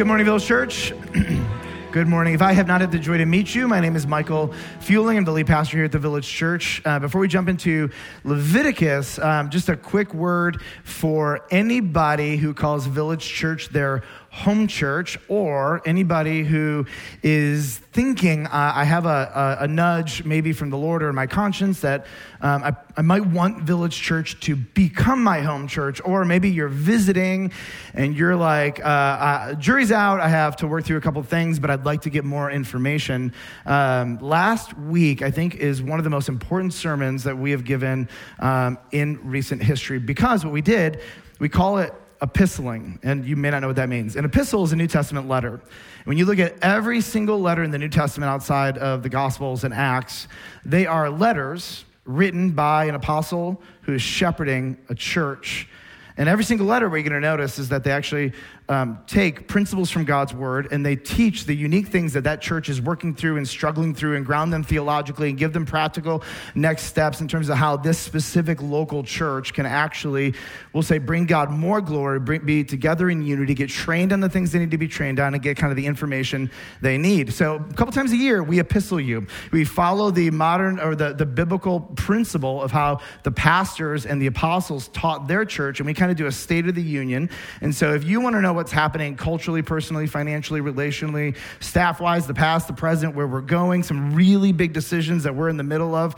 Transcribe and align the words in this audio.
Good 0.00 0.06
morning, 0.06 0.24
Village 0.24 0.46
Church. 0.46 0.94
Good 1.92 2.08
morning. 2.08 2.32
If 2.32 2.40
I 2.40 2.54
have 2.54 2.66
not 2.66 2.80
had 2.80 2.90
the 2.90 2.98
joy 2.98 3.18
to 3.18 3.26
meet 3.26 3.54
you, 3.54 3.68
my 3.68 3.80
name 3.80 3.96
is 3.96 4.06
Michael 4.06 4.54
Fuelling. 4.78 5.18
I'm 5.18 5.26
the 5.26 5.32
lead 5.32 5.46
pastor 5.46 5.76
here 5.76 5.84
at 5.84 5.92
the 5.92 5.98
Village 5.98 6.26
Church. 6.26 6.80
Uh, 6.86 6.98
before 7.00 7.20
we 7.20 7.28
jump 7.28 7.50
into 7.50 7.90
Leviticus, 8.24 9.18
um, 9.18 9.50
just 9.50 9.68
a 9.68 9.76
quick 9.76 10.14
word 10.14 10.62
for 10.84 11.44
anybody 11.50 12.38
who 12.38 12.54
calls 12.54 12.86
Village 12.86 13.28
Church 13.28 13.68
their 13.68 14.02
home 14.30 14.68
church 14.68 15.18
or 15.28 15.82
anybody 15.84 16.44
who 16.44 16.86
is 17.22 17.78
thinking, 17.92 18.46
uh, 18.46 18.72
I 18.74 18.84
have 18.84 19.04
a, 19.04 19.58
a, 19.60 19.64
a, 19.64 19.68
nudge 19.68 20.24
maybe 20.24 20.52
from 20.52 20.70
the 20.70 20.76
Lord 20.76 21.02
or 21.02 21.12
my 21.12 21.26
conscience 21.26 21.80
that 21.80 22.06
um, 22.40 22.62
I, 22.62 22.76
I 22.96 23.02
might 23.02 23.26
want 23.26 23.64
Village 23.64 24.00
Church 24.00 24.38
to 24.42 24.54
become 24.54 25.24
my 25.24 25.40
home 25.40 25.66
church, 25.66 26.00
or 26.04 26.24
maybe 26.24 26.48
you're 26.48 26.68
visiting 26.68 27.50
and 27.92 28.14
you're 28.14 28.36
like, 28.36 28.78
uh, 28.78 28.88
uh, 28.88 29.54
jury's 29.54 29.90
out, 29.90 30.20
I 30.20 30.28
have 30.28 30.54
to 30.56 30.68
work 30.68 30.84
through 30.84 30.98
a 30.98 31.00
couple 31.00 31.20
things, 31.24 31.58
but 31.58 31.68
I'd 31.68 31.84
like 31.84 32.02
to 32.02 32.10
get 32.10 32.24
more 32.24 32.52
information. 32.52 33.32
Um, 33.66 34.18
last 34.20 34.78
week, 34.78 35.22
I 35.22 35.32
think, 35.32 35.56
is 35.56 35.82
one 35.82 35.98
of 35.98 36.04
the 36.04 36.10
most 36.10 36.28
important 36.28 36.72
sermons 36.72 37.24
that 37.24 37.36
we 37.36 37.50
have 37.50 37.64
given 37.64 38.08
um, 38.38 38.78
in 38.92 39.18
recent 39.28 39.60
history. 39.60 39.98
Because 39.98 40.44
what 40.44 40.52
we 40.54 40.62
did, 40.62 41.00
we 41.40 41.48
call 41.48 41.78
it 41.78 41.92
epistling, 42.20 42.98
and 43.02 43.24
you 43.24 43.36
may 43.36 43.50
not 43.50 43.60
know 43.60 43.68
what 43.68 43.76
that 43.76 43.88
means. 43.88 44.16
An 44.16 44.24
epistle 44.24 44.64
is 44.64 44.72
a 44.72 44.76
New 44.76 44.86
Testament 44.86 45.28
letter. 45.28 45.60
When 46.04 46.18
you 46.18 46.26
look 46.26 46.38
at 46.38 46.54
every 46.62 47.00
single 47.00 47.40
letter 47.40 47.62
in 47.62 47.70
the 47.70 47.78
New 47.78 47.88
Testament 47.88 48.30
outside 48.30 48.78
of 48.78 49.02
the 49.02 49.08
Gospels 49.08 49.64
and 49.64 49.72
Acts, 49.72 50.28
they 50.64 50.86
are 50.86 51.10
letters 51.10 51.84
written 52.04 52.50
by 52.50 52.86
an 52.86 52.94
apostle 52.94 53.62
who 53.82 53.94
is 53.94 54.02
shepherding 54.02 54.78
a 54.88 54.94
church. 54.94 55.68
And 56.16 56.28
every 56.28 56.44
single 56.44 56.66
letter, 56.66 56.86
you're 56.86 57.02
going 57.02 57.12
to 57.12 57.20
notice 57.20 57.58
is 57.58 57.70
that 57.70 57.84
they 57.84 57.92
actually 57.92 58.32
um, 58.70 59.00
take 59.08 59.48
principles 59.48 59.90
from 59.90 60.04
God's 60.04 60.32
word 60.32 60.68
and 60.70 60.86
they 60.86 60.94
teach 60.94 61.44
the 61.44 61.54
unique 61.54 61.88
things 61.88 62.12
that 62.12 62.22
that 62.22 62.40
church 62.40 62.68
is 62.68 62.80
working 62.80 63.16
through 63.16 63.36
and 63.36 63.46
struggling 63.46 63.92
through 63.92 64.14
and 64.14 64.24
ground 64.24 64.52
them 64.52 64.62
theologically 64.62 65.28
and 65.28 65.36
give 65.36 65.52
them 65.52 65.66
practical 65.66 66.22
next 66.54 66.84
steps 66.84 67.20
in 67.20 67.26
terms 67.26 67.48
of 67.48 67.56
how 67.56 67.76
this 67.76 67.98
specific 67.98 68.62
local 68.62 69.02
church 69.02 69.52
can 69.54 69.66
actually, 69.66 70.34
we'll 70.72 70.84
say, 70.84 70.98
bring 70.98 71.26
God 71.26 71.50
more 71.50 71.80
glory, 71.80 72.20
bring, 72.20 72.46
be 72.46 72.62
together 72.62 73.10
in 73.10 73.22
unity, 73.22 73.54
get 73.54 73.70
trained 73.70 74.12
on 74.12 74.20
the 74.20 74.28
things 74.28 74.52
they 74.52 74.60
need 74.60 74.70
to 74.70 74.78
be 74.78 74.86
trained 74.86 75.18
on, 75.18 75.34
and 75.34 75.42
get 75.42 75.56
kind 75.56 75.72
of 75.72 75.76
the 75.76 75.86
information 75.86 76.48
they 76.80 76.96
need. 76.96 77.32
So 77.32 77.56
a 77.56 77.74
couple 77.74 77.92
times 77.92 78.12
a 78.12 78.16
year, 78.16 78.40
we 78.40 78.60
epistle 78.60 79.00
you. 79.00 79.26
We 79.50 79.64
follow 79.64 80.12
the 80.12 80.30
modern 80.30 80.78
or 80.78 80.94
the, 80.94 81.12
the 81.12 81.26
biblical 81.26 81.80
principle 81.80 82.62
of 82.62 82.70
how 82.70 83.00
the 83.24 83.32
pastors 83.32 84.06
and 84.06 84.22
the 84.22 84.28
apostles 84.28 84.86
taught 84.88 85.26
their 85.26 85.44
church, 85.44 85.80
and 85.80 85.88
we 85.88 85.94
kind 85.94 86.12
of 86.12 86.16
do 86.16 86.26
a 86.26 86.32
state 86.32 86.68
of 86.68 86.76
the 86.76 86.82
union. 86.82 87.30
And 87.60 87.74
so 87.74 87.94
if 87.94 88.04
you 88.04 88.20
want 88.20 88.34
to 88.36 88.40
know 88.40 88.59
what's 88.60 88.70
happening 88.70 89.16
culturally, 89.16 89.62
personally, 89.62 90.06
financially, 90.06 90.60
relationally, 90.60 91.34
staff 91.60 91.98
wise, 91.98 92.26
the 92.26 92.34
past, 92.34 92.66
the 92.66 92.74
present, 92.74 93.14
where 93.14 93.26
we're 93.26 93.40
going, 93.40 93.82
some 93.82 94.14
really 94.14 94.52
big 94.52 94.74
decisions 94.74 95.22
that 95.22 95.34
we're 95.34 95.48
in 95.48 95.56
the 95.56 95.62
middle 95.62 95.94
of. 95.94 96.14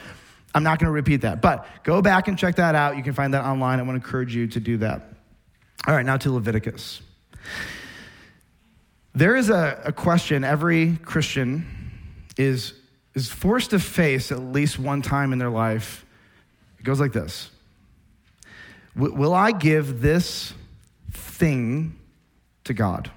I'm 0.53 0.65
not 0.65 0.81
going 0.81 0.89
to 0.89 0.93
repeat 0.93 1.21
that, 1.21 1.41
but 1.41 1.69
go 1.85 2.03
back 2.03 2.27
and 2.27 2.37
check 2.37 2.57
that 2.57 2.75
out. 2.75 2.97
You 2.97 3.05
can 3.05 3.13
find 3.13 3.33
that 3.35 3.45
online. 3.45 3.79
I 3.79 3.83
want 3.83 3.93
to 3.93 4.05
encourage 4.05 4.35
you 4.35 4.49
to 4.49 4.59
do 4.59 4.79
that. 4.79 5.03
All 5.87 5.95
right, 5.95 6.05
now 6.05 6.17
to 6.17 6.33
Leviticus. 6.33 7.01
There 9.15 9.37
is 9.37 9.49
a, 9.49 9.81
a 9.85 9.93
question 9.93 10.43
every 10.43 10.97
Christian 10.97 11.93
is, 12.37 12.75
is 13.15 13.29
forced 13.29 13.71
to 13.71 13.79
face 13.79 14.33
at 14.33 14.41
least 14.41 14.81
one 14.81 15.01
time 15.01 15.33
in 15.33 15.39
their 15.39 15.49
life. 15.49 16.05
It 16.81 16.83
goes 16.83 16.99
like 16.99 17.13
this 17.13 17.53
Will 18.97 19.33
I 19.33 19.53
give 19.53 20.03
this 20.03 20.53
thing 21.13 22.01
to 22.65 22.75
God. 22.75 23.11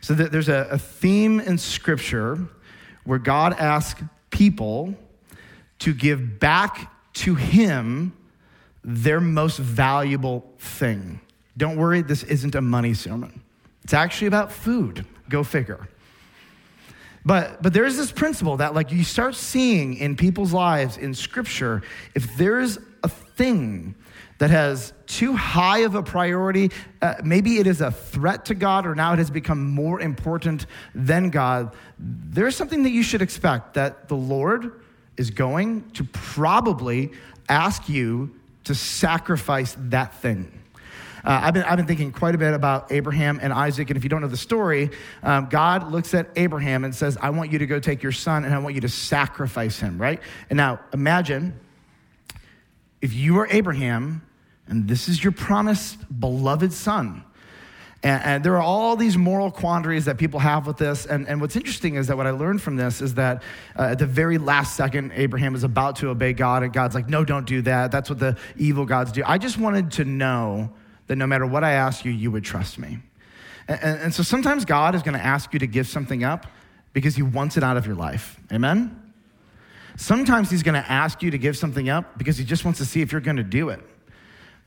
So 0.00 0.14
there's 0.14 0.48
a, 0.48 0.68
a 0.70 0.78
theme 0.78 1.40
in 1.40 1.58
Scripture 1.58 2.38
where 3.04 3.18
God 3.18 3.54
asks 3.58 4.02
people 4.30 4.94
to 5.80 5.92
give 5.92 6.38
back 6.38 6.92
to 7.14 7.34
Him 7.34 8.12
their 8.84 9.20
most 9.20 9.58
valuable 9.58 10.44
thing. 10.58 11.20
Don't 11.56 11.76
worry, 11.76 12.02
this 12.02 12.22
isn't 12.22 12.54
a 12.54 12.60
money 12.60 12.94
sermon. 12.94 13.42
It's 13.82 13.94
actually 13.94 14.28
about 14.28 14.52
food. 14.52 15.04
Go 15.28 15.42
figure. 15.42 15.88
But, 17.24 17.60
but 17.60 17.72
there's 17.72 17.96
this 17.96 18.12
principle 18.12 18.58
that, 18.58 18.74
like, 18.74 18.92
you 18.92 19.02
start 19.02 19.34
seeing 19.34 19.94
in 19.94 20.16
people's 20.16 20.52
lives 20.52 20.96
in 20.96 21.14
Scripture, 21.14 21.82
if 22.14 22.36
there's 22.36 22.78
a 23.02 23.08
thing 23.08 23.96
that 24.38 24.50
has 24.50 24.92
too 25.06 25.34
high 25.34 25.78
of 25.78 25.94
a 25.94 26.02
priority. 26.02 26.70
Uh, 27.00 27.14
maybe 27.24 27.58
it 27.58 27.66
is 27.66 27.80
a 27.80 27.90
threat 27.90 28.46
to 28.46 28.54
God, 28.54 28.86
or 28.86 28.94
now 28.94 29.12
it 29.12 29.18
has 29.18 29.30
become 29.30 29.70
more 29.70 30.00
important 30.00 30.66
than 30.94 31.30
God. 31.30 31.74
There's 31.98 32.56
something 32.56 32.82
that 32.82 32.90
you 32.90 33.02
should 33.02 33.22
expect 33.22 33.74
that 33.74 34.08
the 34.08 34.16
Lord 34.16 34.80
is 35.16 35.30
going 35.30 35.90
to 35.92 36.04
probably 36.04 37.12
ask 37.48 37.88
you 37.88 38.34
to 38.64 38.74
sacrifice 38.74 39.76
that 39.78 40.14
thing. 40.20 40.52
Uh, 41.24 41.40
I've, 41.42 41.54
been, 41.54 41.64
I've 41.64 41.76
been 41.76 41.86
thinking 41.86 42.12
quite 42.12 42.34
a 42.34 42.38
bit 42.38 42.54
about 42.54 42.92
Abraham 42.92 43.40
and 43.42 43.52
Isaac. 43.52 43.90
And 43.90 43.96
if 43.96 44.04
you 44.04 44.08
don't 44.08 44.20
know 44.20 44.28
the 44.28 44.36
story, 44.36 44.90
um, 45.22 45.48
God 45.48 45.90
looks 45.90 46.14
at 46.14 46.28
Abraham 46.36 46.84
and 46.84 46.94
says, 46.94 47.16
I 47.20 47.30
want 47.30 47.50
you 47.50 47.58
to 47.58 47.66
go 47.66 47.80
take 47.80 48.02
your 48.02 48.12
son 48.12 48.44
and 48.44 48.54
I 48.54 48.58
want 48.58 48.74
you 48.76 48.80
to 48.82 48.88
sacrifice 48.88 49.80
him, 49.80 50.00
right? 50.00 50.20
And 50.50 50.56
now 50.56 50.80
imagine 50.92 51.58
if 53.00 53.12
you 53.12 53.38
are 53.38 53.48
Abraham 53.50 54.25
and 54.68 54.88
this 54.88 55.08
is 55.08 55.22
your 55.22 55.32
promised 55.32 55.98
beloved 56.20 56.72
son. 56.72 57.22
And, 58.02 58.22
and, 58.22 58.44
there 58.44 58.54
are 58.56 58.62
all 58.62 58.94
these 58.94 59.16
moral 59.16 59.50
quandaries 59.50 60.04
that 60.04 60.18
people 60.18 60.38
have 60.38 60.66
with 60.66 60.76
this. 60.76 61.06
And, 61.06 61.26
and 61.26 61.40
what's 61.40 61.56
interesting 61.56 61.94
is 61.94 62.08
that 62.08 62.16
what 62.16 62.26
I 62.26 62.30
learned 62.30 62.60
from 62.60 62.76
this 62.76 63.00
is 63.00 63.14
that 63.14 63.42
uh, 63.76 63.82
at 63.82 63.98
the 63.98 64.06
very 64.06 64.38
last 64.38 64.76
second, 64.76 65.12
Abraham 65.14 65.54
is 65.54 65.64
about 65.64 65.96
to 65.96 66.10
obey 66.10 66.32
God, 66.32 66.62
and 66.62 66.72
God's 66.72 66.94
like, 66.94 67.08
no, 67.08 67.24
don't 67.24 67.46
do 67.46 67.62
that. 67.62 67.90
That's 67.90 68.10
what 68.10 68.18
the 68.18 68.36
evil 68.56 68.84
gods 68.84 69.12
do. 69.12 69.22
I 69.24 69.38
just 69.38 69.58
wanted 69.58 69.92
to 69.92 70.04
know 70.04 70.70
that 71.06 71.16
no 71.16 71.26
matter 71.26 71.46
what 71.46 71.64
I 71.64 71.72
ask 71.72 72.04
you, 72.04 72.12
you 72.12 72.30
would 72.30 72.44
trust 72.44 72.78
me. 72.78 72.98
And, 73.66 73.82
and, 73.82 74.00
and 74.02 74.14
so 74.14 74.22
sometimes 74.22 74.64
God 74.64 74.94
is 74.94 75.02
going 75.02 75.16
to 75.16 75.24
ask 75.24 75.52
you 75.52 75.58
to 75.60 75.66
give 75.66 75.88
something 75.88 76.22
up 76.22 76.46
because 76.92 77.16
he 77.16 77.22
wants 77.22 77.56
it 77.56 77.62
out 77.62 77.76
of 77.76 77.86
your 77.86 77.96
life. 77.96 78.38
Amen? 78.52 79.02
Sometimes 79.96 80.50
he's 80.50 80.62
going 80.62 80.80
to 80.80 80.90
ask 80.90 81.22
you 81.22 81.30
to 81.30 81.38
give 81.38 81.56
something 81.56 81.88
up 81.88 82.18
because 82.18 82.36
he 82.36 82.44
just 82.44 82.64
wants 82.64 82.78
to 82.80 82.84
see 82.84 83.00
if 83.00 83.10
you're 83.12 83.20
going 83.20 83.38
to 83.38 83.42
do 83.42 83.70
it. 83.70 83.80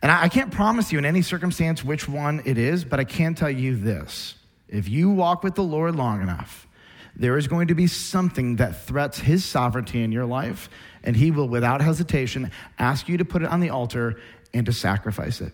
And 0.01 0.11
I, 0.11 0.29
can't 0.29 0.51
promise 0.51 0.91
you 0.91 0.97
in 0.97 1.05
any 1.05 1.21
circumstance 1.21 1.83
which 1.83 2.07
one 2.07 2.41
it 2.45 2.57
is, 2.57 2.85
but 2.85 2.99
I 2.99 3.03
can 3.03 3.35
tell 3.35 3.49
you 3.49 3.75
this. 3.75 4.35
If 4.69 4.87
you 4.87 5.09
walk 5.09 5.43
with 5.43 5.55
the 5.55 5.63
Lord 5.63 5.95
long 5.95 6.21
enough, 6.21 6.67
there 7.15 7.37
is 7.37 7.47
going 7.47 7.67
to 7.67 7.75
be 7.75 7.87
something 7.87 8.57
that 8.57 8.83
threats 8.83 9.19
his 9.19 9.43
sovereignty 9.43 10.01
in 10.01 10.11
your 10.11 10.25
life, 10.25 10.69
and 11.03 11.15
he 11.15 11.31
will, 11.31 11.49
without 11.49 11.81
hesitation, 11.81 12.51
ask 12.77 13.09
you 13.09 13.17
to 13.17 13.25
put 13.25 13.41
it 13.41 13.49
on 13.49 13.59
the 13.59 13.71
altar 13.71 14.21
and 14.53 14.65
to 14.67 14.71
sacrifice 14.71 15.41
it. 15.41 15.51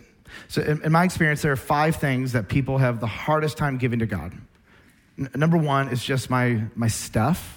So, 0.48 0.62
in, 0.62 0.84
in 0.84 0.92
my 0.92 1.06
experience, 1.06 1.42
there 1.42 1.52
are 1.52 1.58
five 1.58 1.96
things 1.96 2.34
that 2.34 2.48
people 2.48 2.78
have 2.78 3.00
the 3.00 3.08
hardest 3.08 3.58
time 3.58 3.78
giving 3.78 4.00
to 4.00 4.06
God. 4.06 4.34
N- 5.18 5.30
number 5.36 5.58
one 5.58 5.90
is 5.90 6.04
just 6.04 6.30
my, 6.30 6.64
my 6.76 6.88
stuff. 6.88 7.55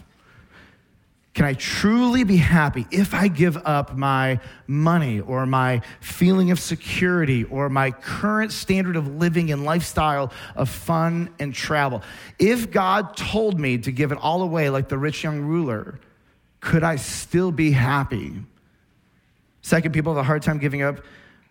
Can 1.38 1.46
I 1.46 1.54
truly 1.54 2.24
be 2.24 2.36
happy 2.36 2.84
if 2.90 3.14
I 3.14 3.28
give 3.28 3.56
up 3.58 3.96
my 3.96 4.40
money 4.66 5.20
or 5.20 5.46
my 5.46 5.82
feeling 6.00 6.50
of 6.50 6.58
security 6.58 7.44
or 7.44 7.68
my 7.68 7.92
current 7.92 8.50
standard 8.50 8.96
of 8.96 9.06
living 9.06 9.52
and 9.52 9.64
lifestyle 9.64 10.32
of 10.56 10.68
fun 10.68 11.32
and 11.38 11.54
travel? 11.54 12.02
If 12.40 12.72
God 12.72 13.16
told 13.16 13.60
me 13.60 13.78
to 13.78 13.92
give 13.92 14.10
it 14.10 14.18
all 14.20 14.42
away 14.42 14.68
like 14.68 14.88
the 14.88 14.98
rich 14.98 15.22
young 15.22 15.42
ruler, 15.42 16.00
could 16.58 16.82
I 16.82 16.96
still 16.96 17.52
be 17.52 17.70
happy? 17.70 18.34
Second, 19.62 19.92
people 19.92 20.16
have 20.16 20.20
a 20.20 20.26
hard 20.26 20.42
time 20.42 20.58
giving 20.58 20.82
up 20.82 21.04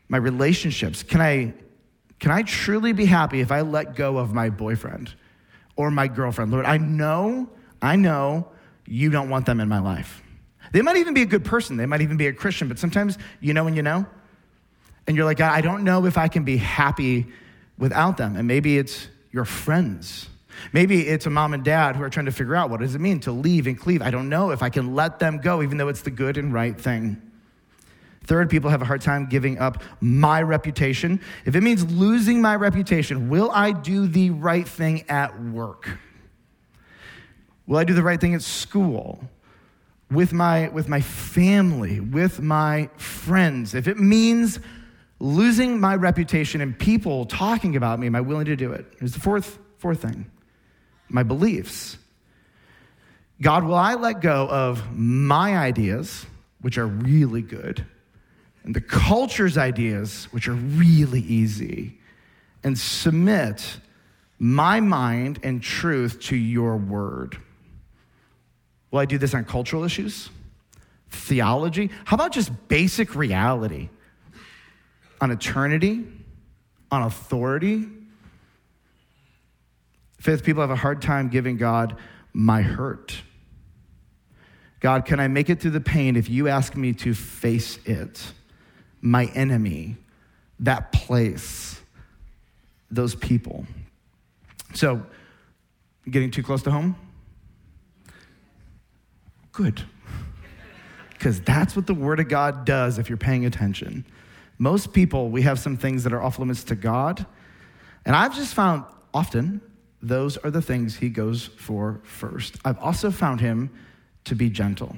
my 0.09 0.17
relationships. 0.17 1.01
Can 1.01 1.21
I, 1.21 1.53
can 2.19 2.31
I 2.31 2.41
truly 2.41 2.91
be 2.91 3.05
happy 3.05 3.39
if 3.39 3.53
I 3.53 3.61
let 3.61 3.95
go 3.95 4.17
of 4.17 4.33
my 4.33 4.49
boyfriend 4.49 5.13
or 5.77 5.91
my 5.91 6.09
girlfriend? 6.09 6.51
Lord, 6.51 6.65
I 6.65 6.75
know, 6.75 7.47
I 7.81 7.95
know 7.95 8.49
you 8.87 9.09
don't 9.09 9.29
want 9.29 9.45
them 9.45 9.59
in 9.59 9.67
my 9.67 9.79
life. 9.79 10.23
They 10.71 10.81
might 10.81 10.97
even 10.97 11.13
be 11.13 11.21
a 11.21 11.25
good 11.25 11.45
person, 11.45 11.77
they 11.77 11.85
might 11.85 12.01
even 12.01 12.17
be 12.17 12.27
a 12.27 12.33
Christian, 12.33 12.67
but 12.67 12.79
sometimes 12.79 13.17
you 13.39 13.53
know 13.53 13.63
when 13.63 13.75
you 13.75 13.83
know. 13.83 14.05
And 15.05 15.15
you're 15.15 15.25
like, 15.25 15.39
I 15.39 15.61
don't 15.61 15.83
know 15.83 16.05
if 16.05 16.17
I 16.17 16.27
can 16.27 16.43
be 16.43 16.57
happy 16.57 17.27
without 17.77 18.17
them. 18.17 18.35
And 18.35 18.45
maybe 18.47 18.77
it's 18.77 19.07
your 19.31 19.45
friends. 19.45 20.27
Maybe 20.73 21.07
it's 21.07 21.25
a 21.25 21.29
mom 21.29 21.53
and 21.53 21.63
dad 21.63 21.95
who 21.95 22.03
are 22.03 22.09
trying 22.09 22.25
to 22.25 22.31
figure 22.31 22.55
out 22.55 22.69
what 22.69 22.81
does 22.81 22.95
it 22.95 22.99
mean 22.99 23.21
to 23.21 23.31
leave 23.31 23.67
and 23.67 23.79
cleave. 23.79 24.01
I 24.01 24.11
don't 24.11 24.27
know 24.27 24.51
if 24.51 24.61
I 24.61 24.69
can 24.69 24.95
let 24.95 25.19
them 25.19 25.37
go, 25.37 25.61
even 25.61 25.77
though 25.77 25.87
it's 25.87 26.01
the 26.01 26.11
good 26.11 26.37
and 26.37 26.53
right 26.53 26.77
thing. 26.79 27.21
Third, 28.25 28.49
people 28.49 28.69
have 28.69 28.81
a 28.81 28.85
hard 28.85 29.01
time 29.01 29.27
giving 29.27 29.57
up 29.59 29.81
my 30.01 30.41
reputation. 30.41 31.21
If 31.45 31.55
it 31.55 31.61
means 31.61 31.89
losing 31.89 32.41
my 32.41 32.57
reputation, 32.57 33.29
will 33.29 33.49
I 33.51 33.71
do 33.71 34.07
the 34.07 34.31
right 34.31 34.67
thing 34.67 35.05
at 35.09 35.41
work? 35.41 35.97
Will 37.67 37.77
I 37.77 37.83
do 37.83 37.93
the 37.93 38.03
right 38.03 38.19
thing 38.19 38.33
at 38.33 38.41
school? 38.41 39.19
With 40.09 40.31
my, 40.31 40.69
with 40.69 40.87
my 40.87 41.01
family, 41.01 41.99
with 41.99 42.39
my 42.39 42.89
friends. 42.95 43.75
If 43.75 43.89
it 43.89 43.99
means 43.99 44.59
losing 45.19 45.79
my 45.79 45.95
reputation 45.95 46.61
and 46.61 46.79
people 46.79 47.25
talking 47.25 47.75
about 47.75 47.99
me, 47.99 48.07
am 48.07 48.15
I 48.15 48.21
willing 48.21 48.45
to 48.45 48.55
do 48.55 48.71
it? 48.71 48.85
Here's 48.99 49.11
the 49.11 49.19
fourth, 49.19 49.59
fourth 49.77 50.01
thing 50.01 50.31
my 51.09 51.23
beliefs. 51.23 51.97
God, 53.41 53.63
will 53.63 53.75
I 53.75 53.93
let 53.95 54.21
go 54.21 54.47
of 54.49 54.95
my 54.97 55.57
ideas, 55.57 56.25
which 56.61 56.77
are 56.77 56.87
really 56.87 57.41
good, 57.41 57.85
and 58.63 58.75
the 58.75 58.81
culture's 58.81 59.57
ideas, 59.57 60.25
which 60.31 60.47
are 60.47 60.53
really 60.53 61.21
easy, 61.21 61.99
and 62.63 62.77
submit 62.77 63.77
my 64.39 64.79
mind 64.79 65.39
and 65.43 65.61
truth 65.61 66.19
to 66.21 66.35
your 66.35 66.77
word? 66.77 67.37
Will 68.97 69.03
I 69.03 69.05
do 69.05 69.19
this 69.19 69.35
on 69.35 69.45
cultural 69.45 69.83
issues? 69.83 70.31
Theology? 71.11 71.91
How 72.03 72.15
about 72.15 72.31
just 72.31 72.51
basic 72.67 73.13
reality? 73.13 73.89
On 75.21 75.29
eternity? 75.29 76.03
On 76.89 77.03
authority? 77.03 77.85
Fifth, 80.19 80.43
people 80.43 80.61
have 80.61 80.71
a 80.71 80.75
hard 80.75 81.03
time 81.03 81.29
giving 81.29 81.57
God 81.57 81.95
my 82.33 82.63
hurt. 82.63 83.21
God, 84.79 85.05
can 85.05 85.19
I 85.19 85.27
make 85.27 85.51
it 85.51 85.59
through 85.59 85.71
the 85.77 85.79
pain 85.79 86.15
if 86.15 86.27
you 86.27 86.47
ask 86.47 86.75
me 86.75 86.93
to 86.93 87.13
face 87.13 87.77
it? 87.85 88.33
My 88.99 89.25
enemy, 89.25 89.97
that 90.61 90.91
place, 90.91 91.79
those 92.89 93.13
people. 93.13 93.67
So, 94.73 95.05
getting 96.09 96.31
too 96.31 96.41
close 96.41 96.63
to 96.63 96.71
home? 96.71 96.95
Good. 99.57 99.81
Because 101.13 101.41
that's 101.41 101.75
what 101.75 101.87
the 101.87 101.95
Word 101.95 102.19
of 102.19 102.29
God 102.29 102.63
does 102.63 102.99
if 102.99 103.09
you're 103.09 103.17
paying 103.17 103.43
attention. 103.43 104.05
Most 104.59 104.93
people, 104.93 105.31
we 105.31 105.41
have 105.41 105.57
some 105.57 105.77
things 105.77 106.03
that 106.03 106.13
are 106.13 106.21
off 106.21 106.37
limits 106.37 106.63
to 106.65 106.75
God. 106.75 107.25
And 108.05 108.15
I've 108.15 108.35
just 108.35 108.53
found 108.53 108.85
often 109.15 109.61
those 109.99 110.37
are 110.37 110.51
the 110.51 110.61
things 110.61 110.97
He 110.97 111.09
goes 111.09 111.47
for 111.47 112.01
first. 112.03 112.57
I've 112.63 112.77
also 112.77 113.09
found 113.09 113.41
Him 113.41 113.71
to 114.25 114.35
be 114.35 114.51
gentle. 114.51 114.95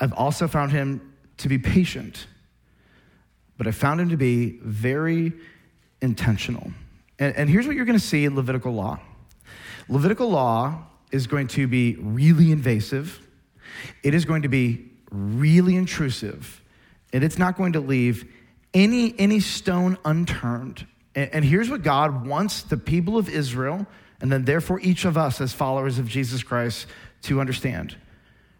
I've 0.00 0.14
also 0.14 0.48
found 0.48 0.72
Him 0.72 1.12
to 1.36 1.50
be 1.50 1.58
patient. 1.58 2.28
But 3.58 3.66
I 3.66 3.72
found 3.72 4.00
Him 4.00 4.08
to 4.08 4.16
be 4.16 4.60
very 4.62 5.34
intentional. 6.00 6.70
And, 7.18 7.36
and 7.36 7.50
here's 7.50 7.66
what 7.66 7.76
you're 7.76 7.84
going 7.84 7.98
to 7.98 8.04
see 8.04 8.24
in 8.24 8.34
Levitical 8.34 8.72
law 8.72 8.98
Levitical 9.90 10.30
law 10.30 10.86
is 11.12 11.26
going 11.26 11.48
to 11.48 11.66
be 11.66 11.96
really 11.96 12.50
invasive, 12.50 13.25
it 14.02 14.14
is 14.14 14.24
going 14.24 14.42
to 14.42 14.48
be 14.48 14.90
really 15.10 15.76
intrusive, 15.76 16.60
and 17.12 17.22
it's 17.22 17.38
not 17.38 17.56
going 17.56 17.74
to 17.74 17.80
leave 17.80 18.30
any, 18.74 19.14
any 19.18 19.40
stone 19.40 19.98
unturned. 20.04 20.86
And, 21.14 21.30
and 21.32 21.44
here's 21.44 21.70
what 21.70 21.82
God 21.82 22.26
wants 22.26 22.62
the 22.62 22.76
people 22.76 23.16
of 23.16 23.28
Israel, 23.28 23.86
and 24.20 24.30
then 24.30 24.44
therefore 24.44 24.80
each 24.80 25.04
of 25.04 25.16
us 25.16 25.40
as 25.40 25.52
followers 25.52 25.98
of 25.98 26.08
Jesus 26.08 26.42
Christ, 26.42 26.86
to 27.22 27.40
understand. 27.40 27.96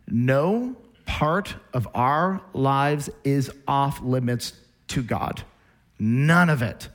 No 0.08 0.76
part 1.04 1.54
of 1.72 1.86
our 1.94 2.40
lives 2.52 3.10
is 3.24 3.50
off 3.68 4.00
limits 4.02 4.52
to 4.88 5.02
God. 5.02 5.42
None 5.98 6.50
of 6.50 6.62
it 6.62 6.88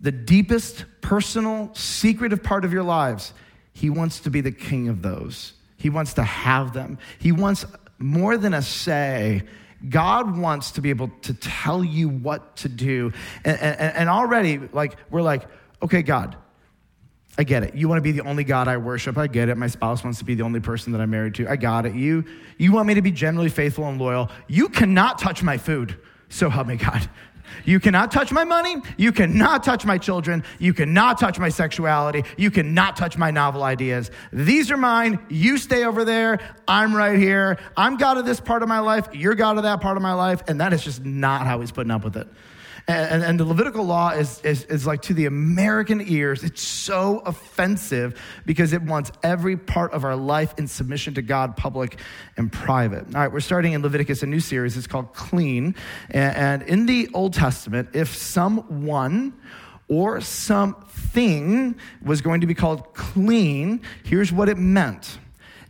the 0.00 0.12
deepest, 0.12 0.84
personal, 1.00 1.70
secretive 1.74 2.42
part 2.42 2.64
of 2.64 2.72
your 2.72 2.82
lives, 2.82 3.32
He 3.72 3.90
wants 3.90 4.20
to 4.20 4.30
be 4.30 4.40
the 4.40 4.52
king 4.52 4.88
of 4.88 5.02
those. 5.02 5.52
He 5.80 5.88
wants 5.88 6.14
to 6.14 6.22
have 6.22 6.74
them. 6.74 6.98
He 7.18 7.32
wants 7.32 7.64
more 7.98 8.36
than 8.36 8.52
a 8.52 8.60
say. 8.60 9.42
God 9.88 10.36
wants 10.36 10.72
to 10.72 10.82
be 10.82 10.90
able 10.90 11.10
to 11.22 11.32
tell 11.32 11.82
you 11.82 12.10
what 12.10 12.56
to 12.56 12.68
do. 12.68 13.12
And, 13.46 13.58
and, 13.58 13.96
and 13.96 14.08
already, 14.10 14.58
like, 14.58 14.96
we're 15.10 15.22
like, 15.22 15.46
okay, 15.82 16.02
God, 16.02 16.36
I 17.38 17.44
get 17.44 17.62
it. 17.62 17.74
You 17.74 17.88
want 17.88 17.96
to 17.96 18.02
be 18.02 18.12
the 18.12 18.28
only 18.28 18.44
God 18.44 18.68
I 18.68 18.76
worship. 18.76 19.16
I 19.16 19.26
get 19.26 19.48
it. 19.48 19.56
My 19.56 19.68
spouse 19.68 20.04
wants 20.04 20.18
to 20.18 20.26
be 20.26 20.34
the 20.34 20.42
only 20.42 20.60
person 20.60 20.92
that 20.92 21.00
I'm 21.00 21.08
married 21.08 21.34
to. 21.36 21.48
I 21.48 21.56
got 21.56 21.86
it. 21.86 21.94
You, 21.94 22.26
you 22.58 22.72
want 22.72 22.86
me 22.86 22.94
to 22.94 23.02
be 23.02 23.10
generally 23.10 23.48
faithful 23.48 23.88
and 23.88 23.98
loyal. 23.98 24.30
You 24.48 24.68
cannot 24.68 25.18
touch 25.18 25.42
my 25.42 25.56
food. 25.56 25.98
So 26.28 26.50
help 26.50 26.66
me 26.66 26.76
God. 26.76 27.08
You 27.64 27.80
cannot 27.80 28.10
touch 28.10 28.32
my 28.32 28.44
money. 28.44 28.76
You 28.96 29.12
cannot 29.12 29.62
touch 29.62 29.84
my 29.84 29.98
children. 29.98 30.44
You 30.58 30.74
cannot 30.74 31.18
touch 31.18 31.38
my 31.38 31.48
sexuality. 31.48 32.24
You 32.36 32.50
cannot 32.50 32.96
touch 32.96 33.16
my 33.16 33.30
novel 33.30 33.62
ideas. 33.62 34.10
These 34.32 34.70
are 34.70 34.76
mine. 34.76 35.18
You 35.28 35.58
stay 35.58 35.84
over 35.84 36.04
there. 36.04 36.38
I'm 36.66 36.94
right 36.94 37.18
here. 37.18 37.58
I'm 37.76 37.96
God 37.96 38.18
of 38.18 38.26
this 38.26 38.40
part 38.40 38.62
of 38.62 38.68
my 38.68 38.80
life. 38.80 39.08
You're 39.12 39.34
God 39.34 39.56
of 39.56 39.64
that 39.64 39.80
part 39.80 39.96
of 39.96 40.02
my 40.02 40.14
life. 40.14 40.42
And 40.48 40.60
that 40.60 40.72
is 40.72 40.82
just 40.82 41.04
not 41.04 41.46
how 41.46 41.60
he's 41.60 41.72
putting 41.72 41.90
up 41.90 42.04
with 42.04 42.16
it. 42.16 42.28
And, 42.90 43.22
and, 43.22 43.38
the 43.38 43.44
Levitical 43.44 43.84
law 43.84 44.10
is, 44.10 44.40
is, 44.42 44.64
is 44.64 44.86
like 44.86 45.02
to 45.02 45.14
the 45.14 45.26
American 45.26 46.00
ears, 46.00 46.42
it's 46.42 46.62
so 46.62 47.20
offensive 47.24 48.20
because 48.46 48.72
it 48.72 48.82
wants 48.82 49.12
every 49.22 49.56
part 49.56 49.92
of 49.92 50.04
our 50.04 50.16
life 50.16 50.54
in 50.58 50.66
submission 50.66 51.14
to 51.14 51.22
God, 51.22 51.56
public 51.56 51.98
and 52.36 52.52
private. 52.52 53.06
All 53.14 53.20
right, 53.20 53.32
we're 53.32 53.40
starting 53.40 53.74
in 53.74 53.82
Leviticus, 53.82 54.22
a 54.22 54.26
new 54.26 54.40
series. 54.40 54.76
It's 54.76 54.86
called 54.86 55.12
Clean. 55.14 55.74
And, 56.10 56.36
and 56.36 56.62
in 56.62 56.86
the 56.86 57.08
Old 57.14 57.32
Testament, 57.34 57.90
if 57.92 58.14
someone 58.14 59.34
or 59.88 60.20
something 60.20 61.76
was 62.02 62.20
going 62.20 62.40
to 62.40 62.46
be 62.46 62.54
called 62.54 62.94
clean, 62.94 63.82
here's 64.04 64.32
what 64.32 64.48
it 64.48 64.56
meant. 64.56 65.18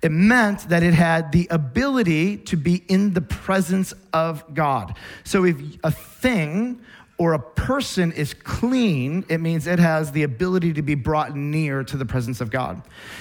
It 0.03 0.13
meant 0.13 0.69
that 0.71 0.83
it 0.83 0.95
had 0.95 1.33
the 1.33 1.47
ability 1.51 2.39
to 2.39 2.57
be 2.57 2.77
in 2.89 3.13
the 3.13 3.21
presence 3.21 3.93
of 4.13 4.55
God. 4.55 4.97
So 5.25 5.45
if 5.45 5.57
a 5.85 5.91
thing 5.91 6.81
or 7.21 7.35
a 7.35 7.39
person 7.39 8.13
is 8.13 8.33
clean, 8.33 9.27
it 9.29 9.43
means 9.43 9.67
it 9.67 9.79
has 9.79 10.11
the 10.13 10.23
ability 10.23 10.73
to 10.73 10.81
be 10.81 10.95
brought 10.95 11.37
near 11.37 11.85
to 11.85 11.99
the 11.99 12.07
presence 12.07 12.41
of 12.41 12.51
God. 12.51 12.81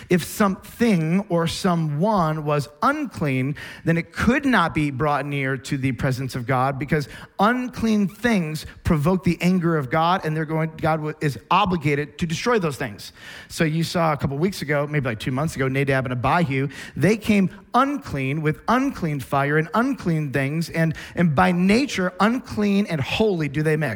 If 0.09 0.23
something 0.23 1.25
or 1.27 1.47
someone 1.47 2.45
was 2.45 2.69
unclean, 2.81 3.57
then 3.83 3.97
it 3.97 4.13
could 4.13 4.45
not 4.45 4.73
be 4.73 4.89
brought 4.89 5.25
near 5.25 5.57
to 5.57 5.77
the 5.77 5.91
presence 5.91 6.33
of 6.33 6.47
God 6.47 6.79
because 6.79 7.09
unclean 7.39 8.07
things 8.07 8.65
provoke 8.85 9.25
the 9.25 9.37
anger 9.41 9.75
of 9.75 9.89
God 9.89 10.21
and 10.23 10.33
they're 10.33 10.45
going 10.45 10.71
God 10.77 11.21
is 11.21 11.37
obligated 11.51 12.17
to 12.19 12.25
destroy 12.25 12.57
those 12.57 12.77
things. 12.77 13.11
So 13.49 13.65
you 13.65 13.83
saw 13.83 14.13
a 14.13 14.17
couple 14.17 14.37
weeks 14.37 14.61
ago, 14.61 14.87
maybe 14.87 15.09
like 15.09 15.19
2 15.19 15.31
months 15.31 15.57
ago, 15.57 15.67
Nadab 15.67 16.05
and 16.05 16.13
Abihu, 16.13 16.69
they 16.95 17.17
came 17.17 17.49
unclean 17.73 18.41
with 18.41 18.61
unclean 18.67 19.19
fire 19.19 19.57
and 19.57 19.69
unclean 19.73 20.31
things 20.31 20.69
and 20.71 20.95
and 21.15 21.35
by 21.35 21.51
nature 21.51 22.11
unclean 22.19 22.87
and 22.87 22.99
holy 23.01 23.47
do 23.47 23.61
they 23.61 23.75
mix. 23.75 23.88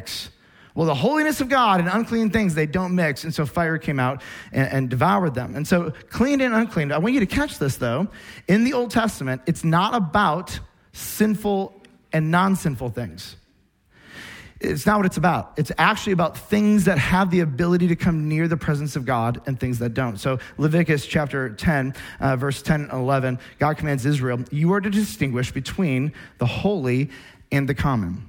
Well, 0.76 0.88
the 0.88 0.96
holiness 0.96 1.40
of 1.40 1.50
God 1.50 1.80
and 1.80 1.90
unclean 1.90 2.32
things, 2.32 2.56
they 2.56 2.66
don't 2.66 2.96
mix. 2.96 3.24
And 3.24 3.34
so 3.34 3.46
fire 3.46 3.78
came 3.78 4.00
out 4.00 4.24
and, 4.52 4.72
and, 4.72 4.90
devoured 4.90 5.36
them. 5.36 5.56
And 5.56 5.68
so 5.68 5.92
clean 6.10 6.42
and 6.42 6.54
unclean. 6.54 6.92
I 6.92 6.98
want 6.98 7.14
you 7.14 7.20
to 7.20 7.28
catch 7.28 7.60
this, 7.60 7.78
though. 7.78 8.08
In 8.48 8.64
the 8.64 8.74
Old 8.74 8.90
Testament, 8.90 9.44
it's 9.46 9.64
not 9.64 9.94
about 9.94 10.60
sinful 10.94 11.80
and 12.12 12.32
non 12.32 12.56
sinful 12.56 12.90
things. 12.90 13.36
It's 14.60 14.86
not 14.86 14.98
what 14.98 15.06
it's 15.06 15.18
about. 15.18 15.54
It's 15.58 15.74
actually 15.78 16.14
about 16.14 16.38
things 16.38 16.86
that 16.86 16.98
have 16.98 17.30
the 17.30 17.42
ability 17.42 17.90
to 17.90 17.98
come 17.98 18.30
near 18.30 18.48
the 18.48 18.56
presence 18.56 18.96
of 18.96 19.06
God 19.06 19.42
and 19.46 19.60
things 19.60 19.78
that 19.80 19.94
don't. 19.94 20.18
So, 20.18 20.40
Leviticus 20.58 21.06
chapter 21.06 21.50
10, 21.50 21.94
uh, 22.22 22.38
verse 22.38 22.62
10 22.62 22.84
and 22.84 22.92
11, 22.92 23.40
God 23.60 23.78
commands 23.78 24.06
Israel, 24.06 24.40
You 24.52 24.72
are 24.74 24.80
to 24.80 24.90
distinguish 24.90 25.52
between 25.52 26.14
the 26.38 26.46
holy 26.46 27.10
and 27.52 27.68
the 27.68 27.76
common 27.76 28.26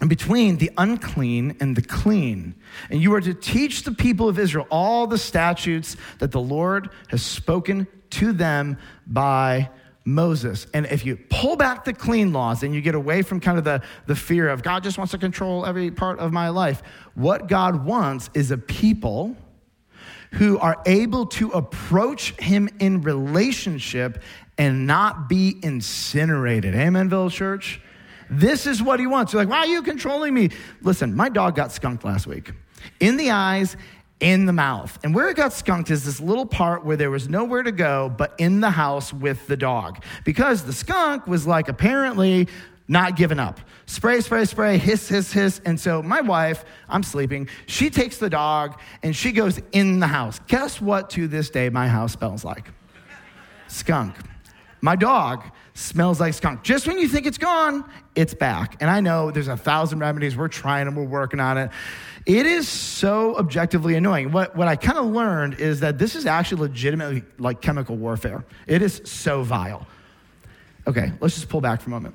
and 0.00 0.08
between 0.08 0.56
the 0.56 0.70
unclean 0.78 1.56
and 1.60 1.76
the 1.76 1.82
clean. 1.82 2.54
And 2.88 3.02
you 3.02 3.14
are 3.14 3.20
to 3.20 3.34
teach 3.34 3.82
the 3.82 3.92
people 3.92 4.28
of 4.28 4.38
Israel 4.38 4.66
all 4.70 5.06
the 5.06 5.18
statutes 5.18 5.96
that 6.18 6.32
the 6.32 6.40
Lord 6.40 6.90
has 7.08 7.22
spoken 7.22 7.86
to 8.10 8.32
them 8.32 8.78
by 9.06 9.68
Moses. 10.04 10.66
And 10.72 10.86
if 10.86 11.04
you 11.04 11.16
pull 11.28 11.56
back 11.56 11.84
the 11.84 11.92
clean 11.92 12.32
laws 12.32 12.62
and 12.62 12.74
you 12.74 12.80
get 12.80 12.94
away 12.94 13.22
from 13.22 13.40
kind 13.40 13.58
of 13.58 13.64
the, 13.64 13.82
the 14.06 14.16
fear 14.16 14.48
of 14.48 14.62
God 14.62 14.82
just 14.82 14.96
wants 14.96 15.10
to 15.12 15.18
control 15.18 15.66
every 15.66 15.90
part 15.90 16.18
of 16.18 16.32
my 16.32 16.48
life, 16.48 16.82
what 17.14 17.46
God 17.46 17.84
wants 17.84 18.30
is 18.34 18.50
a 18.50 18.58
people 18.58 19.36
who 20.32 20.58
are 20.58 20.80
able 20.86 21.26
to 21.26 21.50
approach 21.50 22.32
him 22.40 22.68
in 22.78 23.02
relationship 23.02 24.22
and 24.56 24.86
not 24.86 25.28
be 25.28 25.58
incinerated. 25.62 26.74
Amen, 26.74 27.08
Village 27.08 27.34
Church? 27.34 27.80
This 28.30 28.66
is 28.66 28.82
what 28.82 29.00
he 29.00 29.06
wants. 29.06 29.32
You're 29.32 29.42
like, 29.42 29.50
why 29.50 29.58
are 29.58 29.66
you 29.66 29.82
controlling 29.82 30.32
me? 30.32 30.50
Listen, 30.82 31.14
my 31.14 31.28
dog 31.28 31.56
got 31.56 31.72
skunked 31.72 32.04
last 32.04 32.26
week. 32.26 32.52
In 33.00 33.16
the 33.16 33.30
eyes, 33.30 33.76
in 34.20 34.46
the 34.46 34.52
mouth. 34.52 34.98
And 35.02 35.14
where 35.14 35.28
it 35.28 35.36
got 35.36 35.52
skunked 35.52 35.90
is 35.90 36.04
this 36.04 36.20
little 36.20 36.46
part 36.46 36.84
where 36.84 36.96
there 36.96 37.10
was 37.10 37.28
nowhere 37.28 37.62
to 37.62 37.72
go 37.72 38.08
but 38.16 38.34
in 38.38 38.60
the 38.60 38.70
house 38.70 39.12
with 39.12 39.46
the 39.46 39.56
dog. 39.56 40.04
Because 40.24 40.64
the 40.64 40.72
skunk 40.72 41.26
was 41.26 41.46
like 41.46 41.68
apparently 41.68 42.46
not 42.86 43.16
giving 43.16 43.38
up. 43.38 43.60
Spray, 43.86 44.20
spray, 44.20 44.44
spray, 44.44 44.76
hiss, 44.76 45.08
hiss, 45.08 45.32
hiss. 45.32 45.60
And 45.64 45.78
so 45.78 46.02
my 46.02 46.20
wife, 46.20 46.64
I'm 46.88 47.02
sleeping, 47.02 47.48
she 47.66 47.88
takes 47.88 48.18
the 48.18 48.30
dog 48.30 48.78
and 49.02 49.14
she 49.14 49.32
goes 49.32 49.60
in 49.72 50.00
the 50.00 50.06
house. 50.06 50.40
Guess 50.48 50.80
what 50.80 51.10
to 51.10 51.26
this 51.26 51.50
day 51.50 51.68
my 51.68 51.88
house 51.88 52.12
smells 52.12 52.44
like? 52.44 52.70
Skunk. 53.68 54.14
My 54.80 54.96
dog 54.96 55.44
smells 55.80 56.20
like 56.20 56.34
skunk. 56.34 56.62
Just 56.62 56.86
when 56.86 56.98
you 56.98 57.08
think 57.08 57.26
it's 57.26 57.38
gone, 57.38 57.84
it's 58.14 58.34
back. 58.34 58.76
And 58.80 58.90
I 58.90 59.00
know 59.00 59.30
there's 59.30 59.48
a 59.48 59.56
thousand 59.56 60.00
remedies. 60.00 60.36
We're 60.36 60.48
trying 60.48 60.86
and 60.86 60.96
we're 60.96 61.04
working 61.04 61.40
on 61.40 61.58
it. 61.58 61.70
It 62.26 62.46
is 62.46 62.68
so 62.68 63.36
objectively 63.36 63.94
annoying. 63.94 64.30
What, 64.30 64.54
what 64.54 64.68
I 64.68 64.76
kind 64.76 64.98
of 64.98 65.06
learned 65.06 65.54
is 65.54 65.80
that 65.80 65.98
this 65.98 66.14
is 66.14 66.26
actually 66.26 66.62
legitimately 66.62 67.22
like 67.38 67.60
chemical 67.60 67.96
warfare. 67.96 68.44
It 68.66 68.82
is 68.82 69.00
so 69.04 69.42
vile. 69.42 69.86
Okay, 70.86 71.12
let's 71.20 71.34
just 71.34 71.48
pull 71.48 71.60
back 71.60 71.80
for 71.80 71.88
a 71.88 71.90
moment. 71.90 72.14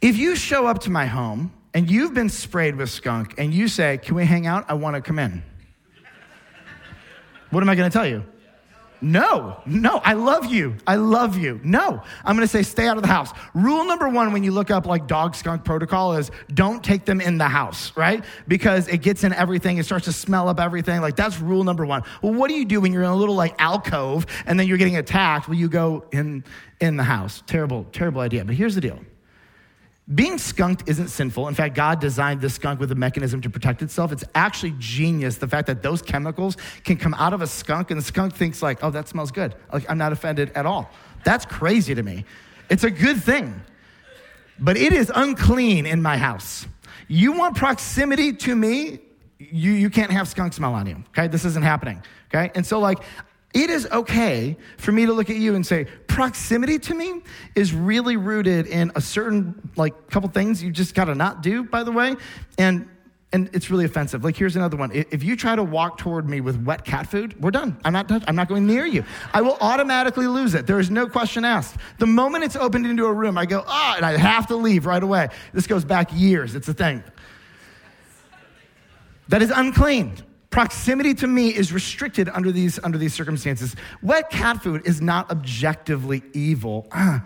If 0.00 0.16
you 0.16 0.34
show 0.34 0.66
up 0.66 0.80
to 0.80 0.90
my 0.90 1.06
home 1.06 1.52
and 1.74 1.88
you've 1.88 2.12
been 2.12 2.28
sprayed 2.28 2.74
with 2.74 2.90
skunk 2.90 3.34
and 3.38 3.54
you 3.54 3.68
say, 3.68 3.98
Can 3.98 4.16
we 4.16 4.24
hang 4.24 4.46
out? 4.46 4.64
I 4.68 4.74
want 4.74 4.96
to 4.96 5.00
come 5.02 5.18
in. 5.18 5.42
What 7.50 7.62
am 7.62 7.68
I 7.68 7.74
going 7.74 7.88
to 7.88 7.96
tell 7.96 8.06
you? 8.06 8.24
No, 9.02 9.60
no, 9.66 9.96
I 9.96 10.12
love 10.12 10.46
you. 10.46 10.76
I 10.86 10.94
love 10.94 11.36
you. 11.36 11.60
No, 11.64 12.00
I'm 12.24 12.36
going 12.36 12.46
to 12.46 12.50
say 12.50 12.62
stay 12.62 12.86
out 12.86 12.96
of 12.96 13.02
the 13.02 13.08
house. 13.08 13.32
Rule 13.52 13.84
number 13.84 14.08
one 14.08 14.32
when 14.32 14.44
you 14.44 14.52
look 14.52 14.70
up 14.70 14.86
like 14.86 15.08
dog 15.08 15.34
skunk 15.34 15.64
protocol 15.64 16.14
is 16.14 16.30
don't 16.54 16.84
take 16.84 17.04
them 17.04 17.20
in 17.20 17.36
the 17.36 17.48
house, 17.48 17.94
right? 17.96 18.24
Because 18.46 18.86
it 18.86 18.98
gets 18.98 19.24
in 19.24 19.32
everything. 19.32 19.78
It 19.78 19.84
starts 19.84 20.04
to 20.04 20.12
smell 20.12 20.48
up 20.48 20.60
everything. 20.60 21.00
Like 21.00 21.16
that's 21.16 21.40
rule 21.40 21.64
number 21.64 21.84
one. 21.84 22.04
Well, 22.22 22.32
what 22.32 22.48
do 22.48 22.54
you 22.54 22.64
do 22.64 22.80
when 22.80 22.92
you're 22.92 23.02
in 23.02 23.10
a 23.10 23.16
little 23.16 23.34
like 23.34 23.60
alcove 23.60 24.24
and 24.46 24.58
then 24.58 24.68
you're 24.68 24.78
getting 24.78 24.96
attacked? 24.96 25.48
Well, 25.48 25.58
you 25.58 25.68
go 25.68 26.04
in, 26.12 26.44
in 26.80 26.96
the 26.96 27.02
house. 27.02 27.42
Terrible, 27.48 27.84
terrible 27.90 28.20
idea. 28.20 28.44
But 28.44 28.54
here's 28.54 28.76
the 28.76 28.80
deal. 28.80 29.00
Being 30.12 30.36
skunked 30.36 30.88
isn't 30.88 31.08
sinful. 31.08 31.46
In 31.46 31.54
fact, 31.54 31.76
God 31.76 32.00
designed 32.00 32.40
the 32.40 32.50
skunk 32.50 32.80
with 32.80 32.90
a 32.90 32.96
mechanism 32.96 33.40
to 33.42 33.50
protect 33.50 33.82
itself. 33.82 34.10
It's 34.10 34.24
actually 34.34 34.74
genius 34.78 35.36
the 35.36 35.46
fact 35.46 35.68
that 35.68 35.82
those 35.82 36.02
chemicals 36.02 36.56
can 36.82 36.96
come 36.96 37.14
out 37.14 37.32
of 37.32 37.40
a 37.40 37.46
skunk 37.46 37.90
and 37.90 37.98
the 37.98 38.04
skunk 38.04 38.34
thinks 38.34 38.62
like, 38.62 38.82
"Oh, 38.82 38.90
that 38.90 39.08
smells 39.08 39.30
good." 39.30 39.54
Like 39.72 39.88
I'm 39.88 39.98
not 39.98 40.12
offended 40.12 40.50
at 40.56 40.66
all. 40.66 40.90
That's 41.24 41.46
crazy 41.46 41.94
to 41.94 42.02
me. 42.02 42.24
It's 42.68 42.84
a 42.84 42.90
good 42.90 43.22
thing. 43.22 43.62
But 44.58 44.76
it 44.76 44.92
is 44.92 45.10
unclean 45.14 45.86
in 45.86 46.02
my 46.02 46.16
house. 46.16 46.66
You 47.08 47.32
want 47.32 47.56
proximity 47.56 48.32
to 48.32 48.56
me, 48.56 49.00
you, 49.38 49.72
you 49.72 49.90
can't 49.90 50.10
have 50.10 50.28
skunk 50.28 50.52
smell 50.52 50.74
on 50.74 50.86
you. 50.86 51.02
Okay? 51.10 51.28
This 51.28 51.44
isn't 51.44 51.62
happening. 51.62 52.02
Okay? 52.28 52.50
And 52.54 52.64
so 52.64 52.78
like 52.78 52.98
it 53.54 53.70
is 53.70 53.86
okay 53.92 54.56
for 54.78 54.92
me 54.92 55.06
to 55.06 55.12
look 55.12 55.30
at 55.30 55.36
you 55.36 55.54
and 55.54 55.66
say, 55.66 55.86
proximity 56.06 56.78
to 56.78 56.94
me 56.94 57.22
is 57.54 57.72
really 57.72 58.16
rooted 58.16 58.66
in 58.66 58.92
a 58.94 59.00
certain, 59.00 59.70
like, 59.76 60.10
couple 60.10 60.28
things 60.30 60.62
you 60.62 60.70
just 60.70 60.94
gotta 60.94 61.14
not 61.14 61.42
do, 61.42 61.64
by 61.64 61.82
the 61.82 61.92
way. 61.92 62.16
And 62.58 62.88
and 63.34 63.48
it's 63.54 63.70
really 63.70 63.86
offensive. 63.86 64.24
Like, 64.24 64.36
here's 64.36 64.56
another 64.56 64.76
one. 64.76 64.90
If 64.92 65.22
you 65.22 65.36
try 65.36 65.56
to 65.56 65.64
walk 65.64 65.96
toward 65.96 66.28
me 66.28 66.42
with 66.42 66.62
wet 66.64 66.84
cat 66.84 67.06
food, 67.06 67.40
we're 67.42 67.50
done. 67.50 67.78
I'm 67.82 67.94
not, 67.94 68.10
I'm 68.28 68.36
not 68.36 68.46
going 68.46 68.66
near 68.66 68.84
you. 68.84 69.04
I 69.32 69.40
will 69.40 69.56
automatically 69.58 70.26
lose 70.26 70.54
it. 70.54 70.66
There 70.66 70.78
is 70.78 70.90
no 70.90 71.06
question 71.06 71.42
asked. 71.44 71.78
The 71.98 72.06
moment 72.06 72.44
it's 72.44 72.56
opened 72.56 72.86
into 72.86 73.06
a 73.06 73.12
room, 73.12 73.38
I 73.38 73.46
go, 73.46 73.64
ah, 73.66 73.92
oh, 73.92 73.96
and 73.96 74.04
I 74.04 74.18
have 74.18 74.48
to 74.48 74.56
leave 74.56 74.84
right 74.84 75.02
away. 75.02 75.28
This 75.54 75.66
goes 75.66 75.82
back 75.82 76.10
years. 76.12 76.54
It's 76.54 76.68
a 76.68 76.74
thing. 76.74 77.02
That 79.28 79.40
is 79.40 79.50
unclean. 79.50 80.16
Proximity 80.52 81.14
to 81.14 81.26
me 81.26 81.48
is 81.48 81.72
restricted 81.72 82.28
under 82.28 82.52
these, 82.52 82.78
under 82.84 82.98
these 82.98 83.14
circumstances. 83.14 83.74
Wet 84.02 84.28
cat 84.28 84.62
food 84.62 84.82
is 84.84 85.00
not 85.00 85.30
objectively 85.30 86.22
evil. 86.34 86.86
Uh, 86.92 87.20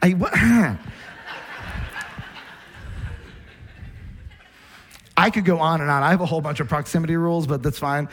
I, 0.00 0.14
uh. 0.14 0.76
I 5.16 5.30
could 5.30 5.44
go 5.44 5.58
on 5.58 5.80
and 5.80 5.90
on. 5.90 6.04
I 6.04 6.10
have 6.10 6.20
a 6.20 6.26
whole 6.26 6.40
bunch 6.40 6.60
of 6.60 6.68
proximity 6.68 7.16
rules, 7.16 7.48
but 7.48 7.64
that's 7.64 7.80
fine. 7.80 8.08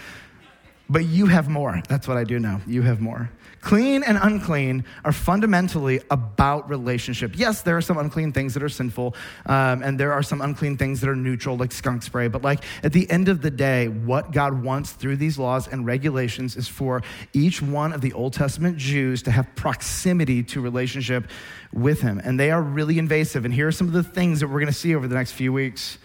But 0.88 1.06
you 1.06 1.26
have 1.26 1.50
more. 1.50 1.82
That's 1.90 2.08
what 2.08 2.18
I 2.18 2.24
do 2.24 2.40
know. 2.40 2.62
You 2.68 2.84
have 2.84 3.02
more. 3.02 3.32
Clean 3.62 4.04
and 4.04 4.20
unclean 4.22 4.86
are 5.04 5.12
fundamentally 5.12 6.00
about 6.12 6.70
relationship. 6.70 7.32
Yes, 7.36 7.64
there 7.64 7.76
are 7.76 7.82
some 7.82 7.98
unclean 7.98 8.32
things 8.32 8.54
that 8.54 8.62
are 8.62 8.70
sinful, 8.70 9.16
um, 9.48 9.82
and 9.82 10.00
there 10.00 10.14
are 10.14 10.22
some 10.22 10.42
unclean 10.42 10.78
things 10.78 11.02
that 11.02 11.10
are 11.10 11.16
neutral, 11.16 11.58
like 11.58 11.72
skunk 11.72 12.04
spray. 12.04 12.28
But, 12.28 12.44
like, 12.44 12.64
at 12.84 12.94
the 12.94 13.10
end 13.10 13.28
of 13.28 13.42
the 13.42 13.50
day, 13.50 13.88
what 13.88 14.32
God 14.32 14.62
wants 14.62 14.92
through 14.92 15.16
these 15.16 15.40
laws 15.40 15.68
and 15.68 15.84
regulations 15.84 16.56
is 16.56 16.68
for 16.68 17.02
each 17.34 17.60
one 17.60 17.92
of 17.92 18.02
the 18.02 18.14
Old 18.14 18.34
Testament 18.34 18.78
Jews 18.78 19.24
to 19.24 19.32
have 19.32 19.48
proximity 19.56 20.44
to 20.44 20.62
relationship 20.62 21.28
with 21.74 22.02
Him. 22.02 22.22
And 22.24 22.40
they 22.40 22.52
are 22.52 22.62
really 22.62 23.00
invasive. 23.00 23.46
And 23.46 23.54
here 23.54 23.68
are 23.68 23.72
some 23.72 23.88
of 23.88 23.94
the 23.94 24.04
things 24.04 24.42
that 24.42 24.48
we're 24.48 24.60
going 24.60 24.68
to 24.68 24.74
see 24.74 24.94
over 24.94 25.08
the 25.08 25.16
next 25.16 25.32
few 25.32 25.52
weeks. 25.52 25.98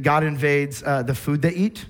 God 0.00 0.24
invades 0.24 0.82
uh, 0.82 1.02
the 1.02 1.14
food 1.14 1.42
they 1.42 1.52
eat 1.52 1.84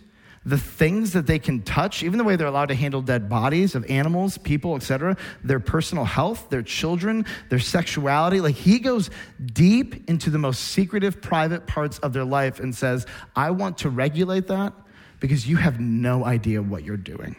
the 0.45 0.59
things 0.59 1.13
that 1.13 1.27
they 1.27 1.39
can 1.39 1.63
touch, 1.63 2.03
even 2.03 2.19
the 2.19 2.25
way 2.25 2.37
they're 2.37 2.49
allowed 2.49 2.67
to 2.67 2.75
handle 2.75 3.01
dead 3.01 3.29
bodies 3.29 3.75
of 3.75 3.89
animals, 3.89 4.39
people, 4.39 4.75
etc., 4.75 5.17
their 5.45 5.61
personal 5.61 6.05
health, 6.05 6.51
their 6.51 6.63
children, 6.63 7.25
their 7.49 7.61
sexuality. 7.61 8.41
Like 8.41 8.57
he 8.57 8.81
goes 8.81 9.11
deep 9.45 10.09
into 10.11 10.31
the 10.31 10.39
most 10.39 10.61
secretive, 10.63 11.23
private 11.23 11.67
parts 11.67 11.99
of 12.01 12.13
their 12.13 12.25
life 12.25 12.59
and 12.59 12.75
says, 12.75 13.07
I 13.37 13.51
want 13.51 13.79
to 13.79 13.91
regulate 13.91 14.49
that 14.49 14.73
because 15.21 15.49
you 15.49 15.57
have 15.57 15.79
no 15.79 16.25
idea 16.25 16.61
what 16.61 16.83
you're 16.83 16.97
doing. 16.97 17.37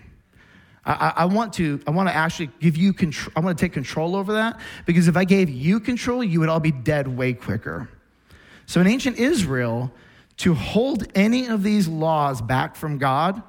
I, 0.85 1.13
I, 1.17 1.25
want 1.25 1.53
to, 1.53 1.81
I 1.87 1.91
want 1.91 2.09
to 2.09 2.15
actually 2.15 2.49
give 2.59 2.75
you 2.75 2.91
control. 2.91 3.31
I 3.35 3.39
want 3.39 3.57
to 3.57 3.63
take 3.63 3.71
control 3.71 4.15
over 4.15 4.33
that 4.33 4.59
because 4.85 5.07
if 5.07 5.15
I 5.15 5.23
gave 5.23 5.49
you 5.49 5.79
control, 5.79 6.23
you 6.23 6.41
would 6.41 6.49
all 6.49 6.59
be 6.59 6.71
dead 6.71 7.07
way 7.07 7.33
quicker. 7.33 7.89
So 8.65 8.81
in 8.81 8.87
ancient 8.87 9.17
Israel, 9.17 9.91
to 10.37 10.53
hold 10.53 11.05
any 11.15 11.47
of 11.47 11.63
these 11.63 11.87
laws 11.87 12.41
back 12.41 12.75
from 12.75 12.97
God 12.97 13.41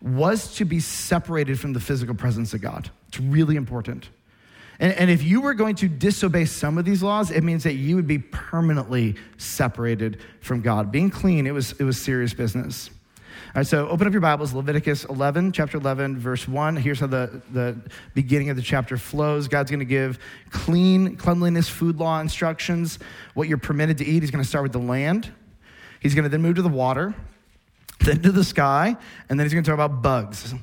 was 0.00 0.54
to 0.56 0.64
be 0.64 0.80
separated 0.80 1.58
from 1.58 1.72
the 1.72 1.80
physical 1.80 2.14
presence 2.14 2.52
of 2.54 2.60
God. 2.60 2.90
It's 3.08 3.18
really 3.20 3.56
important. 3.56 4.08
And, 4.78 4.92
and, 4.94 5.08
if 5.08 5.22
you 5.22 5.40
were 5.40 5.54
going 5.54 5.76
to 5.76 5.88
disobey 5.88 6.46
some 6.46 6.78
of 6.78 6.84
these 6.84 7.02
laws, 7.02 7.30
it 7.30 7.44
means 7.44 7.62
that 7.62 7.74
you 7.74 7.94
would 7.94 8.08
be 8.08 8.18
permanently 8.18 9.14
separated 9.38 10.18
from 10.40 10.62
God. 10.62 10.90
Being 10.90 11.10
clean, 11.10 11.46
it 11.46 11.52
was, 11.52 11.72
it 11.72 11.84
was 11.84 12.00
serious 12.00 12.34
business. 12.34 12.90
All 13.54 13.60
right, 13.60 13.66
so 13.66 13.88
open 13.88 14.08
up 14.08 14.12
your 14.12 14.20
Bibles, 14.20 14.52
Leviticus 14.52 15.04
11, 15.04 15.52
chapter 15.52 15.78
11, 15.78 16.18
verse 16.18 16.48
1. 16.48 16.74
Here's 16.74 16.98
how 16.98 17.06
the, 17.06 17.40
the 17.52 17.76
beginning 18.12 18.50
of 18.50 18.56
the 18.56 18.62
chapter 18.62 18.96
flows. 18.96 19.46
God's 19.46 19.70
going 19.70 19.78
to 19.78 19.84
give 19.84 20.18
clean, 20.50 21.14
cleanliness, 21.16 21.68
food 21.68 21.98
law 21.98 22.20
instructions, 22.20 22.98
what 23.34 23.46
you're 23.46 23.58
permitted 23.58 23.98
to 23.98 24.04
eat. 24.04 24.24
He's 24.24 24.32
going 24.32 24.42
to 24.42 24.48
start 24.48 24.64
with 24.64 24.72
the 24.72 24.80
land. 24.80 25.32
He's 26.04 26.14
going 26.14 26.24
to 26.24 26.28
then 26.28 26.42
move 26.42 26.56
to 26.56 26.62
the 26.62 26.68
water, 26.68 27.14
then 28.00 28.20
to 28.20 28.30
the 28.30 28.44
sky, 28.44 28.94
and 29.30 29.40
then 29.40 29.46
he's 29.46 29.54
going 29.54 29.64
to 29.64 29.70
talk 29.70 29.74
about 29.74 30.02
bugs. 30.02 30.54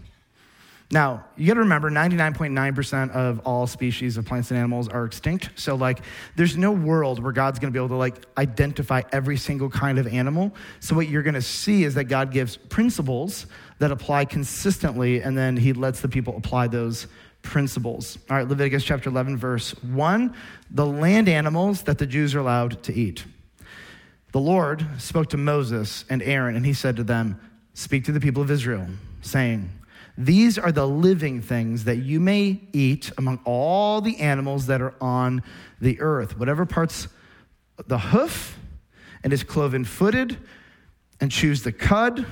Now, 0.92 1.26
you 1.36 1.48
got 1.48 1.56
to 1.56 1.62
remember 1.62 1.90
99.9% 1.90 3.10
of 3.12 3.40
all 3.40 3.66
species 3.66 4.18
of 4.18 4.26
plants 4.26 4.52
and 4.52 4.60
animals 4.60 4.88
are 4.88 5.04
extinct. 5.04 5.50
So 5.56 5.74
like 5.74 6.04
there's 6.36 6.58
no 6.58 6.72
world 6.72 7.24
where 7.24 7.32
God's 7.32 7.58
going 7.58 7.74
to 7.74 7.76
be 7.76 7.80
able 7.80 7.96
to 7.96 7.96
like 7.96 8.24
identify 8.38 9.02
every 9.12 9.38
single 9.38 9.70
kind 9.70 9.98
of 9.98 10.06
animal. 10.06 10.54
So 10.80 10.96
what 10.96 11.08
you're 11.08 11.24
going 11.24 11.34
to 11.34 11.42
see 11.42 11.86
is 11.86 11.96
that 11.96 12.04
God 12.04 12.32
gives 12.32 12.58
principles 12.58 13.48
that 13.80 13.90
apply 13.90 14.26
consistently 14.26 15.24
and 15.24 15.36
then 15.36 15.58
he 15.58 15.74
lets 15.74 16.02
the 16.02 16.10
people 16.10 16.38
apply 16.38 16.68
those 16.68 17.08
principles. 17.42 18.20
All 18.30 18.38
right, 18.38 18.48
Leviticus 18.48 18.84
chapter 18.84 19.10
11 19.10 19.38
verse 19.38 19.72
1, 19.82 20.36
the 20.70 20.86
land 20.86 21.28
animals 21.28 21.82
that 21.84 21.98
the 21.98 22.06
Jews 22.06 22.36
are 22.36 22.40
allowed 22.40 22.84
to 22.84 22.94
eat. 22.94 23.26
The 24.32 24.40
Lord 24.40 24.86
spoke 24.98 25.30
to 25.30 25.38
Moses 25.38 26.06
and 26.10 26.22
Aaron, 26.22 26.56
and 26.56 26.66
he 26.66 26.74
said 26.74 26.96
to 26.98 27.04
them, 27.04 27.40
Speak 27.74 28.06
to 28.06 28.12
the 28.12 28.20
people 28.20 28.42
of 28.42 28.52
Israel, 28.52 28.88
saying, 29.22 29.70
These 30.18 30.58
are 30.58 30.72
the 30.72 30.88
living 30.88 31.42
things 31.42 31.84
that 31.86 31.98
you 31.98 32.20
may 32.20 32.62
eat 32.72 33.12
among 33.18 33.40
all 33.44 34.02
the 34.02 34.20
animals 34.20 34.68
that 34.68 34.82
are 34.82 34.94
on 35.02 35.44
the 35.80 36.00
earth. 36.00 36.38
Whatever 36.38 36.66
parts 36.66 37.08
the 37.88 37.98
hoof 37.98 38.58
and 39.24 39.34
is 39.34 39.44
cloven 39.44 39.86
footed, 39.86 40.38
and 41.20 41.32
chews 41.32 41.64
the 41.64 41.72
cud 41.72 42.26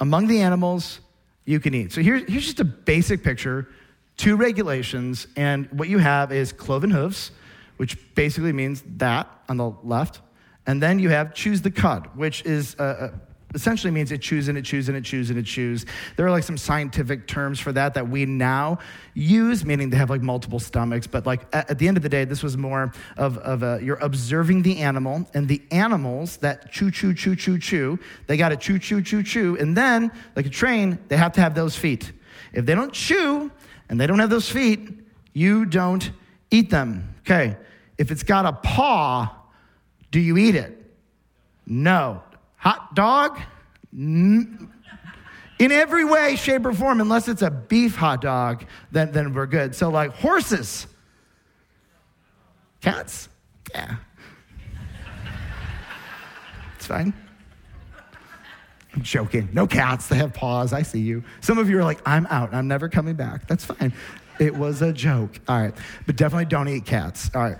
among 0.00 0.26
the 0.26 0.40
animals 0.42 1.00
you 1.44 1.58
can 1.60 1.74
eat. 1.74 1.92
So 1.92 2.02
here, 2.02 2.16
here's 2.16 2.44
just 2.44 2.60
a 2.60 2.64
basic 2.64 3.22
picture 3.22 3.68
two 4.16 4.36
regulations, 4.36 5.26
and 5.36 5.70
what 5.72 5.88
you 5.88 5.98
have 5.98 6.32
is 6.32 6.50
cloven 6.52 6.90
hooves, 6.90 7.30
which 7.76 8.14
basically 8.14 8.52
means 8.52 8.82
that 8.96 9.28
on 9.48 9.58
the 9.58 9.70
left 9.82 10.20
and 10.66 10.82
then 10.82 10.98
you 10.98 11.10
have 11.10 11.34
chews 11.34 11.62
the 11.62 11.70
cud, 11.70 12.08
which 12.14 12.44
is 12.44 12.76
uh, 12.78 12.82
uh, 12.82 13.18
essentially 13.54 13.90
means 13.90 14.12
it 14.12 14.20
chews 14.20 14.48
and 14.48 14.58
it 14.58 14.64
chews 14.64 14.88
and 14.88 14.96
it 14.96 15.04
chews 15.04 15.30
and 15.30 15.38
it 15.38 15.44
chews. 15.46 15.86
There 16.16 16.26
are 16.26 16.30
like 16.30 16.42
some 16.42 16.58
scientific 16.58 17.26
terms 17.26 17.58
for 17.58 17.72
that 17.72 17.94
that 17.94 18.08
we 18.08 18.26
now 18.26 18.78
use, 19.14 19.64
meaning 19.64 19.90
they 19.90 19.96
have 19.96 20.10
like 20.10 20.20
multiple 20.20 20.58
stomachs. 20.58 21.06
But 21.06 21.26
like 21.26 21.46
at, 21.54 21.70
at 21.70 21.78
the 21.78 21.88
end 21.88 21.96
of 21.96 22.02
the 22.02 22.08
day, 22.08 22.24
this 22.24 22.42
was 22.42 22.56
more 22.56 22.92
of, 23.16 23.38
of 23.38 23.62
a, 23.62 23.80
you're 23.82 23.96
observing 23.96 24.62
the 24.62 24.78
animal 24.78 25.26
and 25.32 25.48
the 25.48 25.62
animals 25.70 26.36
that 26.38 26.70
chew, 26.70 26.90
chew, 26.90 27.14
chew, 27.14 27.34
chew, 27.34 27.58
chew, 27.58 27.98
they 28.26 28.36
got 28.36 28.50
to 28.50 28.56
chew, 28.56 28.78
chew, 28.78 29.00
chew, 29.00 29.22
chew. 29.22 29.56
And 29.58 29.76
then, 29.76 30.12
like 30.36 30.46
a 30.46 30.50
train, 30.50 30.98
they 31.08 31.16
have 31.16 31.32
to 31.32 31.40
have 31.40 31.54
those 31.54 31.76
feet. 31.76 32.12
If 32.52 32.66
they 32.66 32.74
don't 32.74 32.92
chew 32.92 33.50
and 33.88 34.00
they 34.00 34.06
don't 34.06 34.18
have 34.18 34.30
those 34.30 34.50
feet, 34.50 34.88
you 35.32 35.64
don't 35.64 36.10
eat 36.50 36.70
them. 36.70 37.14
Okay. 37.20 37.56
If 37.96 38.10
it's 38.10 38.22
got 38.22 38.44
a 38.44 38.52
paw, 38.52 39.34
do 40.16 40.22
you 40.22 40.38
eat 40.38 40.54
it? 40.54 40.74
No. 41.66 42.22
Hot 42.56 42.94
dog? 42.94 43.38
N- 43.92 44.72
in 45.58 45.70
every 45.70 46.06
way, 46.06 46.36
shape, 46.36 46.64
or 46.64 46.72
form, 46.72 47.02
unless 47.02 47.28
it's 47.28 47.42
a 47.42 47.50
beef 47.50 47.96
hot 47.96 48.22
dog, 48.22 48.64
then, 48.90 49.12
then 49.12 49.34
we're 49.34 49.44
good. 49.44 49.74
So, 49.74 49.90
like 49.90 50.12
horses, 50.12 50.86
cats, 52.80 53.28
yeah. 53.74 53.96
It's 56.76 56.86
fine. 56.86 57.12
I'm 58.94 59.02
joking. 59.02 59.50
No 59.52 59.66
cats, 59.66 60.06
they 60.06 60.16
have 60.16 60.32
paws. 60.32 60.72
I 60.72 60.80
see 60.80 61.00
you. 61.00 61.24
Some 61.42 61.58
of 61.58 61.68
you 61.68 61.78
are 61.78 61.84
like, 61.84 62.00
I'm 62.06 62.26
out. 62.28 62.54
I'm 62.54 62.68
never 62.68 62.88
coming 62.88 63.16
back. 63.16 63.46
That's 63.48 63.66
fine. 63.66 63.92
It 64.40 64.56
was 64.56 64.80
a 64.80 64.94
joke. 64.94 65.40
All 65.46 65.60
right. 65.60 65.74
But 66.06 66.16
definitely 66.16 66.46
don't 66.46 66.68
eat 66.68 66.86
cats. 66.86 67.30
All 67.34 67.42
right. 67.42 67.58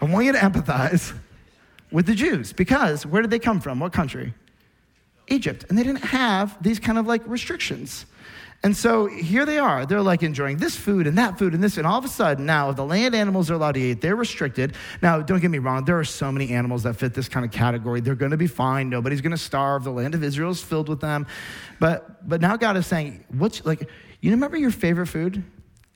I 0.00 0.04
want 0.04 0.26
you 0.26 0.32
to 0.32 0.38
empathize 0.38 1.16
with 1.90 2.06
the 2.06 2.14
Jews 2.14 2.52
because 2.52 3.04
where 3.04 3.22
did 3.22 3.30
they 3.30 3.38
come 3.38 3.60
from? 3.60 3.80
What 3.80 3.92
country? 3.92 4.34
Egypt. 5.28 5.64
And 5.68 5.76
they 5.76 5.82
didn't 5.82 6.04
have 6.04 6.60
these 6.62 6.78
kind 6.78 6.98
of 6.98 7.06
like 7.06 7.26
restrictions. 7.26 8.06
And 8.64 8.76
so 8.76 9.06
here 9.06 9.46
they 9.46 9.58
are. 9.58 9.86
They're 9.86 10.02
like 10.02 10.24
enjoying 10.24 10.56
this 10.56 10.74
food 10.74 11.06
and 11.06 11.16
that 11.16 11.38
food 11.38 11.54
and 11.54 11.62
this. 11.62 11.76
And 11.76 11.86
all 11.86 11.98
of 11.98 12.04
a 12.04 12.08
sudden, 12.08 12.44
now 12.44 12.72
the 12.72 12.84
land 12.84 13.14
animals 13.14 13.50
are 13.50 13.54
allowed 13.54 13.72
to 13.72 13.80
eat. 13.80 14.00
They're 14.00 14.16
restricted. 14.16 14.74
Now, 15.00 15.20
don't 15.20 15.38
get 15.38 15.50
me 15.50 15.58
wrong. 15.58 15.84
There 15.84 15.98
are 15.98 16.04
so 16.04 16.32
many 16.32 16.50
animals 16.50 16.82
that 16.82 16.94
fit 16.94 17.14
this 17.14 17.28
kind 17.28 17.46
of 17.46 17.52
category. 17.52 18.00
They're 18.00 18.16
going 18.16 18.32
to 18.32 18.36
be 18.36 18.48
fine. 18.48 18.88
Nobody's 18.88 19.20
going 19.20 19.30
to 19.30 19.38
starve. 19.38 19.84
The 19.84 19.92
land 19.92 20.16
of 20.16 20.24
Israel 20.24 20.50
is 20.50 20.60
filled 20.60 20.88
with 20.88 21.00
them. 21.00 21.28
But, 21.78 22.28
but 22.28 22.40
now 22.40 22.56
God 22.56 22.76
is 22.76 22.86
saying, 22.86 23.24
what's 23.28 23.64
like, 23.64 23.88
you 24.20 24.32
remember 24.32 24.56
your 24.56 24.72
favorite 24.72 25.06
food? 25.06 25.44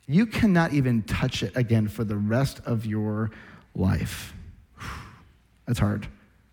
You 0.06 0.26
cannot 0.26 0.73
even 0.73 1.02
touch 1.02 1.42
it 1.42 1.56
again 1.56 1.88
for 1.88 2.04
the 2.04 2.16
rest 2.16 2.61
of 2.64 2.87
your 2.87 3.23
life. 3.23 3.38
That's 5.66 5.78
hard. 5.78 6.06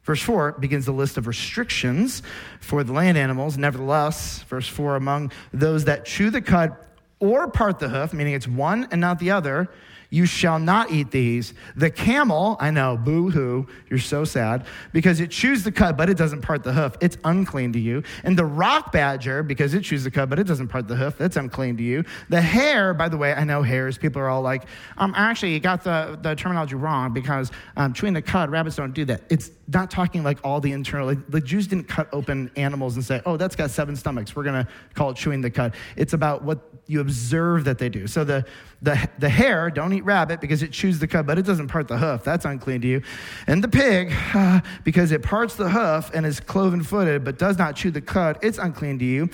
Verse 0.03 0.21
4 0.21 0.53
begins 0.53 0.85
the 0.85 0.91
list 0.91 1.17
of 1.17 1.27
restrictions 1.27 2.23
for 2.61 2.83
the 2.83 2.93
land 2.93 3.17
animals. 3.17 3.57
Nevertheless, 3.57 4.43
verse 4.43 4.67
4 4.67 4.95
among 4.95 5.31
those 5.53 5.85
that 5.85 6.05
chew 6.05 6.29
the 6.29 6.41
cud 6.41 6.75
or 7.19 7.49
part 7.49 7.79
the 7.79 7.89
hoof, 7.89 8.13
meaning 8.13 8.33
it's 8.33 8.47
one 8.47 8.88
and 8.91 9.01
not 9.01 9.19
the 9.19 9.31
other, 9.31 9.69
you 10.10 10.25
shall 10.25 10.60
not 10.60 10.92
eat 10.92 11.12
these. 11.12 11.54
The 11.75 11.89
camel, 11.89 12.58
I 12.60 12.72
know, 12.72 12.98
boo 12.98 13.30
hoo, 13.30 13.68
you're 13.89 14.00
so 14.00 14.24
sad, 14.25 14.66
because 14.92 15.20
it 15.20 15.30
chews 15.30 15.63
the 15.63 15.72
cud, 15.72 15.98
but 15.98 16.10
it 16.10 16.18
doesn't 16.18 16.42
part 16.42 16.63
the 16.63 16.74
hoof. 16.74 16.98
It's 17.00 17.18
unclean 17.24 17.74
to 17.74 17.80
you. 17.80 18.04
And 18.24 18.38
the 18.38 18.46
rock 18.46 18.92
badger, 18.92 19.44
because 19.44 19.74
it 19.74 19.84
chews 19.84 20.04
the 20.04 20.12
cud, 20.12 20.30
but 20.30 20.39
it 20.39 20.48
doesn't 20.48 20.70
part 20.70 20.88
the 20.88 20.96
hoof. 20.96 21.18
That's 21.18 21.38
unclean 21.38 21.78
to 21.78 21.84
you. 21.84 22.04
The 22.30 22.42
hare, 22.42 22.94
by 22.94 23.10
the 23.10 23.18
way, 23.18 23.34
I 23.34 23.44
know 23.44 23.62
hares, 23.62 23.98
people 23.98 24.22
are 24.22 24.30
all 24.30 24.42
like, 24.42 24.63
um, 24.98 25.13
actually, 25.16 25.54
you 25.54 25.60
got 25.60 25.84
the, 25.84 26.18
the 26.22 26.36
terminology 26.36 26.75
wrong 26.75 27.13
because 27.13 27.51
um, 27.78 27.94
chewing 27.94 28.13
the 28.13 28.22
cud, 28.22 28.50
rabbits 28.50 28.75
don't 28.75 28.94
do 28.94 29.06
that. 29.06 29.22
It's 29.30 29.51
not 29.71 29.91
talking 29.91 30.23
like 30.23 30.39
all 30.43 30.59
the 30.59 30.71
internal, 30.71 31.07
like 31.07 31.29
the 31.29 31.41
Jews 31.41 31.67
didn't 31.67 31.88
cut 31.88 32.09
open 32.11 32.49
animals 32.55 32.95
and 32.95 33.05
say, 33.05 33.21
oh, 33.25 33.38
that's 33.38 33.55
got 33.55 33.69
seven 33.69 33.95
stomachs. 33.95 34.35
We're 34.35 34.43
going 34.43 34.65
to 34.65 34.71
call 34.95 35.11
it 35.11 35.17
chewing 35.17 35.41
the 35.41 35.51
cud. 35.51 35.75
It's 35.95 36.13
about 36.13 36.43
what 36.43 36.59
you 36.88 37.01
observe 37.01 37.65
that 37.65 37.77
they 37.77 37.89
do. 37.89 38.07
So 38.07 38.23
the, 38.23 38.45
the, 38.81 39.09
the 39.19 39.29
hare, 39.29 39.69
don't 39.69 39.93
eat 39.93 40.03
rabbit 40.05 40.41
because 40.41 40.63
it 40.63 40.71
chews 40.71 40.99
the 40.99 41.07
cud, 41.07 41.27
but 41.27 41.38
it 41.38 41.45
doesn't 41.45 41.67
part 41.67 41.88
the 41.88 41.97
hoof. 41.97 42.23
That's 42.23 42.45
unclean 42.45 42.81
to 42.81 42.88
you. 42.88 43.01
And 43.45 43.63
the 43.63 43.67
pig, 43.67 44.11
because 44.83 45.11
it 45.11 45.21
parts 45.21 45.55
the 45.55 45.69
hoof 45.69 46.11
and 46.13 46.25
is 46.25 46.39
cloven 46.39 46.83
footed, 46.83 47.23
but 47.23 47.38
does 47.38 47.57
not 47.57 47.75
chew 47.75 47.91
the 47.91 48.01
cud, 48.01 48.39
it's 48.41 48.57
unclean 48.57 48.97
to 48.99 49.05
you. 49.05 49.29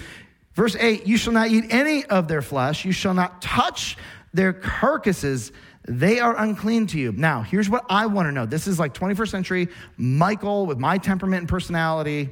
Verse 0.54 0.76
8, 0.76 1.06
you 1.06 1.18
shall 1.18 1.34
not 1.34 1.50
eat 1.50 1.66
any 1.70 2.06
of 2.06 2.28
their 2.28 2.42
flesh. 2.42 2.86
You 2.86 2.94
shall 2.94 3.14
not 3.14 3.42
touch 3.42 3.98
their 4.34 4.54
carcasses. 4.54 5.52
They 5.88 6.20
are 6.20 6.36
unclean 6.38 6.88
to 6.88 7.00
you. 7.00 7.12
Now, 7.12 7.42
here's 7.42 7.70
what 7.70 7.86
I 7.90 8.08
want 8.08 8.28
to 8.28 8.32
know. 8.32 8.46
This 8.46 8.66
is 8.68 8.80
like 8.80 8.94
21st 8.94 9.30
century 9.30 9.68
Michael 9.98 10.66
with 10.66 10.80
my 10.80 10.98
temperament 10.98 11.42
and 11.42 11.50
personality. 11.50 12.32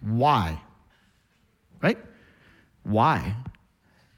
Why? 0.00 0.60
Right? 1.82 1.98
Why? 2.82 3.36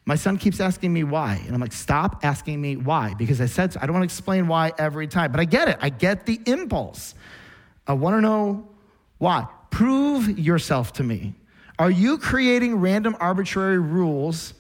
My 0.07 0.15
son 0.15 0.37
keeps 0.37 0.61
asking 0.61 0.93
me 0.93 1.03
why. 1.03 1.43
And 1.47 1.55
I'm 1.55 1.61
like, 1.61 1.73
stop 1.73 2.21
asking 2.23 2.61
me 2.61 2.77
why. 2.77 3.15
Because 3.15 3.41
I 3.41 3.47
said 3.47 3.73
so. 3.73 3.81
I 3.83 3.87
don't 3.87 3.95
want 3.95 4.03
to 4.03 4.15
explain 4.15 4.47
why 4.47 4.73
every 4.79 5.09
time. 5.09 5.33
But 5.33 5.41
I 5.41 5.47
get 5.47 5.69
it. 5.69 5.79
I 5.81 5.89
get 5.89 6.27
the 6.27 6.41
impulse. 6.47 7.15
I 7.87 7.95
want 7.95 8.17
to 8.17 8.21
know 8.21 8.69
why. 9.19 9.49
Prove 9.71 10.39
yourself 10.39 10.93
to 10.95 11.03
me. 11.03 11.35
Are 11.79 11.91
you 11.91 12.19
creating 12.19 12.77
random 12.77 13.17
arbitrary 13.19 13.79
rules 13.79 14.55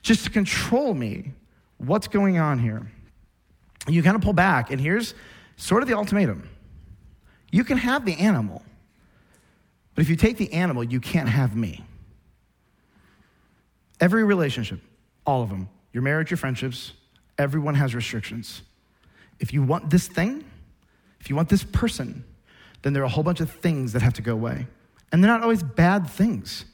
just 0.00 0.24
to 0.24 0.30
control 0.30 0.94
me? 0.94 1.32
What's 1.76 2.08
going 2.08 2.38
on 2.38 2.58
here? 2.58 2.90
You 3.88 4.02
kind 4.02 4.16
of 4.16 4.22
pull 4.22 4.32
back, 4.32 4.70
and 4.70 4.80
here's 4.80 5.14
sort 5.56 5.82
of 5.82 5.88
the 5.88 5.96
ultimatum 5.96 6.48
you 7.50 7.64
can 7.64 7.78
have 7.78 8.04
the 8.04 8.14
animal, 8.14 8.62
but 9.94 10.02
if 10.02 10.10
you 10.10 10.16
take 10.16 10.36
the 10.36 10.52
animal, 10.52 10.84
you 10.84 11.00
can't 11.00 11.28
have 11.28 11.56
me. 11.56 11.82
Every 14.00 14.22
relationship, 14.22 14.80
all 15.26 15.42
of 15.42 15.48
them, 15.48 15.68
your 15.92 16.02
marriage, 16.02 16.30
your 16.30 16.36
friendships, 16.36 16.92
everyone 17.38 17.74
has 17.74 17.94
restrictions. 17.94 18.62
If 19.40 19.52
you 19.52 19.62
want 19.62 19.90
this 19.90 20.06
thing, 20.06 20.44
if 21.20 21.30
you 21.30 21.36
want 21.36 21.48
this 21.48 21.64
person, 21.64 22.24
then 22.82 22.92
there 22.92 23.02
are 23.02 23.06
a 23.06 23.10
whole 23.10 23.24
bunch 23.24 23.40
of 23.40 23.50
things 23.50 23.92
that 23.92 24.02
have 24.02 24.14
to 24.14 24.22
go 24.22 24.34
away. 24.34 24.66
And 25.10 25.22
they're 25.22 25.30
not 25.30 25.42
always 25.42 25.62
bad 25.62 26.08
things. 26.08 26.64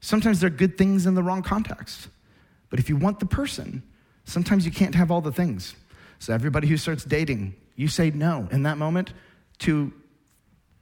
Sometimes 0.00 0.40
they're 0.40 0.50
good 0.50 0.76
things 0.76 1.06
in 1.06 1.14
the 1.14 1.22
wrong 1.22 1.42
context. 1.42 2.08
But 2.68 2.78
if 2.78 2.88
you 2.88 2.96
want 2.96 3.20
the 3.20 3.26
person, 3.26 3.82
sometimes 4.24 4.66
you 4.66 4.72
can't 4.72 4.94
have 4.94 5.10
all 5.10 5.20
the 5.20 5.32
things. 5.32 5.74
So 6.18 6.32
everybody 6.32 6.68
who 6.68 6.76
starts 6.76 7.04
dating, 7.04 7.54
you 7.74 7.88
say 7.88 8.10
no 8.10 8.48
in 8.50 8.62
that 8.64 8.78
moment 8.78 9.12
to 9.58 9.92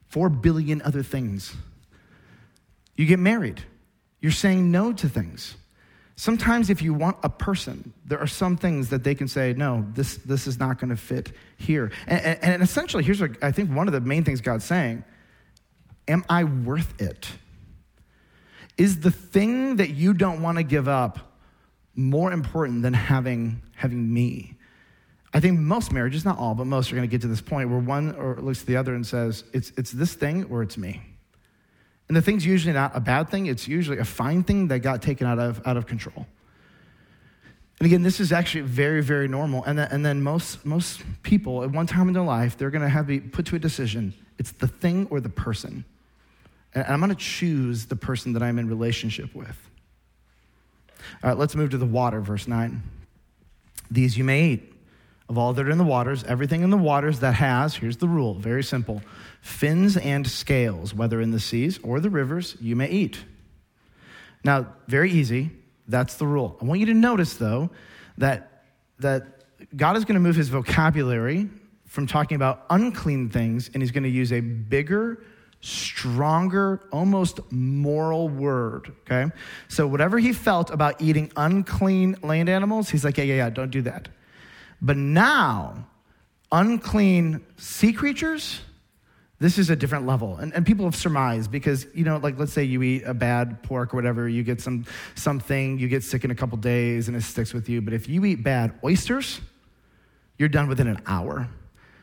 four 0.09 0.29
billion 0.29 0.81
other 0.83 1.03
things. 1.03 1.55
You 2.97 3.07
get 3.07 3.19
married, 3.19 3.63
you're 4.21 4.33
saying 4.33 4.71
no 4.71 4.93
to 4.93 5.09
things. 5.09 5.57
Sometimes, 6.17 6.71
if 6.71 6.81
you 6.81 6.95
want 6.95 7.17
a 7.25 7.29
person, 7.29 7.93
there 8.05 8.21
are 8.21 8.29
some 8.29 8.57
things 8.57 8.91
that 8.91 9.03
they 9.03 9.17
can 9.17 9.27
say, 9.27 9.53
no, 9.53 9.85
this, 9.95 10.19
this 10.19 10.47
is 10.47 10.61
not 10.61 10.79
going 10.79 10.91
to 10.91 10.97
fit 10.97 11.33
here. 11.57 11.91
And, 12.07 12.39
and, 12.41 12.63
essentially, 12.63 13.03
here's 13.03 13.21
what 13.21 13.33
I 13.43 13.51
think 13.51 13.75
one 13.75 13.89
of 13.89 13.93
the 13.93 14.01
main 14.01 14.23
things 14.23 14.41
God's 14.41 14.65
saying 14.65 15.03
Am 16.07 16.25
I 16.29 16.45
worth 16.45 17.01
it? 17.01 17.29
Is 18.77 19.01
the 19.01 19.11
thing 19.11 19.77
that 19.77 19.91
you 19.91 20.15
don't 20.15 20.43
want 20.43 20.59
to 20.59 20.63
give 20.63 20.87
up 20.87 21.19
more 21.97 22.33
important 22.33 22.83
than 22.83 22.93
having, 22.93 23.63
having 23.75 24.13
me? 24.13 24.57
I 25.35 25.41
think 25.41 25.59
most 25.59 25.93
marriages, 25.93 26.25
not 26.25 26.39
all, 26.39 26.55
but 26.55 26.67
most 26.67 26.93
are 26.93 26.95
going 26.95 27.09
to 27.09 27.11
get 27.11 27.21
to 27.23 27.27
this 27.27 27.41
point 27.41 27.69
where 27.69 27.81
one 27.81 28.15
or 28.15 28.37
looks 28.37 28.61
at 28.61 28.67
the 28.67 28.77
other 28.77 28.95
and 28.95 29.05
says, 29.05 29.43
it's, 29.53 29.73
it's 29.77 29.91
this 29.91 30.15
thing 30.15 30.45
or 30.45 30.63
it's 30.63 30.79
me. 30.79 31.03
And 32.09 32.17
the 32.17 32.23
thing's 32.23 32.47
usually 32.47 32.73
not 32.73 32.93
a 32.95 33.01
bad 33.01 33.31
thing, 33.31 33.47
it's 33.47 33.67
usually 33.67 33.99
a 33.99 34.05
fine 34.05 34.45
thing 34.45 34.69
that 34.69 34.79
got 34.81 35.03
taken 35.03 35.27
out 35.27 35.41
of, 35.41 35.61
out 35.67 35.77
of 35.77 35.87
control. 35.87 36.27
And 37.81 37.87
again, 37.87 38.03
this 38.03 38.21
is 38.21 38.31
actually 38.31 38.61
very, 38.61 39.03
very 39.03 39.27
normal. 39.27 39.65
And 39.65 39.77
then, 39.77 39.89
and 39.91 40.07
then 40.07 40.23
most, 40.23 40.65
most 40.65 41.03
people, 41.25 41.65
at 41.65 41.73
one 41.73 41.89
time 41.89 42.07
in 42.07 42.15
their 42.15 42.23
life, 42.23 42.57
they're 42.57 42.71
going 42.71 42.83
to 42.83 42.89
have 42.89 43.07
to 43.07 43.09
be 43.09 43.21
put 43.21 43.47
to 43.47 43.57
a 43.57 43.59
decision. 43.59 44.15
It's 44.39 44.53
the 44.53 44.69
thing 44.69 45.09
or 45.11 45.19
the 45.19 45.29
person. 45.29 45.85
And 46.75 46.85
I'm 46.87 47.01
going 47.01 47.11
to 47.11 47.17
choose 47.17 47.87
the 47.87 47.97
person 47.97 48.35
that 48.35 48.43
I'm 48.43 48.61
in 48.61 48.69
relationship 48.69 49.35
with. 49.35 49.59
All 51.25 51.31
right, 51.31 51.39
let's 51.39 51.57
move 51.57 51.71
to 51.71 51.79
the 51.79 51.87
water, 51.87 52.21
verse 52.21 52.47
9. 52.47 52.81
These 53.91 54.17
you 54.17 54.23
may 54.23 54.51
eat 54.51 54.74
of 55.29 55.39
all 55.39 55.53
that 55.55 55.67
are 55.67 55.71
in 55.71 55.79
the 55.79 55.85
waters, 55.85 56.23
everything 56.25 56.63
in 56.63 56.71
the 56.71 56.77
waters 56.77 57.21
that 57.21 57.35
has, 57.35 57.77
here's 57.77 57.97
the 57.97 58.09
rule, 58.09 58.35
very 58.35 58.63
simple 58.63 59.03
fins 59.41 59.97
and 59.97 60.27
scales, 60.27 60.95
whether 60.95 61.21
in 61.21 61.31
the 61.31 61.41
seas 61.41 61.79
or 61.83 62.01
the 62.01 62.11
rivers, 62.11 62.57
you 62.61 62.75
may 62.75 62.89
eat. 62.89 63.25
Now, 64.43 64.67
very 64.87 65.11
easy. 65.11 65.51
That's 65.89 66.15
the 66.15 66.27
rule. 66.27 66.57
I 66.61 66.65
want 66.65 66.81
you 66.81 66.87
to 66.87 66.95
notice, 66.95 67.35
though, 67.35 67.71
that, 68.19 68.65
that 69.01 69.45
God 69.77 69.97
is 69.97 70.05
going 70.05 70.15
to 70.15 70.21
move 70.21 70.37
his 70.37 70.49
vocabulary 70.49 71.49
from 71.87 72.07
talking 72.07 72.37
about 72.37 72.65
unclean 72.71 73.29
things, 73.29 73.71
and 73.73 73.83
he's 73.83 73.91
going 73.91 74.05
to 74.05 74.09
use 74.09 74.33
a 74.33 74.41
bigger, 74.41 75.23
stronger, 75.61 76.81
almost 76.91 77.41
moral 77.53 78.29
word, 78.29 78.93
okay? 79.03 79.31
So, 79.69 79.87
whatever 79.87 80.19
he 80.19 80.33
felt 80.33 80.71
about 80.71 81.01
eating 81.01 81.31
unclean 81.37 82.17
land 82.23 82.49
animals, 82.49 82.89
he's 82.89 83.05
like, 83.05 83.19
yeah, 83.19 83.25
yeah, 83.25 83.35
yeah, 83.37 83.51
don't 83.51 83.71
do 83.71 83.83
that. 83.83 84.09
But 84.85 84.99
now, 84.99 85.87
unclean 86.53 87.41
sea 87.57 87.95
creatures, 87.95 88.61
this 89.41 89.57
is 89.57 89.71
a 89.71 89.77
different 89.77 90.07
level. 90.07 90.37
And, 90.37 90.53
and 90.53 90.67
people 90.67 90.85
have 90.85 90.95
surmised 90.95 91.51
because, 91.51 91.87
you 91.95 92.05
know, 92.05 92.19
like 92.19 92.39
let's 92.39 92.53
say 92.53 92.65
you 92.65 92.83
eat 92.83 93.03
a 93.05 93.15
bad 93.15 93.63
pork 93.63 93.95
or 93.95 93.97
whatever, 93.97 94.29
you 94.29 94.43
get 94.43 94.61
some 94.61 94.85
something, 95.15 95.79
you 95.79 95.89
get 95.89 96.03
sick 96.05 96.23
in 96.23 96.31
a 96.31 96.35
couple 96.35 96.59
days 96.59 97.09
and 97.09 97.17
it 97.17 97.23
sticks 97.23 97.55
with 97.55 97.67
you. 97.67 97.81
But 97.81 97.95
if 97.95 98.11
you 98.11 98.27
eat 98.27 98.45
bad 98.45 98.75
oysters, 98.85 99.41
you're 100.37 100.51
done 100.51 100.69
within 100.69 100.87
an 100.87 101.01
hour. 101.07 101.49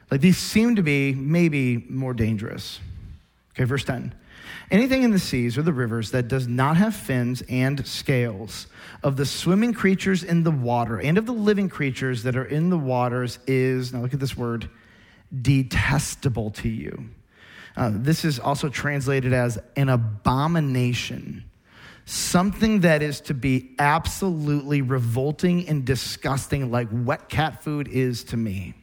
Like 0.10 0.22
these 0.22 0.40
seem 0.40 0.76
to 0.76 0.82
be 0.82 1.14
maybe 1.14 1.78
more 1.88 2.16
dangerous. 2.16 2.80
Okay, 3.54 3.66
verse 3.66 3.84
10. 3.84 4.16
Anything 4.72 5.04
in 5.04 5.12
the 5.12 5.20
seas 5.20 5.58
or 5.58 5.62
the 5.62 5.74
rivers 5.74 6.12
that 6.12 6.30
does 6.30 6.48
not 6.48 6.78
have 6.78 6.96
fins 6.96 7.44
and 7.50 7.86
scales, 7.86 8.68
of 9.04 9.18
the 9.18 9.26
swimming 9.26 9.74
creatures 9.74 10.24
in 10.24 10.44
the 10.44 10.52
water 10.52 11.00
and 11.00 11.18
of 11.18 11.26
the 11.26 11.34
living 11.34 11.68
creatures 11.68 12.24
that 12.24 12.38
are 12.38 12.46
in 12.46 12.70
the 12.70 12.78
waters, 12.78 13.38
is, 13.46 13.92
now 13.92 14.00
look 14.00 14.14
at 14.14 14.20
this 14.20 14.38
word, 14.38 14.70
detestable 15.42 16.52
to 16.52 16.70
you. 16.70 17.10
Uh, 17.76 17.92
this 17.94 18.24
is 18.24 18.40
also 18.40 18.70
translated 18.70 19.34
as 19.34 19.60
an 19.76 19.90
abomination 19.90 21.44
something 22.06 22.82
that 22.82 23.02
is 23.02 23.22
to 23.22 23.34
be 23.34 23.74
absolutely 23.80 24.82
revolting 24.82 25.68
and 25.70 25.86
disgusting, 25.86 26.72
like 26.72 26.88
wet 26.92 27.30
cat 27.30 27.64
food 27.64 27.88
is 27.88 28.24
to 28.26 28.38
me. 28.38 28.74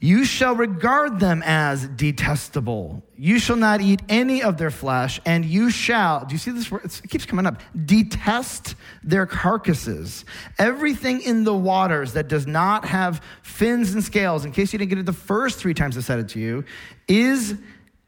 You 0.00 0.24
shall 0.24 0.54
regard 0.54 1.18
them 1.18 1.42
as 1.44 1.88
detestable. 1.88 3.02
You 3.16 3.40
shall 3.40 3.56
not 3.56 3.80
eat 3.80 4.00
any 4.08 4.44
of 4.44 4.56
their 4.56 4.70
flesh, 4.70 5.20
and 5.26 5.44
you 5.44 5.70
shall, 5.70 6.24
do 6.24 6.34
you 6.34 6.38
see 6.38 6.52
this 6.52 6.70
word? 6.70 6.84
It 6.84 7.02
keeps 7.08 7.26
coming 7.26 7.46
up. 7.46 7.60
Detest 7.84 8.76
their 9.02 9.26
carcasses. 9.26 10.24
Everything 10.56 11.20
in 11.22 11.42
the 11.42 11.54
waters 11.54 12.12
that 12.12 12.28
does 12.28 12.46
not 12.46 12.84
have 12.84 13.20
fins 13.42 13.92
and 13.92 14.04
scales, 14.04 14.44
in 14.44 14.52
case 14.52 14.72
you 14.72 14.78
didn't 14.78 14.90
get 14.90 14.98
it 14.98 15.06
the 15.06 15.12
first 15.12 15.58
three 15.58 15.74
times 15.74 15.98
I 15.98 16.00
said 16.00 16.20
it 16.20 16.28
to 16.28 16.38
you, 16.38 16.64
is 17.08 17.56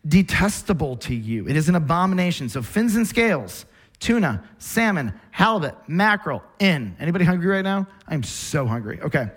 detestable 0.07 0.97
to 0.99 1.15
you. 1.15 1.49
It 1.49 1.57
is 1.57 1.69
an 1.69 1.75
abomination. 1.75 2.49
So 2.49 2.63
fins 2.63 2.95
and 2.95 3.07
scales, 3.07 3.67
tuna, 3.99 4.45
salmon, 4.59 5.13
halibut, 5.33 5.77
mackerel, 5.89 6.45
in. 6.61 6.95
Anybody 7.01 7.25
hungry 7.25 7.49
right 7.49 7.65
now? 7.65 7.89
I'm 8.07 8.23
so 8.23 8.65
hungry. 8.65 9.01
Okay. 9.03 9.29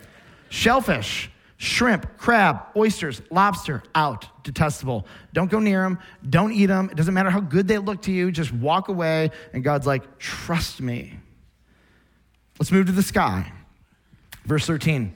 Shellfish 0.50 1.32
shrimp, 1.64 2.18
crab, 2.18 2.62
oysters, 2.76 3.22
lobster, 3.32 3.84
out. 3.96 4.28
Detestable. 4.44 5.08
Don't 5.32 5.50
go 5.50 5.60
near 5.60 5.82
them. 5.84 5.98
Don't 6.30 6.52
eat 6.52 6.66
them. 6.66 6.90
It 6.90 6.98
doesn't 6.98 7.14
matter 7.14 7.30
how 7.30 7.40
good 7.40 7.68
they 7.68 7.78
look 7.78 8.02
to 8.04 8.12
you. 8.12 8.32
Just 8.32 8.52
walk 8.52 8.90
away. 8.90 9.32
And 9.54 9.64
God's 9.64 9.88
like, 9.88 10.20
trust 10.20 10.82
me. 10.82 11.18
Let's 12.60 12.72
move 12.72 12.88
to 12.88 12.92
the 12.92 13.04
sky. 13.04 13.52
Verse 14.46 14.68
13. 14.68 15.16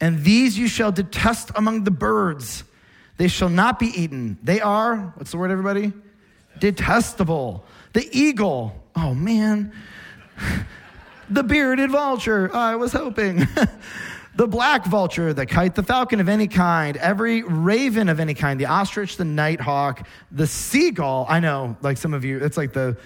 And 0.00 0.22
these 0.22 0.58
you 0.58 0.68
shall 0.68 0.92
detest 0.92 1.50
among 1.54 1.84
the 1.84 1.90
birds. 1.90 2.64
They 3.16 3.28
shall 3.28 3.48
not 3.48 3.78
be 3.78 3.86
eaten. 3.86 4.38
They 4.42 4.60
are, 4.60 4.96
what's 5.16 5.30
the 5.30 5.38
word, 5.38 5.50
everybody? 5.50 5.92
Detestable. 6.58 7.64
The 7.94 8.06
eagle. 8.12 8.76
Oh, 8.94 9.14
man. 9.14 9.72
the 11.30 11.42
bearded 11.42 11.90
vulture. 11.90 12.54
I 12.54 12.76
was 12.76 12.92
hoping. 12.92 13.48
the 14.34 14.46
black 14.46 14.86
vulture, 14.86 15.34
the 15.34 15.46
kite, 15.46 15.74
the 15.74 15.82
falcon 15.82 16.20
of 16.20 16.28
any 16.28 16.48
kind, 16.48 16.96
every 16.96 17.42
raven 17.42 18.08
of 18.08 18.18
any 18.18 18.34
kind, 18.34 18.58
the 18.58 18.66
ostrich, 18.66 19.16
the 19.16 19.24
nighthawk, 19.24 20.06
the 20.30 20.46
seagull. 20.46 21.26
I 21.28 21.40
know, 21.40 21.76
like 21.82 21.98
some 21.98 22.14
of 22.14 22.24
you, 22.24 22.38
it's 22.38 22.56
like 22.56 22.72
the, 22.72 22.96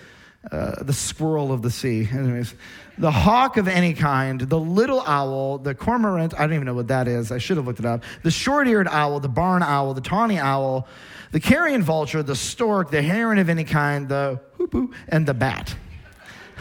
uh, 0.53 0.83
the 0.85 0.93
squirrel 0.93 1.53
of 1.53 1.63
the 1.63 1.71
sea. 1.71 2.09
Anyways, 2.11 2.55
the 2.99 3.11
hawk 3.11 3.57
of 3.57 3.67
any 3.67 3.93
kind, 3.93 4.41
the 4.41 4.59
little 4.59 5.03
owl, 5.07 5.59
the 5.59 5.75
cormorant, 5.75 6.33
I 6.35 6.41
don't 6.41 6.55
even 6.55 6.67
know 6.67 6.75
what 6.75 6.89
that 6.89 7.09
is. 7.09 7.33
I 7.33 7.39
should 7.39 7.57
have 7.57 7.67
looked 7.67 7.81
it 7.81 7.87
up. 7.87 8.05
The 8.23 8.31
short 8.31 8.69
eared 8.69 8.89
owl, 8.89 9.19
the 9.21 9.29
barn 9.29 9.63
owl, 9.63 9.95
the 9.95 10.01
tawny 10.01 10.39
owl, 10.39 10.87
the 11.33 11.41
carrion 11.41 11.83
vulture, 11.83 12.23
the 12.23 12.37
stork, 12.37 12.91
the 12.91 13.03
heron 13.03 13.39
of 13.39 13.49
any 13.49 13.65
kind, 13.65 14.09
the 14.09 14.41
hoopoe, 14.55 14.91
and 15.09 15.27
the 15.27 15.35
bat. 15.35 15.75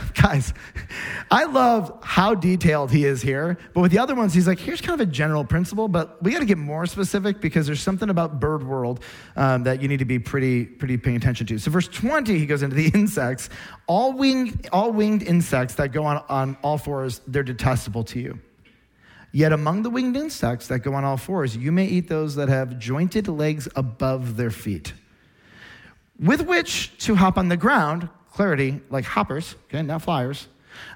Guys, 0.21 0.53
I 1.31 1.45
love 1.45 1.99
how 2.03 2.35
detailed 2.35 2.91
he 2.91 3.05
is 3.05 3.21
here, 3.21 3.57
but 3.73 3.81
with 3.81 3.91
the 3.91 3.99
other 3.99 4.15
ones, 4.15 4.33
he's 4.33 4.47
like, 4.47 4.59
here's 4.59 4.81
kind 4.81 4.99
of 4.99 5.07
a 5.07 5.11
general 5.11 5.45
principle, 5.45 5.87
but 5.87 6.21
we 6.21 6.31
got 6.31 6.39
to 6.39 6.45
get 6.45 6.57
more 6.57 6.85
specific 6.85 7.39
because 7.39 7.65
there's 7.65 7.81
something 7.81 8.09
about 8.09 8.39
bird 8.39 8.65
world 8.65 9.01
um, 9.35 9.63
that 9.63 9.81
you 9.81 9.87
need 9.87 9.99
to 9.99 10.05
be 10.05 10.19
pretty, 10.19 10.65
pretty 10.65 10.97
paying 10.97 11.15
attention 11.15 11.47
to. 11.47 11.57
So, 11.59 11.71
verse 11.71 11.87
20, 11.87 12.37
he 12.37 12.45
goes 12.45 12.61
into 12.61 12.75
the 12.75 12.87
insects. 12.93 13.49
All 13.87 14.13
winged, 14.13 14.67
all 14.71 14.91
winged 14.91 15.23
insects 15.23 15.75
that 15.75 15.89
go 15.89 16.05
on, 16.05 16.23
on 16.29 16.57
all 16.61 16.77
fours, 16.77 17.21
they're 17.27 17.43
detestable 17.43 18.03
to 18.05 18.19
you. 18.19 18.39
Yet 19.31 19.51
among 19.51 19.83
the 19.83 19.89
winged 19.89 20.15
insects 20.15 20.67
that 20.67 20.79
go 20.79 20.93
on 20.93 21.03
all 21.03 21.17
fours, 21.17 21.57
you 21.57 21.71
may 21.71 21.85
eat 21.85 22.07
those 22.07 22.35
that 22.35 22.47
have 22.47 22.79
jointed 22.79 23.27
legs 23.27 23.67
above 23.75 24.37
their 24.37 24.51
feet, 24.51 24.93
with 26.17 26.41
which 26.41 26.97
to 26.99 27.15
hop 27.15 27.37
on 27.37 27.49
the 27.49 27.57
ground 27.57 28.07
clarity, 28.35 28.81
like 28.89 29.05
hoppers, 29.05 29.55
okay, 29.69 29.81
not 29.81 30.01
flyers. 30.01 30.49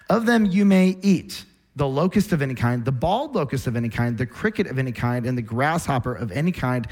Of 0.09 0.25
them 0.25 0.45
you 0.45 0.65
may 0.65 0.97
eat 1.01 1.45
the 1.77 1.87
locust 1.87 2.33
of 2.33 2.41
any 2.41 2.53
kind, 2.53 2.83
the 2.83 2.91
bald 2.91 3.33
locust 3.33 3.65
of 3.65 3.77
any 3.77 3.87
kind, 3.87 4.17
the 4.17 4.25
cricket 4.25 4.67
of 4.67 4.77
any 4.77 4.91
kind, 4.91 5.25
and 5.25 5.37
the 5.37 5.41
grasshopper 5.41 6.13
of 6.13 6.33
any 6.33 6.51
kind. 6.51 6.85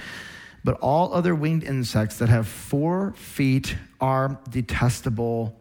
But 0.63 0.79
all 0.79 1.13
other 1.13 1.35
winged 1.35 1.65
insects 1.65 2.17
that 2.19 2.29
have 2.29 2.47
four 2.47 3.11
feet 3.17 3.75
are 3.99 4.39
detestable 4.49 5.53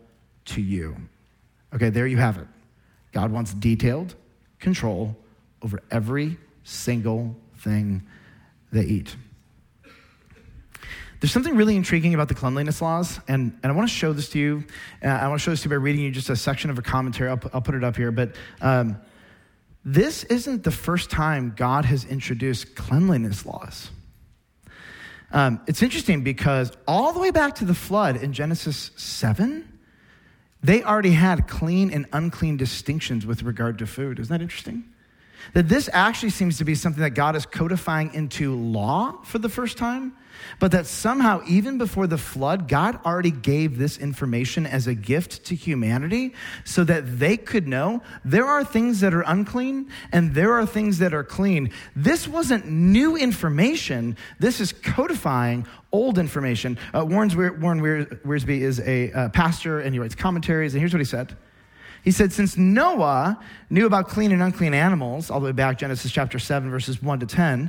to 0.46 0.62
you. 0.62 0.96
Okay, 1.75 1.90
there 1.90 2.07
you 2.07 2.18
have 2.18 2.38
it. 2.38 2.46
God 3.11 3.33
wants 3.33 3.55
detailed 3.55 4.14
control 4.61 5.16
over 5.62 5.81
every 5.90 6.37
single 6.62 7.37
thing 7.57 8.07
they 8.70 8.85
eat. 8.85 9.16
There's 11.20 11.33
something 11.33 11.57
really 11.57 11.76
intriguing 11.76 12.14
about 12.14 12.29
the 12.29 12.35
cleanliness 12.35 12.83
laws, 12.83 13.20
and, 13.26 13.59
and 13.62 13.72
I 13.72 13.74
want 13.74 13.88
to 13.88 13.94
show 13.94 14.12
this 14.12 14.29
to 14.31 14.38
you. 14.38 14.64
Uh, 15.02 15.09
I 15.09 15.29
want 15.29 15.40
to 15.40 15.44
show 15.44 15.50
this 15.50 15.62
to 15.62 15.68
you 15.68 15.70
by 15.70 15.76
reading 15.76 16.02
you 16.02 16.11
just 16.11 16.29
a 16.29 16.37
section 16.37 16.70
of 16.70 16.79
a 16.79 16.83
commentary. 16.83 17.31
I'll, 17.31 17.40
I'll 17.55 17.62
put 17.62 17.74
it 17.74 17.83
up 17.83 17.96
here. 17.96 18.11
But 18.11 18.37
um, 18.61 18.98
this 19.85 20.24
isn't 20.24 20.64
the 20.64 20.70
first 20.70 21.11
time 21.11 21.55
God 21.57 21.85
has 21.87 22.05
introduced 22.05 22.74
cleanliness 22.74 23.46
laws. 23.46 23.90
Um, 25.33 25.61
it's 25.66 25.83
interesting 25.83 26.22
because 26.22 26.70
all 26.87 27.12
the 27.12 27.18
way 27.18 27.31
back 27.31 27.57
to 27.57 27.64
the 27.64 27.74
flood 27.74 28.16
in 28.16 28.33
Genesis 28.33 28.90
7, 28.96 29.66
they 30.62 30.83
already 30.83 31.12
had 31.12 31.48
clean 31.48 31.90
and 31.90 32.07
unclean 32.12 32.57
distinctions 32.57 33.26
with 33.26 33.42
regard 33.42 33.79
to 33.79 33.87
food. 33.87 34.18
Isn't 34.18 34.33
that 34.33 34.42
interesting? 34.42 34.85
That 35.54 35.68
this 35.68 35.88
actually 35.92 36.30
seems 36.30 36.59
to 36.59 36.64
be 36.64 36.74
something 36.74 37.02
that 37.02 37.11
God 37.11 37.37
is 37.37 37.46
codifying 37.46 38.14
into 38.14 38.54
law 38.54 39.22
for 39.24 39.38
the 39.38 39.48
first 39.48 39.78
time 39.78 40.12
but 40.59 40.72
that 40.72 40.87
somehow, 40.87 41.42
even 41.46 41.78
before 41.78 42.06
the 42.06 42.18
flood, 42.18 42.68
God 42.68 42.98
already 43.04 43.30
gave 43.30 43.78
this 43.78 43.98
information 43.98 44.66
as 44.66 44.87
a 44.87 44.94
gift 44.94 45.44
to 45.46 45.54
humanity 45.54 46.35
so 46.64 46.85
that 46.85 47.18
they 47.18 47.37
could 47.37 47.66
know 47.66 48.02
there 48.24 48.46
are 48.46 48.64
things 48.64 49.00
that 49.00 49.14
are 49.14 49.22
unclean 49.22 49.90
and 50.12 50.35
there 50.35 50.54
are 50.54 50.66
things 50.66 50.98
that 50.98 51.14
are 51.14 51.24
clean. 51.24 51.70
This 51.94 52.26
wasn't 52.26 52.68
new 52.68 53.16
information, 53.16 54.16
this 54.38 54.61
is 54.61 54.72
codifying 54.72 55.66
old 55.92 56.18
information. 56.18 56.78
Uh, 56.94 57.04
Warren 57.06 57.30
Wiersbe 57.30 58.61
is 58.61 58.80
a 58.80 59.12
uh, 59.12 59.28
pastor 59.30 59.80
and 59.80 59.94
he 59.94 59.98
writes 59.98 60.14
commentaries, 60.14 60.74
and 60.74 60.80
here's 60.80 60.92
what 60.92 61.00
he 61.00 61.04
said. 61.04 61.37
He 62.07 62.12
said, 62.12 62.33
since 62.33 62.57
Noah 62.57 63.37
knew 63.69 63.85
about 63.85 64.07
clean 64.07 64.31
and 64.31 64.40
unclean 64.40 64.75
animals, 64.75 65.29
all 65.29 65.40
the 65.40 65.47
way 65.47 65.53
back, 65.53 65.77
Genesis 65.77 66.12
chapter 66.12 66.38
7, 66.38 66.71
verses 66.71 67.03
1 67.03 67.19
to 67.19 67.27
10, 67.27 67.69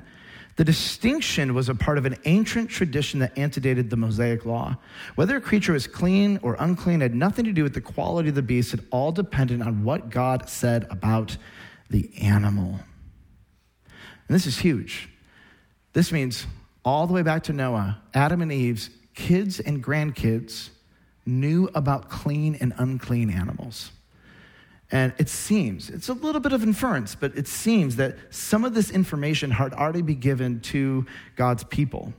the 0.57 0.63
distinction 0.63 1.55
was 1.55 1.69
a 1.69 1.73
part 1.73 1.97
of 1.97 2.05
an 2.05 2.17
ancient 2.25 2.69
tradition 2.69 3.19
that 3.21 3.35
antedated 3.35 3.89
the 3.89 3.97
Mosaic 3.97 4.45
law. 4.45 4.77
Whether 5.15 5.37
a 5.37 5.41
creature 5.41 5.73
was 5.73 5.87
clean 5.87 6.39
or 6.43 6.55
unclean 6.59 7.01
had 7.01 7.15
nothing 7.15 7.45
to 7.45 7.51
do 7.51 7.63
with 7.63 7.73
the 7.73 7.81
quality 7.81 8.29
of 8.29 8.35
the 8.35 8.43
beast, 8.43 8.75
it 8.75 8.81
all 8.91 9.11
depended 9.11 9.59
on 9.63 9.83
what 9.83 10.11
God 10.11 10.47
said 10.47 10.85
about 10.91 11.35
the 11.89 12.07
animal. 12.21 12.79
And 13.87 14.35
this 14.35 14.45
is 14.45 14.59
huge. 14.59 15.09
This 15.93 16.11
means 16.11 16.45
all 16.85 17.07
the 17.07 17.13
way 17.13 17.23
back 17.23 17.41
to 17.45 17.53
Noah, 17.53 18.03
Adam 18.13 18.43
and 18.43 18.51
Eve's 18.51 18.91
kids 19.15 19.59
and 19.59 19.83
grandkids 19.83 20.69
knew 21.25 21.71
about 21.73 22.11
clean 22.11 22.53
and 22.61 22.71
unclean 22.77 23.31
animals. 23.31 23.93
And 24.89 25.13
it 25.17 25.27
seems, 25.27 25.89
it's 25.89 26.07
a 26.07 26.13
little 26.13 26.39
bit 26.39 26.53
of 26.53 26.63
inference, 26.63 27.13
but 27.13 27.37
it 27.37 27.47
seems 27.47 27.97
that 27.97 28.15
some 28.29 28.63
of 28.63 28.73
this 28.73 28.89
information 28.89 29.51
had 29.51 29.73
already 29.73 30.01
been 30.01 30.19
given 30.19 30.61
to 30.61 31.05
God's 31.35 31.65
people. 31.65 32.13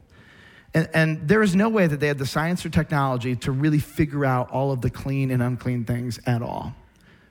And, 0.75 0.89
and, 0.93 1.29
there 1.29 1.43
is 1.43 1.57
no 1.57 1.71
way 1.71 1.87
that 1.87 1.99
they 1.99 2.09
had 2.09 2.19
the 2.19 2.27
science 2.27 2.67
or 2.67 2.69
technology 2.69 3.37
to 3.37 3.53
really 3.53 3.79
figure 3.79 4.27
out 4.27 4.51
all 4.51 4.71
of 4.71 4.83
the 4.83 4.91
clean 4.91 5.31
and 5.31 5.43
unclean 5.43 5.87
things 5.87 6.21
at 6.27 6.43
all. 6.43 6.75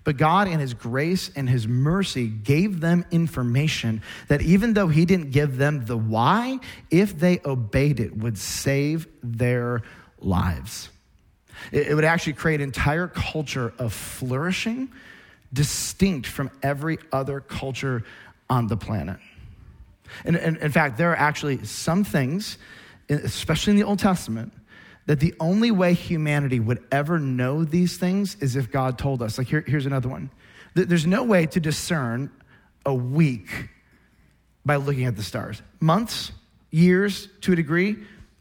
But 0.03 0.17
God, 0.17 0.47
in 0.47 0.59
His 0.59 0.73
grace 0.73 1.29
and 1.35 1.47
His 1.47 1.67
mercy, 1.67 2.27
gave 2.29 2.79
them 2.79 3.05
information 3.11 4.01
that 4.27 4.41
even 4.41 4.73
though 4.73 4.87
He 4.87 5.05
didn't 5.05 5.29
give 5.29 5.57
them 5.57 5.85
the 5.85 5.97
why, 5.97 6.59
if 6.89 7.19
they 7.19 7.41
obeyed 7.45 7.99
it, 7.99 8.17
would 8.17 8.39
save 8.39 9.07
their 9.21 9.83
lives. 10.19 10.89
It, 11.71 11.87
it 11.87 11.93
would 11.93 12.05
actually 12.05 12.33
create 12.33 12.59
an 12.59 12.63
entire 12.63 13.07
culture 13.07 13.71
of 13.77 13.93
flourishing 13.93 14.89
distinct 15.53 16.27
from 16.27 16.51
every 16.61 16.97
other 17.11 17.39
culture 17.39 18.03
on 18.49 18.67
the 18.67 18.77
planet. 18.77 19.17
And, 20.23 20.35
and, 20.35 20.57
in 20.57 20.71
fact, 20.71 20.97
there 20.97 21.11
are 21.11 21.17
actually 21.17 21.65
some 21.65 22.03
things, 22.03 22.57
especially 23.09 23.71
in 23.71 23.77
the 23.77 23.83
Old 23.83 23.99
Testament, 23.99 24.53
that 25.05 25.19
the 25.19 25.33
only 25.39 25.71
way 25.71 25.93
humanity 25.93 26.59
would 26.59 26.83
ever 26.91 27.19
know 27.19 27.63
these 27.63 27.97
things 27.97 28.35
is 28.41 28.55
if 28.55 28.71
God 28.71 28.97
told 28.97 29.21
us. 29.21 29.37
Like, 29.37 29.47
here, 29.47 29.63
here's 29.65 29.85
another 29.85 30.09
one 30.09 30.29
there's 30.73 31.07
no 31.07 31.23
way 31.23 31.47
to 31.47 31.59
discern 31.59 32.29
a 32.85 32.93
week 32.93 33.69
by 34.63 34.75
looking 34.75 35.05
at 35.05 35.15
the 35.15 35.23
stars. 35.23 35.61
Months, 35.79 36.31
years 36.69 37.29
to 37.41 37.53
a 37.53 37.55
degree, 37.55 37.95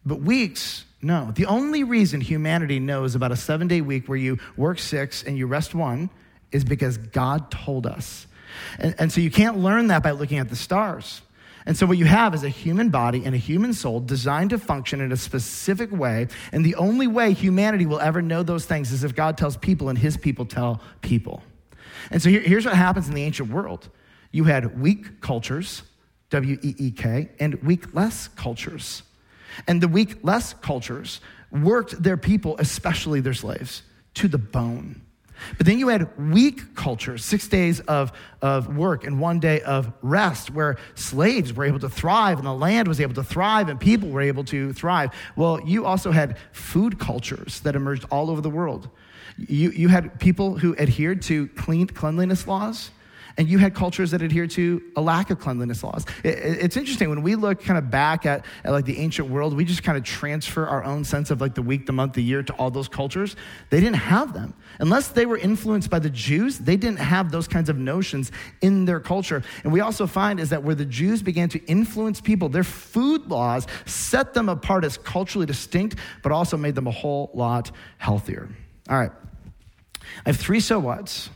but 0.04 0.20
weeks, 0.20 0.84
no. 1.00 1.30
The 1.34 1.46
only 1.46 1.82
reason 1.82 2.20
humanity 2.20 2.78
knows 2.78 3.14
about 3.14 3.32
a 3.32 3.36
seven 3.36 3.68
day 3.68 3.80
week 3.80 4.06
where 4.06 4.18
you 4.18 4.38
work 4.56 4.78
six 4.78 5.22
and 5.22 5.38
you 5.38 5.46
rest 5.46 5.74
one 5.74 6.10
is 6.52 6.64
because 6.64 6.98
God 6.98 7.50
told 7.50 7.86
us. 7.86 8.26
And, 8.78 8.94
and, 8.98 9.12
so 9.12 9.20
you 9.20 9.30
can't 9.30 9.58
learn 9.58 9.88
that 9.88 10.02
by 10.02 10.12
looking 10.12 10.38
at 10.38 10.48
the 10.48 10.56
stars. 10.56 11.20
And 11.66 11.76
so, 11.76 11.84
what 11.84 11.98
you 11.98 12.04
have 12.04 12.32
is 12.32 12.44
a 12.44 12.48
human 12.48 12.90
body 12.90 13.24
and 13.24 13.34
a 13.34 13.38
human 13.38 13.74
soul 13.74 13.98
designed 14.00 14.50
to 14.50 14.58
function 14.58 15.00
in 15.00 15.10
a 15.10 15.16
specific 15.16 15.90
way. 15.90 16.28
And 16.52 16.64
the 16.64 16.76
only 16.76 17.08
way 17.08 17.32
humanity 17.32 17.86
will 17.86 17.98
ever 17.98 18.22
know 18.22 18.44
those 18.44 18.64
things 18.64 18.92
is 18.92 19.02
if 19.02 19.16
God 19.16 19.36
tells 19.36 19.56
people 19.56 19.88
and 19.88 19.98
his 19.98 20.16
people 20.16 20.46
tell 20.46 20.80
people. 21.02 21.42
And 22.10 22.22
so, 22.22 22.30
here, 22.30 22.40
here's 22.40 22.64
what 22.64 22.76
happens 22.76 23.08
in 23.08 23.14
the 23.14 23.24
ancient 23.24 23.50
world 23.50 23.88
you 24.30 24.44
had 24.44 24.80
week 24.80 25.20
cultures, 25.20 25.82
W 26.30 26.58
E 26.62 26.74
E 26.78 26.90
K, 26.92 27.30
and 27.40 27.54
week-less 27.62 28.28
cultures. 28.28 29.02
And 29.66 29.80
the 29.80 29.88
week-less 29.88 30.54
cultures 30.54 31.20
worked 31.50 32.00
their 32.02 32.16
people, 32.16 32.56
especially 32.58 33.20
their 33.20 33.34
slaves, 33.34 33.82
to 34.14 34.28
the 34.28 34.38
bone. 34.38 35.02
But 35.56 35.66
then 35.66 35.78
you 35.78 35.88
had 35.88 36.32
week 36.32 36.74
cultures, 36.74 37.24
six 37.24 37.48
days 37.48 37.80
of, 37.80 38.12
of 38.42 38.76
work 38.76 39.04
and 39.04 39.20
one 39.20 39.40
day 39.40 39.60
of 39.62 39.92
rest, 40.02 40.50
where 40.50 40.76
slaves 40.94 41.52
were 41.52 41.64
able 41.64 41.80
to 41.80 41.88
thrive 41.88 42.38
and 42.38 42.46
the 42.46 42.52
land 42.52 42.88
was 42.88 43.00
able 43.00 43.14
to 43.14 43.24
thrive 43.24 43.68
and 43.68 43.78
people 43.78 44.08
were 44.08 44.20
able 44.20 44.44
to 44.44 44.72
thrive. 44.72 45.10
Well, 45.36 45.60
you 45.64 45.84
also 45.84 46.10
had 46.10 46.36
food 46.52 46.98
cultures 46.98 47.60
that 47.60 47.76
emerged 47.76 48.04
all 48.10 48.30
over 48.30 48.40
the 48.40 48.50
world. 48.50 48.88
You, 49.36 49.70
you 49.70 49.88
had 49.88 50.18
people 50.18 50.58
who 50.58 50.76
adhered 50.76 51.22
to 51.22 51.48
clean, 51.48 51.88
cleanliness 51.88 52.46
laws 52.46 52.90
and 53.38 53.48
you 53.48 53.58
had 53.58 53.74
cultures 53.74 54.12
that 54.12 54.22
adhered 54.22 54.50
to 54.52 54.82
a 54.96 55.00
lack 55.00 55.30
of 55.30 55.38
cleanliness 55.38 55.82
laws. 55.82 56.06
It, 56.24 56.38
it's 56.38 56.76
interesting 56.76 57.10
when 57.10 57.22
we 57.22 57.34
look 57.34 57.62
kind 57.62 57.78
of 57.78 57.90
back 57.90 58.24
at, 58.24 58.44
at 58.64 58.72
like 58.72 58.86
the 58.86 58.98
ancient 58.98 59.28
world, 59.28 59.54
we 59.54 59.64
just 59.64 59.82
kind 59.82 59.98
of 59.98 60.04
transfer 60.04 60.66
our 60.66 60.84
own 60.84 61.04
sense 61.04 61.30
of 61.30 61.40
like 61.40 61.54
the 61.54 61.62
week, 61.62 61.86
the 61.86 61.92
month, 61.92 62.14
the 62.14 62.22
year 62.22 62.42
to 62.42 62.52
all 62.54 62.70
those 62.70 62.88
cultures. 62.88 63.36
They 63.70 63.80
didn't 63.80 63.96
have 63.96 64.32
them. 64.32 64.54
Unless 64.78 65.08
they 65.08 65.26
were 65.26 65.36
influenced 65.36 65.90
by 65.90 65.98
the 65.98 66.10
Jews, 66.10 66.58
they 66.58 66.76
didn't 66.76 66.98
have 66.98 67.30
those 67.30 67.46
kinds 67.46 67.68
of 67.68 67.76
notions 67.76 68.32
in 68.62 68.84
their 68.86 69.00
culture. 69.00 69.42
And 69.64 69.72
we 69.72 69.80
also 69.80 70.06
find 70.06 70.40
is 70.40 70.50
that 70.50 70.62
where 70.62 70.74
the 70.74 70.86
Jews 70.86 71.22
began 71.22 71.48
to 71.50 71.64
influence 71.66 72.20
people, 72.20 72.48
their 72.48 72.64
food 72.64 73.26
laws 73.26 73.66
set 73.84 74.34
them 74.34 74.48
apart 74.48 74.84
as 74.84 74.96
culturally 74.96 75.46
distinct, 75.46 75.96
but 76.22 76.32
also 76.32 76.56
made 76.56 76.74
them 76.74 76.86
a 76.86 76.92
whole 76.92 77.30
lot 77.34 77.70
healthier. 77.98 78.48
All 78.88 78.98
right. 78.98 79.12
I 80.24 80.28
have 80.30 80.36
three 80.36 80.60
so 80.60 80.78
whats 80.78 81.30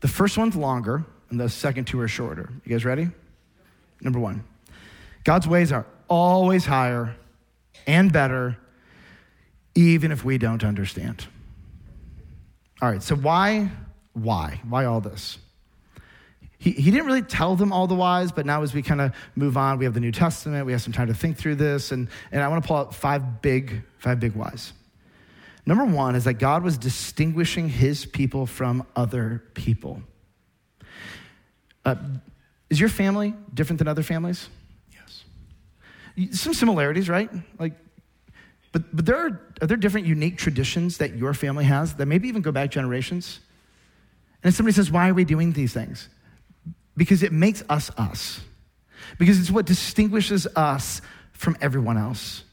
the 0.00 0.08
first 0.08 0.38
one's 0.38 0.56
longer, 0.56 1.04
and 1.30 1.38
the 1.38 1.48
second 1.48 1.86
two 1.86 2.00
are 2.00 2.08
shorter. 2.08 2.50
You 2.64 2.72
guys 2.72 2.84
ready? 2.84 3.08
Number 4.00 4.18
one 4.18 4.44
God's 5.24 5.46
ways 5.46 5.72
are 5.72 5.86
always 6.08 6.64
higher 6.64 7.16
and 7.86 8.12
better, 8.12 8.56
even 9.74 10.12
if 10.12 10.24
we 10.24 10.38
don't 10.38 10.64
understand. 10.64 11.26
All 12.80 12.90
right, 12.90 13.02
so 13.02 13.16
why? 13.16 13.70
Why? 14.12 14.60
Why 14.68 14.84
all 14.84 15.00
this? 15.00 15.38
He, 16.58 16.72
he 16.72 16.90
didn't 16.90 17.06
really 17.06 17.22
tell 17.22 17.54
them 17.54 17.72
all 17.72 17.86
the 17.86 17.94
whys, 17.94 18.32
but 18.32 18.44
now 18.44 18.62
as 18.62 18.74
we 18.74 18.82
kind 18.82 19.00
of 19.00 19.12
move 19.36 19.56
on, 19.56 19.78
we 19.78 19.84
have 19.84 19.94
the 19.94 20.00
New 20.00 20.12
Testament, 20.12 20.66
we 20.66 20.72
have 20.72 20.82
some 20.82 20.92
time 20.92 21.06
to 21.06 21.14
think 21.14 21.36
through 21.36 21.54
this, 21.54 21.92
and, 21.92 22.08
and 22.32 22.42
I 22.42 22.48
want 22.48 22.62
to 22.62 22.66
pull 22.66 22.76
out 22.76 22.94
five 22.94 23.42
big, 23.42 23.82
five 23.98 24.18
big 24.18 24.34
whys. 24.34 24.72
Number 25.68 25.84
one 25.84 26.16
is 26.16 26.24
that 26.24 26.38
God 26.38 26.62
was 26.62 26.78
distinguishing 26.78 27.68
his 27.68 28.06
people 28.06 28.46
from 28.46 28.86
other 28.96 29.44
people. 29.52 30.00
Uh, 31.84 31.96
is 32.70 32.80
your 32.80 32.88
family 32.88 33.34
different 33.52 33.76
than 33.76 33.86
other 33.86 34.02
families? 34.02 34.48
Yes. 34.90 35.24
Some 36.40 36.54
similarities, 36.54 37.10
right? 37.10 37.28
Like, 37.58 37.74
but, 38.72 38.96
but 38.96 39.04
there 39.04 39.18
are, 39.18 39.40
are 39.60 39.66
there 39.66 39.76
different 39.76 40.06
unique 40.06 40.38
traditions 40.38 40.96
that 40.98 41.16
your 41.16 41.34
family 41.34 41.66
has 41.66 41.96
that 41.96 42.06
maybe 42.06 42.28
even 42.28 42.40
go 42.40 42.50
back 42.50 42.70
generations? 42.70 43.38
And 44.42 44.54
somebody 44.54 44.72
says, 44.72 44.90
Why 44.90 45.10
are 45.10 45.14
we 45.14 45.26
doing 45.26 45.52
these 45.52 45.74
things? 45.74 46.08
Because 46.96 47.22
it 47.22 47.30
makes 47.30 47.62
us 47.68 47.90
us. 47.98 48.40
Because 49.18 49.38
it's 49.38 49.50
what 49.50 49.66
distinguishes 49.66 50.46
us 50.56 51.02
from 51.32 51.58
everyone 51.60 51.98
else. 51.98 52.44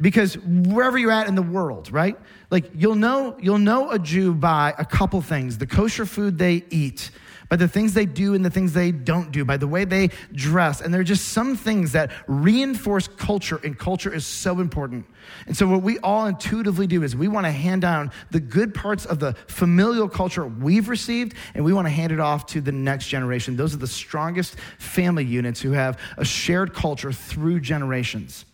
Because 0.00 0.36
wherever 0.38 0.98
you're 0.98 1.10
at 1.10 1.28
in 1.28 1.34
the 1.34 1.42
world, 1.42 1.90
right? 1.92 2.18
Like 2.50 2.70
you'll 2.74 2.94
know, 2.94 3.36
you'll 3.40 3.58
know 3.58 3.90
a 3.90 3.98
Jew 3.98 4.34
by 4.34 4.74
a 4.78 4.84
couple 4.84 5.20
things 5.22 5.58
the 5.58 5.66
kosher 5.66 6.06
food 6.06 6.38
they 6.38 6.64
eat, 6.70 7.10
by 7.52 7.56
the 7.56 7.68
things 7.68 7.92
they 7.92 8.06
do 8.06 8.32
and 8.32 8.42
the 8.42 8.48
things 8.48 8.72
they 8.72 8.90
don't 8.90 9.30
do, 9.30 9.44
by 9.44 9.58
the 9.58 9.68
way 9.68 9.84
they 9.84 10.08
dress. 10.32 10.80
And 10.80 10.92
there 10.92 11.02
are 11.02 11.04
just 11.04 11.28
some 11.28 11.54
things 11.54 11.92
that 11.92 12.10
reinforce 12.26 13.08
culture, 13.08 13.60
and 13.62 13.78
culture 13.78 14.10
is 14.10 14.24
so 14.24 14.58
important. 14.58 15.04
And 15.46 15.54
so, 15.54 15.68
what 15.68 15.82
we 15.82 15.98
all 15.98 16.24
intuitively 16.24 16.86
do 16.86 17.02
is 17.02 17.14
we 17.14 17.28
want 17.28 17.44
to 17.44 17.52
hand 17.52 17.82
down 17.82 18.10
the 18.30 18.40
good 18.40 18.72
parts 18.72 19.04
of 19.04 19.18
the 19.18 19.34
familial 19.48 20.08
culture 20.08 20.46
we've 20.46 20.88
received, 20.88 21.34
and 21.54 21.62
we 21.62 21.74
want 21.74 21.84
to 21.84 21.90
hand 21.90 22.10
it 22.10 22.20
off 22.20 22.46
to 22.46 22.62
the 22.62 22.72
next 22.72 23.08
generation. 23.08 23.54
Those 23.54 23.74
are 23.74 23.78
the 23.78 23.86
strongest 23.86 24.56
family 24.78 25.26
units 25.26 25.60
who 25.60 25.72
have 25.72 26.00
a 26.16 26.24
shared 26.24 26.72
culture 26.72 27.12
through 27.12 27.60
generations. 27.60 28.46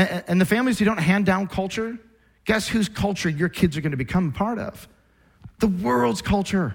And 0.00 0.40
the 0.40 0.46
families 0.46 0.78
who 0.78 0.84
don't 0.84 0.98
hand 0.98 1.26
down 1.26 1.46
culture, 1.46 1.98
guess 2.44 2.68
whose 2.68 2.88
culture 2.88 3.28
your 3.28 3.48
kids 3.48 3.76
are 3.76 3.80
going 3.80 3.90
to 3.90 3.96
become 3.96 4.32
part 4.32 4.58
of? 4.58 4.88
The 5.58 5.68
world's 5.68 6.22
culture. 6.22 6.74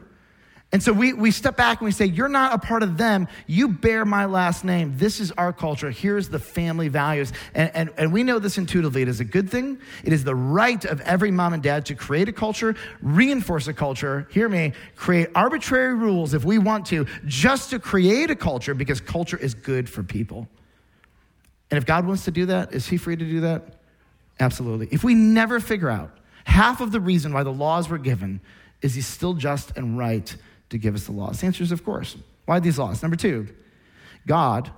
And 0.71 0.83
so 0.83 0.91
we, 0.91 1.13
we 1.13 1.31
step 1.31 1.55
back 1.55 1.79
and 1.79 1.85
we 1.85 1.91
say, 1.91 2.05
You're 2.05 2.27
not 2.27 2.53
a 2.53 2.57
part 2.57 2.83
of 2.83 2.97
them. 2.97 3.27
You 3.47 3.69
bear 3.69 4.03
my 4.03 4.25
last 4.25 4.65
name. 4.65 4.97
This 4.97 5.19
is 5.19 5.31
our 5.33 5.53
culture. 5.53 5.89
Here's 5.89 6.27
the 6.27 6.39
family 6.39 6.87
values. 6.87 7.31
And, 7.53 7.71
and, 7.73 7.93
and 7.97 8.11
we 8.11 8.23
know 8.23 8.39
this 8.39 8.57
intuitively. 8.57 9.01
It 9.01 9.07
is 9.07 9.19
a 9.19 9.25
good 9.25 9.49
thing. 9.49 9.79
It 10.03 10.11
is 10.11 10.23
the 10.23 10.35
right 10.35 10.83
of 10.83 10.99
every 11.01 11.31
mom 11.31 11.53
and 11.53 11.63
dad 11.63 11.85
to 11.85 11.95
create 11.95 12.27
a 12.27 12.33
culture, 12.33 12.75
reinforce 13.01 13.67
a 13.67 13.73
culture, 13.73 14.27
hear 14.31 14.49
me, 14.49 14.73
create 14.95 15.29
arbitrary 15.33 15.93
rules 15.93 16.33
if 16.33 16.43
we 16.43 16.57
want 16.57 16.85
to, 16.87 17.05
just 17.25 17.69
to 17.69 17.79
create 17.79 18.29
a 18.29 18.35
culture 18.35 18.73
because 18.73 18.99
culture 18.99 19.37
is 19.37 19.53
good 19.53 19.89
for 19.89 20.03
people. 20.03 20.47
And 21.71 21.77
if 21.77 21.85
God 21.85 22.05
wants 22.05 22.25
to 22.25 22.31
do 22.31 22.47
that, 22.47 22.73
is 22.73 22.87
He 22.87 22.97
free 22.97 23.15
to 23.15 23.25
do 23.25 23.41
that? 23.41 23.63
Absolutely. 24.39 24.87
If 24.91 25.03
we 25.03 25.13
never 25.13 25.59
figure 25.59 25.89
out 25.89 26.17
half 26.43 26.81
of 26.81 26.91
the 26.91 26.99
reason 26.99 27.33
why 27.33 27.43
the 27.43 27.53
laws 27.53 27.89
were 27.89 27.97
given, 27.97 28.41
is 28.81 28.95
He 28.95 29.01
still 29.01 29.33
just 29.33 29.75
and 29.77 29.97
right 29.97 30.35
to 30.69 30.77
give 30.77 30.95
us 30.95 31.05
the 31.05 31.11
laws? 31.11 31.39
The 31.39 31.47
answer 31.47 31.63
is, 31.63 31.71
of 31.71 31.83
course. 31.83 32.15
Why 32.45 32.59
these 32.59 32.77
laws? 32.77 33.01
Number 33.01 33.17
two, 33.17 33.47
God 34.27 34.71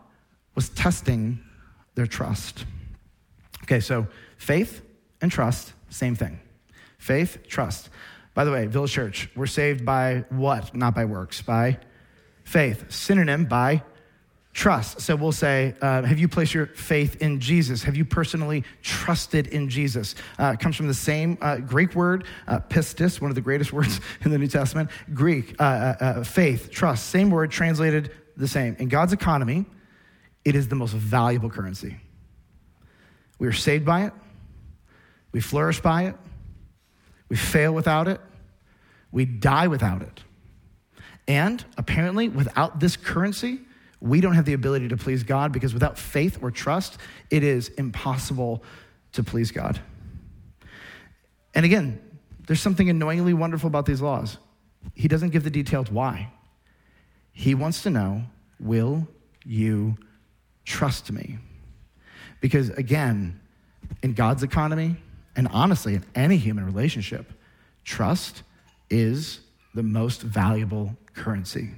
was 0.56 0.70
testing 0.70 1.40
their 1.96 2.08
trust. 2.08 2.66
Okay, 3.64 3.80
so 3.80 4.08
faith 4.38 4.82
and 5.22 5.32
trust, 5.32 5.74
same 5.90 6.16
thing. 6.16 6.40
Faith, 6.98 7.40
trust. 7.48 7.90
By 8.34 8.46
the 8.46 8.52
way, 8.52 8.66
Village 8.68 8.94
Church, 8.94 9.30
we're 9.36 9.48
saved 9.48 9.84
by 9.84 10.24
what? 10.30 10.76
Not 10.76 10.96
by 10.96 11.06
works, 11.06 11.42
by 11.42 11.80
faith. 12.44 12.92
Synonym 12.92 13.46
by 13.46 13.84
trust. 14.58 15.00
So 15.00 15.16
we'll 15.16 15.32
say, 15.32 15.76
uh, 15.82 16.02
Have 16.02 16.18
you 16.18 16.28
placed 16.28 16.54
your 16.54 16.66
faith 16.66 17.22
in 17.22 17.40
Jesus? 17.40 17.84
Have 17.84 17.96
you 17.96 18.04
personally 18.04 18.64
trusted 18.82 19.48
in 19.48 19.70
Jesus? 19.70 20.16
Uh, 20.40 20.56
comes 20.56 20.76
from 20.76 20.88
the 20.88 20.96
same 20.96 21.38
uh, 21.42 21.58
Greek 21.58 21.94
word, 21.94 22.26
uh, 22.48 22.60
pistis, 22.68 23.22
one 23.22 23.30
of 23.30 23.36
the 23.36 23.42
greatest 23.42 23.72
words 23.78 24.02
in 24.26 24.32
the 24.32 24.38
New 24.38 24.48
Testament. 24.48 24.90
Greek, 25.14 25.56
uh, 25.62 25.64
uh, 25.64 26.24
faith, 26.24 26.72
trust, 26.72 27.08
same 27.10 27.30
word 27.30 27.52
translated 27.52 28.12
the 28.36 28.48
same. 28.48 28.76
In 28.80 28.88
God's 28.88 29.14
economy, 29.14 29.66
it 30.44 30.56
is 30.56 30.68
the 30.68 30.76
most 30.76 30.94
valuable 30.94 31.52
currency. 31.52 31.96
We 33.38 33.48
are 33.48 33.54
saved 33.54 33.86
by 33.86 34.06
it, 34.06 34.14
we 35.32 35.40
flourish 35.40 35.82
by 35.82 36.06
it, 36.06 36.16
we 37.30 37.36
fail 37.36 37.74
without 37.74 38.08
it, 38.08 38.20
we 39.12 39.26
die 39.26 39.68
without 39.68 40.02
it. 40.02 40.24
And 41.28 41.64
apparently, 41.78 42.28
without 42.28 42.80
this 42.80 42.98
currency, 42.98 43.60
we 44.00 44.22
don't 44.22 44.34
have 44.34 44.46
the 44.46 44.54
ability 44.54 44.90
to 44.90 44.98
please 44.98 45.24
God 45.24 45.52
because 45.52 45.74
without 45.74 45.98
faith 45.98 46.40
or 46.42 46.52
trust, 46.52 46.98
it 47.30 47.44
is 47.44 47.70
impossible 47.70 48.64
to 49.14 49.24
please 49.24 49.52
God. 49.52 49.80
And 51.56 51.66
again, 51.66 52.00
there's 52.46 52.62
something 52.62 52.90
annoyingly 52.90 53.34
wonderful 53.34 53.68
about 53.68 53.86
these 53.86 54.02
laws. 54.02 54.38
He 54.94 55.08
doesn't 55.08 55.32
give 55.32 55.44
the 55.44 55.50
details 55.50 55.92
why. 55.92 56.32
He 57.34 57.56
wants 57.56 57.84
to 57.84 57.90
know 57.90 58.24
will 58.60 59.08
you 59.46 59.98
trust 60.66 61.12
me? 61.12 61.38
Because 62.42 62.70
again, 62.72 63.40
in 64.04 64.14
God's 64.14 64.44
economy, 64.44 64.98
and 65.36 65.48
honestly, 65.52 65.96
in 65.96 66.04
any 66.16 66.38
human 66.38 66.66
relationship, 66.66 67.32
trust 67.84 68.44
is 68.90 69.40
the 69.74 69.84
most 69.84 70.22
valuable 70.22 70.98
currency. 71.14 71.70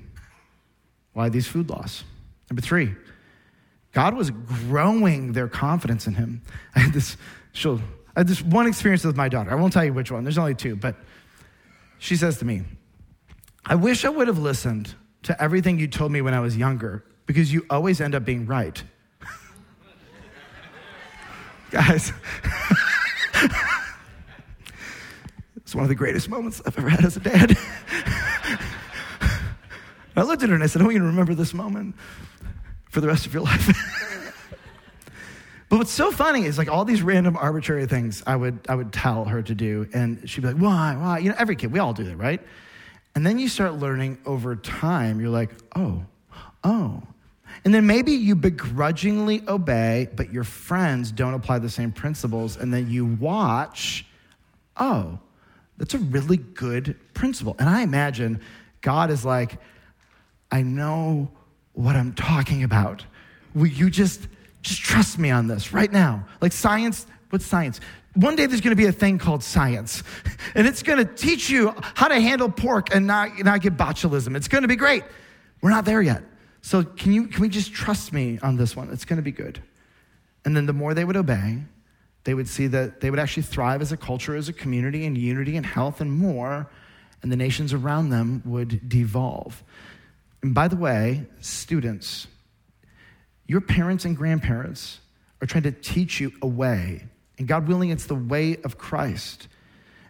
Why 1.14 1.30
these 1.30 1.48
food 1.48 1.70
laws? 1.70 2.04
Number 2.50 2.62
three, 2.62 2.96
God 3.94 4.16
was 4.16 4.32
growing 4.32 5.34
their 5.34 5.48
confidence 5.48 6.08
in 6.08 6.16
him. 6.16 6.42
I 6.76 6.80
had 6.80 6.94
this, 6.94 7.18
she'll, 7.52 7.80
I 8.16 8.22
had 8.22 8.28
this 8.28 8.42
one 8.42 8.68
experience 8.68 9.04
with 9.04 9.16
my 9.16 9.30
daughter. 9.30 9.52
I 9.52 9.56
won't 9.56 9.74
tell 9.74 9.86
you 9.86 9.94
which 9.94 10.12
one, 10.12 10.24
there's 10.24 10.38
only 10.38 10.56
two, 10.56 10.76
but 10.76 10.96
she 12.00 12.16
says 12.16 12.38
to 12.40 12.46
me, 12.46 12.64
I 13.66 13.76
wish 13.76 14.06
I 14.06 14.10
would 14.10 14.28
have 14.28 14.40
listened 14.40 14.96
to 15.24 15.42
everything 15.42 15.80
you 15.80 15.88
told 15.88 16.12
me 16.12 16.22
when 16.22 16.34
I 16.34 16.40
was 16.40 16.58
younger 16.58 17.04
because 17.26 17.54
you 17.54 17.66
always 17.70 18.02
end 18.02 18.16
up 18.16 18.26
being 18.26 18.46
right. 18.46 18.82
Guys, 21.72 22.12
it's 25.58 25.76
one 25.76 25.84
of 25.84 25.90
the 25.90 25.96
greatest 25.96 26.30
moments 26.30 26.62
I've 26.66 26.78
ever 26.80 26.90
had 26.90 27.06
as 27.06 27.18
a 27.18 27.20
dad. 27.20 27.58
I 30.16 30.24
looked 30.24 30.42
at 30.42 30.50
her 30.50 30.56
and 30.56 30.64
I 30.64 30.68
said, 30.68 30.82
I 30.82 30.86
don't 30.86 30.94
even 30.94 31.08
remember 31.08 31.36
this 31.36 31.54
moment. 31.54 31.96
For 32.90 33.02
the 33.02 33.08
rest 33.08 33.26
of 33.26 33.34
your 33.34 33.44
life. 33.44 33.68
but 35.70 35.78
what's 35.78 35.92
so 35.92 36.12
funny 36.12 36.46
is 36.46 36.58
like 36.58 36.68
all 36.68 36.86
these 36.86 37.02
random 37.02 37.38
arbitrary 37.38 37.86
things 37.86 38.22
I 38.28 38.36
would, 38.36 38.60
I 38.68 38.76
would 38.76 38.92
tell 38.92 39.26
her 39.26 39.42
to 39.42 39.56
do. 39.56 39.88
And 39.94 40.30
she'd 40.30 40.42
be 40.42 40.48
like, 40.48 40.58
why, 40.58 40.96
why? 41.00 41.20
You 41.20 41.30
know, 41.30 41.36
every 41.38 41.56
kid, 41.56 41.72
we 41.72 41.80
all 41.80 41.94
do 41.94 42.04
that, 42.04 42.18
right? 42.18 42.42
And 43.16 43.26
then 43.26 43.40
you 43.40 43.50
start 43.50 43.76
learning 43.76 44.20
over 44.26 44.56
time, 44.56 45.20
you're 45.20 45.30
like, 45.30 45.52
oh, 45.76 46.06
oh. 46.64 47.04
And 47.66 47.74
then 47.74 47.88
maybe 47.88 48.14
you 48.14 48.36
begrudgingly 48.36 49.44
obey, 49.48 50.08
but 50.16 50.32
your 50.32 50.44
friends 50.44 51.12
don't 51.12 51.34
apply 51.34 51.60
the 51.60 51.70
same 51.70 51.92
principles. 51.92 52.56
And 52.56 52.74
then 52.74 52.90
you 52.90 53.06
watch, 53.06 54.06
oh, 54.78 55.20
that's 55.78 55.94
a 55.94 56.00
really 56.00 56.38
good 56.38 56.96
principle. 57.14 57.56
And 57.60 57.68
I 57.68 57.82
imagine 57.82 58.42
God 58.82 59.10
is 59.12 59.26
like, 59.26 59.60
I 60.52 60.62
know 60.62 61.32
what 61.80 61.96
I'm 61.96 62.12
talking 62.14 62.64
about. 62.64 63.06
Will 63.56 63.68
you 63.68 63.90
just 63.90 64.28
just 64.62 64.82
trust 64.82 65.18
me 65.18 65.32
on 65.32 65.48
this 65.48 65.72
right 65.72 65.90
now? 65.90 66.26
Like 66.42 66.52
science, 66.52 67.08
what's 67.30 67.46
science? 67.46 67.80
One 68.16 68.36
day 68.36 68.48
there's 68.48 68.60
going 68.60 68.76
to 68.76 68.82
be 68.82 68.88
a 68.88 68.92
thing 68.92 69.18
called 69.18 69.42
science, 69.44 70.04
and 70.56 70.68
it's 70.68 70.84
going 70.84 70.98
to 70.98 71.06
teach 71.06 71.50
you 71.50 71.74
how 71.96 72.10
to 72.10 72.20
handle 72.20 72.50
pork 72.50 72.94
and 72.94 73.08
not, 73.08 73.40
not 73.46 73.62
get 73.62 73.78
botulism. 73.78 74.36
It's 74.36 74.50
going 74.50 74.64
to 74.64 74.68
be 74.68 74.76
great. 74.76 75.04
We're 75.62 75.70
not 75.70 75.86
there 75.86 76.02
yet. 76.02 76.24
So 76.62 76.84
can 76.84 77.14
you 77.14 77.28
can 77.28 77.42
we 77.42 77.48
just 77.48 77.72
trust 77.72 78.12
me 78.12 78.40
on 78.44 78.58
this 78.58 78.76
one? 78.76 78.92
It's 78.92 79.06
going 79.06 79.18
to 79.18 79.24
be 79.24 79.32
good. 79.32 79.64
And 80.44 80.58
then 80.58 80.66
the 80.66 80.74
more 80.74 80.94
they 80.94 81.06
would 81.06 81.16
obey, 81.16 81.60
they 82.26 82.34
would 82.34 82.50
see 82.50 82.68
that 82.68 83.00
they 83.00 83.10
would 83.10 83.20
actually 83.20 83.44
thrive 83.44 83.82
as 83.82 83.94
a 83.94 83.98
culture, 83.98 84.36
as 84.36 84.50
a 84.50 84.54
community, 84.54 85.06
in 85.06 85.16
unity 85.16 85.56
and 85.56 85.66
health 85.66 86.02
and 86.02 86.12
more, 86.12 86.70
and 87.22 87.32
the 87.32 87.38
nations 87.38 87.72
around 87.72 88.10
them 88.10 88.42
would 88.44 88.90
devolve. 88.90 89.64
And 90.42 90.54
by 90.54 90.68
the 90.68 90.76
way, 90.76 91.26
students, 91.40 92.28
your 93.48 93.62
parents 93.62 94.06
and 94.06 94.16
grandparents 94.16 95.00
are 95.42 95.48
trying 95.48 95.64
to 95.64 95.72
teach 95.72 96.20
you 96.20 96.32
a 96.42 96.48
way. 96.48 97.04
And 97.38 97.48
God 97.48 97.68
willing, 97.68 97.90
it's 97.90 98.06
the 98.06 98.16
way 98.16 98.58
of 98.64 98.78
Christ. 98.78 99.48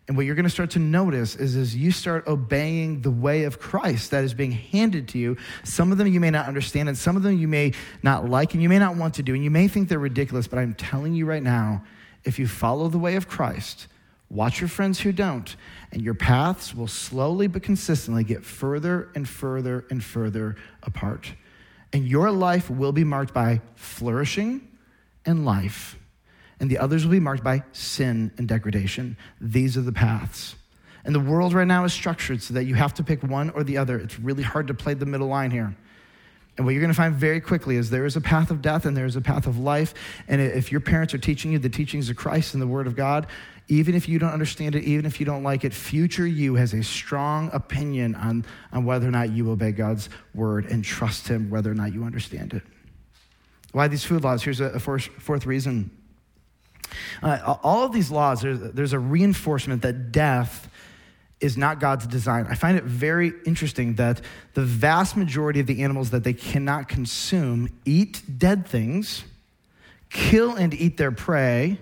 And 0.08 0.18
what 0.18 0.26
you're 0.26 0.36
going 0.36 0.46
to 0.46 0.50
start 0.50 0.72
to 0.72 0.80
notice 0.80 1.36
is 1.36 1.56
as 1.56 1.76
you 1.76 1.92
start 1.92 2.28
obeying 2.28 3.02
the 3.02 3.12
way 3.12 3.44
of 3.44 3.60
Christ 3.60 4.10
that 4.10 4.24
is 4.24 4.34
being 4.34 4.52
handed 4.52 5.08
to 5.10 5.20
you, 5.20 5.38
some 5.64 5.92
of 5.92 6.00
them 6.00 6.08
you 6.08 6.20
may 6.20 6.32
not 6.32 6.48
understand, 6.48 6.90
and 6.90 6.98
some 6.98 7.16
of 7.16 7.22
them 7.22 7.38
you 7.38 7.48
may 7.48 7.74
not 8.02 8.28
like, 8.28 8.56
and 8.56 8.64
you 8.64 8.70
may 8.70 8.80
not 8.80 8.96
want 8.96 9.14
to 9.16 9.24
do, 9.24 9.36
and 9.36 9.44
you 9.44 9.52
may 9.52 9.68
think 9.68 9.88
they're 9.88 10.00
ridiculous, 10.00 10.48
but 10.48 10.58
I'm 10.58 10.74
telling 10.74 11.14
you 11.14 11.28
right 11.28 11.44
now, 11.44 11.84
if 12.24 12.40
you 12.40 12.48
follow 12.48 12.90
the 12.90 12.98
way 12.98 13.16
of 13.18 13.28
Christ, 13.28 13.88
watch 14.30 14.62
your 14.62 14.68
friends 14.68 15.00
who 15.00 15.12
don't, 15.12 15.56
and 15.92 16.02
your 16.02 16.14
paths 16.14 16.76
will 16.76 16.88
slowly 16.88 17.48
but 17.48 17.64
consistently 17.64 18.24
get 18.24 18.44
further 18.44 19.10
and 19.16 19.28
further 19.28 19.86
and 19.90 20.04
further 20.04 20.56
apart. 20.84 21.34
And 21.92 22.08
your 22.08 22.32
life 22.32 22.70
will 22.70 22.92
be 22.92 23.04
marked 23.04 23.34
by 23.34 23.62
flourishing 23.76 24.68
and 25.26 25.46
life, 25.46 25.98
and 26.60 26.70
the 26.70 26.78
others 26.78 27.06
will 27.06 27.12
be 27.12 27.20
marked 27.20 27.44
by 27.44 27.64
sin 27.72 28.32
and 28.38 28.48
degradation. 28.48 29.18
These 29.42 29.78
are 29.78 29.82
the 29.82 29.92
paths. 29.92 30.56
And 31.06 31.16
the 31.16 31.20
world 31.20 31.54
right 31.54 31.66
now 31.68 31.86
is 31.86 31.94
structured 31.94 32.42
so 32.44 32.54
that 32.54 32.66
you 32.66 32.76
have 32.76 32.94
to 32.96 33.04
pick 33.04 33.24
one 33.24 33.50
or 33.52 33.64
the 33.64 33.78
other. 33.78 33.98
It's 33.98 34.20
really 34.20 34.44
hard 34.44 34.68
to 34.68 34.74
play 34.74 34.94
the 34.94 35.06
middle 35.06 35.28
line 35.28 35.50
here. 35.50 35.76
And 36.58 36.66
what 36.66 36.74
you're 36.74 36.82
going 36.82 36.92
to 36.92 36.98
find 36.98 37.16
very 37.16 37.40
quickly 37.40 37.78
is 37.78 37.90
there 37.90 38.06
is 38.06 38.18
a 38.18 38.22
path 38.22 38.52
of 38.52 38.62
death 38.62 38.86
and 38.86 38.96
there 38.96 39.06
is 39.06 39.16
a 39.16 39.22
path 39.22 39.48
of 39.48 39.58
life. 39.58 39.94
And 40.28 40.42
if 40.42 40.74
your 40.74 40.82
parents 40.82 41.14
are 41.14 41.18
teaching 41.18 41.54
you 41.54 41.60
the 41.60 41.70
teachings 41.70 42.10
of 42.10 42.18
Christ 42.18 42.54
and 42.54 42.62
the 42.62 42.68
Word 42.68 42.86
of 42.86 42.98
God, 42.98 43.28
even 43.70 43.94
if 43.94 44.10
you 44.10 44.18
don't 44.18 44.32
understand 44.32 44.76
it, 44.76 44.84
even 44.84 45.06
if 45.06 45.20
you 45.20 45.26
don't 45.28 45.44
like 45.44 45.64
it, 45.64 45.74
future 45.74 46.26
you 46.26 46.56
has 46.56 46.74
a 46.74 46.84
strong 46.84 47.52
opinion 47.54 48.16
on, 48.16 48.44
on 48.74 48.84
whether 48.84 49.08
or 49.08 49.12
not 49.12 49.30
you 49.30 49.52
obey 49.52 49.72
God's 49.72 50.10
word 50.34 50.66
and 50.66 50.84
trust 50.84 51.28
Him, 51.28 51.52
whether 51.52 51.72
or 51.72 51.76
not 51.76 51.94
you 51.94 52.04
understand 52.04 52.56
it. 52.56 52.64
Why 53.72 53.88
these 53.88 54.04
food 54.04 54.24
laws? 54.24 54.44
Here's 54.44 54.60
a, 54.60 54.80
fourth, 54.80 55.06
fourth 55.20 55.46
reason. 55.46 55.92
Uh, 57.22 57.58
all 57.62 57.86
of 57.86 57.92
these 57.92 58.10
laws, 58.10 58.42
there's, 58.42 58.60
there's 58.60 58.94
a 58.94 59.00
reinforcement 59.00 59.84
that 59.84 60.12
death 60.12 60.68
is 61.40 61.56
not 61.56 61.80
God's 61.80 62.08
design. 62.08 62.48
I 62.50 62.56
find 62.56 62.76
it 62.76 62.84
very 62.84 63.34
interesting 63.46 63.94
that 63.96 64.20
the 64.56 64.64
vast 64.64 65.16
majority 65.16 65.60
of 65.60 65.68
the 65.68 65.84
animals 65.84 66.10
that 66.10 66.24
they 66.24 66.34
cannot 66.34 66.90
consume 66.90 67.70
eat 67.86 68.24
dead 68.40 68.68
things, 68.68 69.24
kill 70.10 70.56
and 70.56 70.74
eat 70.74 70.98
their 70.98 71.12
prey, 71.12 71.78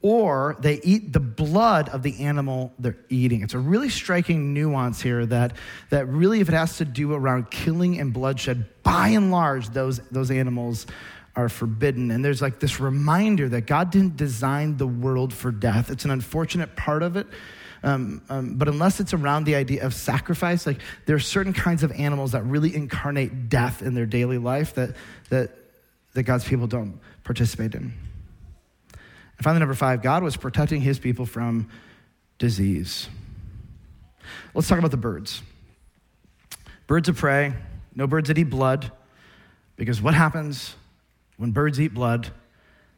or 0.00 0.56
they 0.60 0.80
eat 0.82 1.12
the 1.12 1.20
blood 1.20 1.88
of 1.88 2.02
the 2.02 2.24
animal 2.24 2.72
they're 2.78 2.96
eating. 3.08 3.42
It's 3.42 3.54
a 3.54 3.58
really 3.58 3.88
striking 3.88 4.54
nuance 4.54 5.00
here 5.00 5.26
that, 5.26 5.54
that 5.90 6.06
really, 6.06 6.40
if 6.40 6.48
it 6.48 6.54
has 6.54 6.76
to 6.78 6.84
do 6.84 7.12
around 7.12 7.50
killing 7.50 7.98
and 7.98 8.12
bloodshed, 8.12 8.66
by 8.82 9.08
and 9.08 9.30
large, 9.30 9.70
those, 9.70 9.98
those 10.10 10.30
animals 10.30 10.86
are 11.34 11.48
forbidden. 11.48 12.10
And 12.10 12.24
there's 12.24 12.40
like 12.40 12.60
this 12.60 12.80
reminder 12.80 13.48
that 13.48 13.62
God 13.62 13.90
didn't 13.90 14.16
design 14.16 14.76
the 14.76 14.86
world 14.86 15.32
for 15.32 15.50
death. 15.50 15.90
It's 15.90 16.04
an 16.04 16.10
unfortunate 16.10 16.76
part 16.76 17.02
of 17.02 17.16
it. 17.16 17.26
Um, 17.82 18.22
um, 18.28 18.54
but 18.54 18.66
unless 18.66 18.98
it's 18.98 19.14
around 19.14 19.44
the 19.44 19.54
idea 19.54 19.84
of 19.84 19.94
sacrifice, 19.94 20.66
like 20.66 20.80
there 21.06 21.14
are 21.14 21.20
certain 21.20 21.52
kinds 21.52 21.82
of 21.82 21.92
animals 21.92 22.32
that 22.32 22.42
really 22.44 22.74
incarnate 22.74 23.48
death 23.48 23.82
in 23.82 23.94
their 23.94 24.06
daily 24.06 24.38
life 24.38 24.74
that, 24.74 24.96
that, 25.30 25.50
that 26.14 26.24
God's 26.24 26.44
people 26.44 26.66
don't 26.66 27.00
participate 27.22 27.74
in. 27.74 27.92
And 29.38 29.44
finally, 29.44 29.60
number 29.60 29.74
five, 29.74 30.02
God 30.02 30.22
was 30.22 30.36
protecting 30.36 30.80
his 30.80 30.98
people 30.98 31.24
from 31.24 31.68
disease. 32.38 33.08
Let's 34.52 34.68
talk 34.68 34.78
about 34.78 34.90
the 34.90 34.96
birds. 34.96 35.42
Birds 36.86 37.08
of 37.08 37.16
prey, 37.16 37.54
no 37.94 38.06
birds 38.06 38.28
that 38.28 38.38
eat 38.38 38.44
blood, 38.44 38.90
because 39.76 40.02
what 40.02 40.14
happens 40.14 40.74
when 41.36 41.52
birds 41.52 41.80
eat 41.80 41.94
blood? 41.94 42.28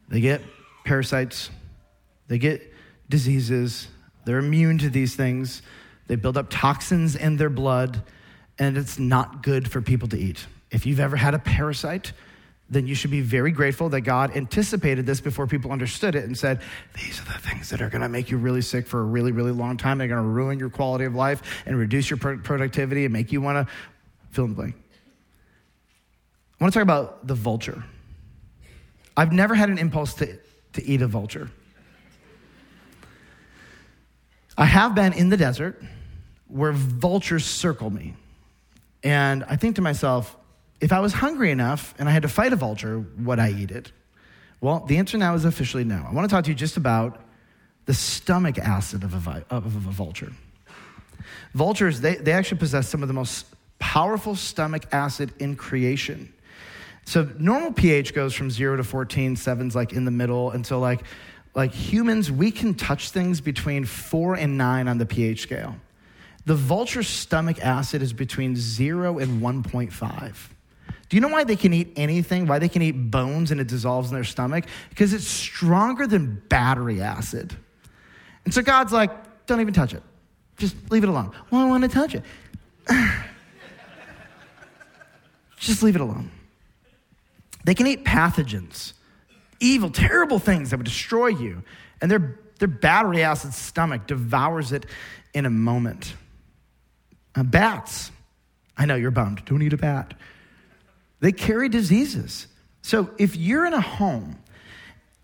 They 0.08 0.20
get 0.20 0.42
parasites, 0.84 1.50
they 2.28 2.38
get 2.38 2.72
diseases, 3.08 3.88
they're 4.24 4.38
immune 4.38 4.78
to 4.78 4.90
these 4.90 5.14
things, 5.14 5.62
they 6.06 6.16
build 6.16 6.36
up 6.36 6.46
toxins 6.50 7.16
in 7.16 7.36
their 7.36 7.50
blood, 7.50 8.02
and 8.58 8.78
it's 8.78 8.98
not 8.98 9.42
good 9.42 9.70
for 9.70 9.80
people 9.80 10.08
to 10.08 10.18
eat. 10.18 10.46
If 10.70 10.86
you've 10.86 11.00
ever 11.00 11.16
had 11.16 11.34
a 11.34 11.38
parasite, 11.38 12.12
then 12.70 12.86
you 12.86 12.94
should 12.94 13.10
be 13.10 13.20
very 13.20 13.50
grateful 13.50 13.88
that 13.88 14.02
God 14.02 14.36
anticipated 14.36 15.04
this 15.04 15.20
before 15.20 15.48
people 15.48 15.72
understood 15.72 16.14
it 16.14 16.24
and 16.24 16.38
said, 16.38 16.60
These 16.94 17.20
are 17.20 17.24
the 17.24 17.38
things 17.38 17.68
that 17.70 17.82
are 17.82 17.90
going 17.90 18.02
to 18.02 18.08
make 18.08 18.30
you 18.30 18.38
really 18.38 18.62
sick 18.62 18.86
for 18.86 19.00
a 19.00 19.04
really, 19.04 19.32
really 19.32 19.50
long 19.50 19.76
time. 19.76 19.98
They're 19.98 20.06
going 20.06 20.22
to 20.22 20.28
ruin 20.28 20.58
your 20.58 20.70
quality 20.70 21.04
of 21.04 21.14
life 21.14 21.62
and 21.66 21.76
reduce 21.76 22.08
your 22.08 22.18
productivity 22.18 23.04
and 23.04 23.12
make 23.12 23.32
you 23.32 23.40
want 23.40 23.66
to 23.66 23.74
fill 24.30 24.44
in 24.44 24.50
the 24.50 24.56
blank. 24.56 24.76
I 26.60 26.64
want 26.64 26.72
to 26.72 26.78
talk 26.78 26.84
about 26.84 27.26
the 27.26 27.34
vulture. 27.34 27.84
I've 29.16 29.32
never 29.32 29.54
had 29.54 29.68
an 29.68 29.78
impulse 29.78 30.14
to, 30.14 30.38
to 30.74 30.84
eat 30.84 31.02
a 31.02 31.08
vulture. 31.08 31.50
I 34.56 34.66
have 34.66 34.94
been 34.94 35.12
in 35.12 35.28
the 35.28 35.36
desert 35.36 35.82
where 36.46 36.72
vultures 36.72 37.44
circle 37.44 37.90
me. 37.90 38.14
And 39.02 39.42
I 39.44 39.56
think 39.56 39.76
to 39.76 39.82
myself, 39.82 40.36
if 40.80 40.92
I 40.92 41.00
was 41.00 41.12
hungry 41.12 41.50
enough 41.50 41.94
and 41.98 42.08
I 42.08 42.12
had 42.12 42.22
to 42.22 42.28
fight 42.28 42.52
a 42.52 42.56
vulture, 42.56 43.04
would 43.18 43.38
I 43.38 43.50
eat 43.50 43.70
it? 43.70 43.92
Well, 44.60 44.80
the 44.80 44.98
answer 44.98 45.18
now 45.18 45.34
is 45.34 45.44
officially 45.44 45.84
no. 45.84 46.04
I 46.06 46.12
want 46.12 46.28
to 46.28 46.34
talk 46.34 46.44
to 46.44 46.50
you 46.50 46.56
just 46.56 46.76
about 46.76 47.20
the 47.86 47.94
stomach 47.94 48.58
acid 48.58 49.04
of 49.04 49.26
a, 49.26 49.44
of 49.50 49.66
a 49.66 49.68
vulture. 49.68 50.32
Vultures, 51.54 52.00
they, 52.00 52.16
they 52.16 52.32
actually 52.32 52.58
possess 52.58 52.88
some 52.88 53.02
of 53.02 53.08
the 53.08 53.14
most 53.14 53.46
powerful 53.78 54.36
stomach 54.36 54.84
acid 54.92 55.32
in 55.38 55.56
creation. 55.56 56.32
So 57.04 57.28
normal 57.38 57.72
pH 57.72 58.14
goes 58.14 58.34
from 58.34 58.50
zero 58.50 58.76
to 58.76 58.84
14, 58.84 59.36
seven's 59.36 59.74
like 59.74 59.92
in 59.92 60.04
the 60.04 60.10
middle. 60.10 60.50
And 60.50 60.66
so 60.66 60.78
like, 60.78 61.02
like 61.54 61.72
humans, 61.72 62.30
we 62.30 62.50
can 62.50 62.74
touch 62.74 63.10
things 63.10 63.40
between 63.40 63.84
four 63.84 64.34
and 64.34 64.56
nine 64.56 64.86
on 64.86 64.98
the 64.98 65.06
pH 65.06 65.42
scale. 65.42 65.76
The 66.44 66.54
vulture's 66.54 67.08
stomach 67.08 67.58
acid 67.60 68.02
is 68.02 68.12
between 68.12 68.56
zero 68.56 69.18
and 69.18 69.42
1.5. 69.42 70.36
Do 71.10 71.16
you 71.16 71.20
know 71.20 71.28
why 71.28 71.42
they 71.42 71.56
can 71.56 71.74
eat 71.74 71.92
anything? 71.96 72.46
Why 72.46 72.60
they 72.60 72.68
can 72.68 72.82
eat 72.82 72.92
bones 72.92 73.50
and 73.50 73.60
it 73.60 73.66
dissolves 73.66 74.10
in 74.10 74.14
their 74.14 74.24
stomach? 74.24 74.64
Because 74.90 75.12
it's 75.12 75.26
stronger 75.26 76.06
than 76.06 76.40
battery 76.48 77.02
acid. 77.02 77.54
And 78.44 78.54
so 78.54 78.62
God's 78.62 78.92
like, 78.92 79.10
don't 79.46 79.60
even 79.60 79.74
touch 79.74 79.92
it. 79.92 80.04
Just 80.56 80.76
leave 80.88 81.02
it 81.02 81.08
alone. 81.08 81.32
Well, 81.50 81.62
I 81.62 81.68
want 81.68 81.82
to 81.82 81.88
touch 81.88 82.14
it. 82.14 82.22
Just 85.58 85.82
leave 85.82 85.96
it 85.96 86.00
alone. 86.00 86.30
They 87.64 87.74
can 87.74 87.88
eat 87.88 88.04
pathogens, 88.04 88.92
evil, 89.58 89.90
terrible 89.90 90.38
things 90.38 90.70
that 90.70 90.76
would 90.76 90.86
destroy 90.86 91.26
you. 91.26 91.64
And 92.00 92.08
their, 92.08 92.38
their 92.60 92.68
battery 92.68 93.24
acid 93.24 93.52
stomach 93.52 94.06
devours 94.06 94.70
it 94.70 94.86
in 95.34 95.44
a 95.44 95.50
moment. 95.50 96.14
Uh, 97.34 97.42
bats. 97.42 98.12
I 98.78 98.86
know 98.86 98.94
you're 98.94 99.10
bummed. 99.10 99.44
Don't 99.44 99.60
eat 99.60 99.72
a 99.72 99.76
bat. 99.76 100.14
They 101.20 101.32
carry 101.32 101.68
diseases. 101.68 102.46
So 102.82 103.10
if 103.18 103.36
you're 103.36 103.66
in 103.66 103.74
a 103.74 103.80
home 103.80 104.38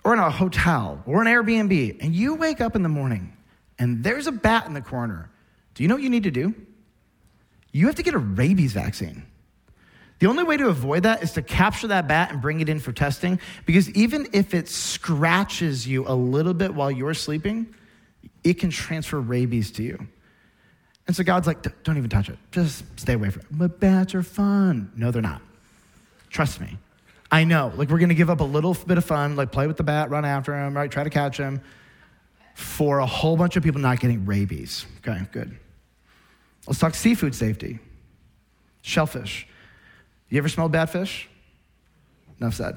or 0.05 0.13
in 0.13 0.19
a 0.19 0.31
hotel 0.31 1.03
or 1.07 1.23
an 1.23 1.27
Airbnb 1.27 2.03
and 2.03 2.15
you 2.15 2.35
wake 2.35 2.61
up 2.61 2.77
in 2.77 2.83
the 2.83 2.89
morning 2.89 3.37
and 3.79 4.05
there's 4.05 4.27
a 4.27 4.33
bat 4.33 4.67
in 4.67 4.75
the 4.75 4.83
corner, 4.83 5.31
do 5.75 5.83
you 5.83 5.89
know 5.89 5.95
what 5.95 6.03
you 6.03 6.11
need 6.11 6.25
to 6.25 6.31
do? 6.31 6.55
You 7.73 7.87
have 7.87 7.97
to 7.97 8.03
get 8.03 8.15
a 8.15 8.19
rabies 8.19 8.73
vaccine. 8.73 9.27
The 10.19 10.27
only 10.27 10.45
way 10.45 10.57
to 10.57 10.69
avoid 10.69 11.03
that 11.03 11.23
is 11.23 11.33
to 11.33 11.43
capture 11.43 11.89
that 11.89 12.09
bat 12.09 12.31
and 12.31 12.41
bring 12.41 12.61
it 12.61 12.69
in 12.69 12.81
for 12.81 12.93
testing 12.93 13.39
because 13.67 13.91
even 13.91 14.29
if 14.33 14.55
it 14.55 14.69
scratches 14.69 15.87
you 15.87 16.07
a 16.09 16.15
little 16.15 16.55
bit 16.55 16.75
while 16.75 16.91
you're 16.91 17.13
sleeping, 17.13 17.75
it 18.43 18.55
can 18.55 18.71
transfer 18.71 19.21
rabies 19.21 19.71
to 19.73 19.83
you. 19.83 20.09
And 21.07 21.15
so 21.15 21.23
God's 21.23 21.47
like, 21.47 21.63
don't 21.85 21.99
even 21.99 22.11
touch 22.11 22.29
it. 22.29 22.39
Just 22.51 22.85
stay 22.99 23.13
away 23.13 23.31
from 23.31 23.43
it. 23.43 23.49
But 23.51 23.79
bats 23.79 24.15
are 24.15 24.23
fun. 24.23 24.91
No, 24.97 25.11
they're 25.11 25.23
not. 25.23 25.43
Trust 26.31 26.61
me. 26.61 26.79
I 27.31 27.45
know. 27.45 27.73
Like, 27.75 27.91
we're 27.91 27.99
going 27.99 28.11
to 28.11 28.15
give 28.15 28.31
up 28.31 28.41
a 28.41 28.45
little 28.45 28.75
bit 28.75 28.99
of 28.99 29.05
fun, 29.05 29.37
like 29.37 29.51
play 29.51 29.67
with 29.67 29.77
the 29.77 29.83
bat, 29.83 30.11
run 30.11 30.25
after 30.25 30.55
him, 30.55 30.77
right? 30.77 30.91
Try 30.91 31.05
to 31.05 31.11
catch 31.11 31.37
him 31.37 31.61
for 32.55 33.01
a 33.01 33.07
whole 33.07 33.37
bunch 33.37 33.57
of 33.57 33.63
people 33.63 33.81
not 33.81 34.01
getting 34.01 34.25
rabies. 34.25 34.87
Okay, 34.99 35.27
good. 35.33 35.59
Let's 36.67 36.79
talk 36.79 36.95
seafood 36.95 37.35
safety. 37.35 37.79
Shellfish. 38.83 39.47
You 40.29 40.39
ever 40.39 40.49
smelled 40.49 40.73
bad 40.73 40.91
fish? 40.91 41.29
Enough 42.41 42.55
said. 42.55 42.77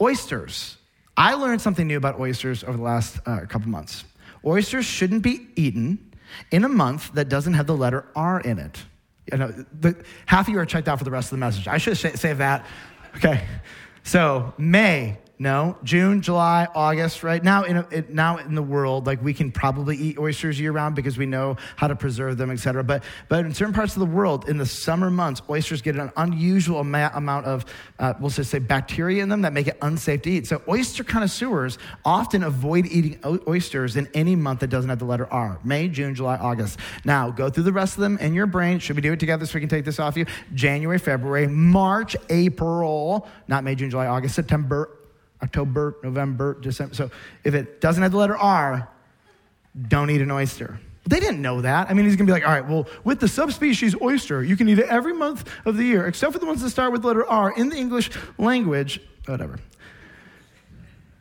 oysters. 0.00 0.76
I 1.16 1.34
learned 1.34 1.60
something 1.60 1.86
new 1.86 1.96
about 1.96 2.18
oysters 2.18 2.64
over 2.64 2.76
the 2.76 2.82
last 2.82 3.18
uh, 3.26 3.40
couple 3.46 3.68
months. 3.68 4.04
Oysters 4.44 4.86
shouldn't 4.86 5.22
be 5.22 5.48
eaten 5.56 6.12
in 6.50 6.64
a 6.64 6.68
month 6.68 7.12
that 7.12 7.28
doesn't 7.28 7.54
have 7.54 7.66
the 7.66 7.76
letter 7.76 8.06
R 8.14 8.40
in 8.40 8.58
it. 8.58 8.82
You 9.32 9.38
know, 9.38 9.64
the, 9.80 9.96
half 10.26 10.48
of 10.48 10.54
you 10.54 10.58
are 10.58 10.66
checked 10.66 10.88
out 10.88 10.98
for 10.98 11.04
the 11.04 11.10
rest 11.10 11.26
of 11.26 11.30
the 11.30 11.38
message. 11.38 11.68
I 11.68 11.78
should 11.78 11.96
say 11.96 12.32
that. 12.32 12.66
Okay. 13.16 13.44
So, 14.02 14.54
May, 14.56 15.18
no, 15.40 15.78
June, 15.84 16.20
July, 16.20 16.68
August, 16.74 17.22
right? 17.22 17.42
Now 17.42 17.64
in, 17.64 17.78
a, 17.78 17.88
it, 17.90 18.10
now 18.10 18.36
in 18.36 18.54
the 18.54 18.62
world, 18.62 19.06
like 19.06 19.22
we 19.22 19.32
can 19.32 19.50
probably 19.50 19.96
eat 19.96 20.18
oysters 20.18 20.60
year 20.60 20.70
round 20.70 20.94
because 20.94 21.16
we 21.16 21.24
know 21.24 21.56
how 21.76 21.88
to 21.88 21.96
preserve 21.96 22.36
them, 22.36 22.50
et 22.50 22.58
cetera. 22.58 22.84
But, 22.84 23.04
but 23.30 23.46
in 23.46 23.54
certain 23.54 23.72
parts 23.72 23.96
of 23.96 24.00
the 24.00 24.14
world, 24.14 24.50
in 24.50 24.58
the 24.58 24.66
summer 24.66 25.08
months, 25.08 25.40
oysters 25.48 25.80
get 25.80 25.96
an 25.96 26.12
unusual 26.18 26.80
ama- 26.80 27.10
amount 27.14 27.46
of, 27.46 27.64
uh, 27.98 28.12
we'll 28.20 28.28
just 28.28 28.50
say 28.50 28.58
bacteria 28.58 29.22
in 29.22 29.30
them 29.30 29.40
that 29.40 29.54
make 29.54 29.66
it 29.66 29.78
unsafe 29.80 30.20
to 30.22 30.30
eat. 30.30 30.46
So 30.46 30.60
oyster 30.68 31.04
connoisseurs 31.04 31.78
often 32.04 32.42
avoid 32.42 32.84
eating 32.84 33.18
o- 33.24 33.40
oysters 33.48 33.96
in 33.96 34.08
any 34.12 34.36
month 34.36 34.60
that 34.60 34.68
doesn't 34.68 34.90
have 34.90 34.98
the 34.98 35.06
letter 35.06 35.26
R. 35.32 35.58
May, 35.64 35.88
June, 35.88 36.14
July, 36.14 36.36
August. 36.36 36.78
Now 37.06 37.30
go 37.30 37.48
through 37.48 37.64
the 37.64 37.72
rest 37.72 37.94
of 37.94 38.02
them 38.02 38.18
in 38.18 38.34
your 38.34 38.46
brain. 38.46 38.78
Should 38.78 38.96
we 38.96 39.00
do 39.00 39.14
it 39.14 39.20
together 39.20 39.46
so 39.46 39.54
we 39.54 39.60
can 39.60 39.70
take 39.70 39.86
this 39.86 39.98
off 39.98 40.18
you? 40.18 40.26
January, 40.52 40.98
February, 40.98 41.46
March, 41.46 42.14
April, 42.28 43.26
not 43.48 43.64
May, 43.64 43.74
June, 43.74 43.88
July, 43.88 44.06
August, 44.06 44.34
September, 44.34 44.98
October, 45.42 45.96
November, 46.02 46.58
December. 46.60 46.94
So 46.94 47.10
if 47.44 47.54
it 47.54 47.80
doesn't 47.80 48.02
have 48.02 48.12
the 48.12 48.18
letter 48.18 48.36
R, 48.36 48.88
don't 49.88 50.10
eat 50.10 50.20
an 50.20 50.30
oyster. 50.30 50.80
They 51.06 51.18
didn't 51.18 51.40
know 51.40 51.62
that. 51.62 51.90
I 51.90 51.94
mean, 51.94 52.04
he's 52.04 52.16
going 52.16 52.26
to 52.26 52.30
be 52.30 52.34
like, 52.34 52.46
all 52.46 52.52
right, 52.52 52.68
well, 52.68 52.86
with 53.04 53.20
the 53.20 53.28
subspecies 53.28 53.94
oyster, 54.00 54.44
you 54.44 54.56
can 54.56 54.68
eat 54.68 54.78
it 54.78 54.86
every 54.88 55.14
month 55.14 55.48
of 55.64 55.76
the 55.76 55.84
year, 55.84 56.06
except 56.06 56.32
for 56.32 56.38
the 56.38 56.46
ones 56.46 56.62
that 56.62 56.70
start 56.70 56.92
with 56.92 57.04
letter 57.04 57.26
R 57.26 57.52
in 57.56 57.70
the 57.70 57.76
English 57.76 58.10
language, 58.38 59.00
whatever. 59.26 59.58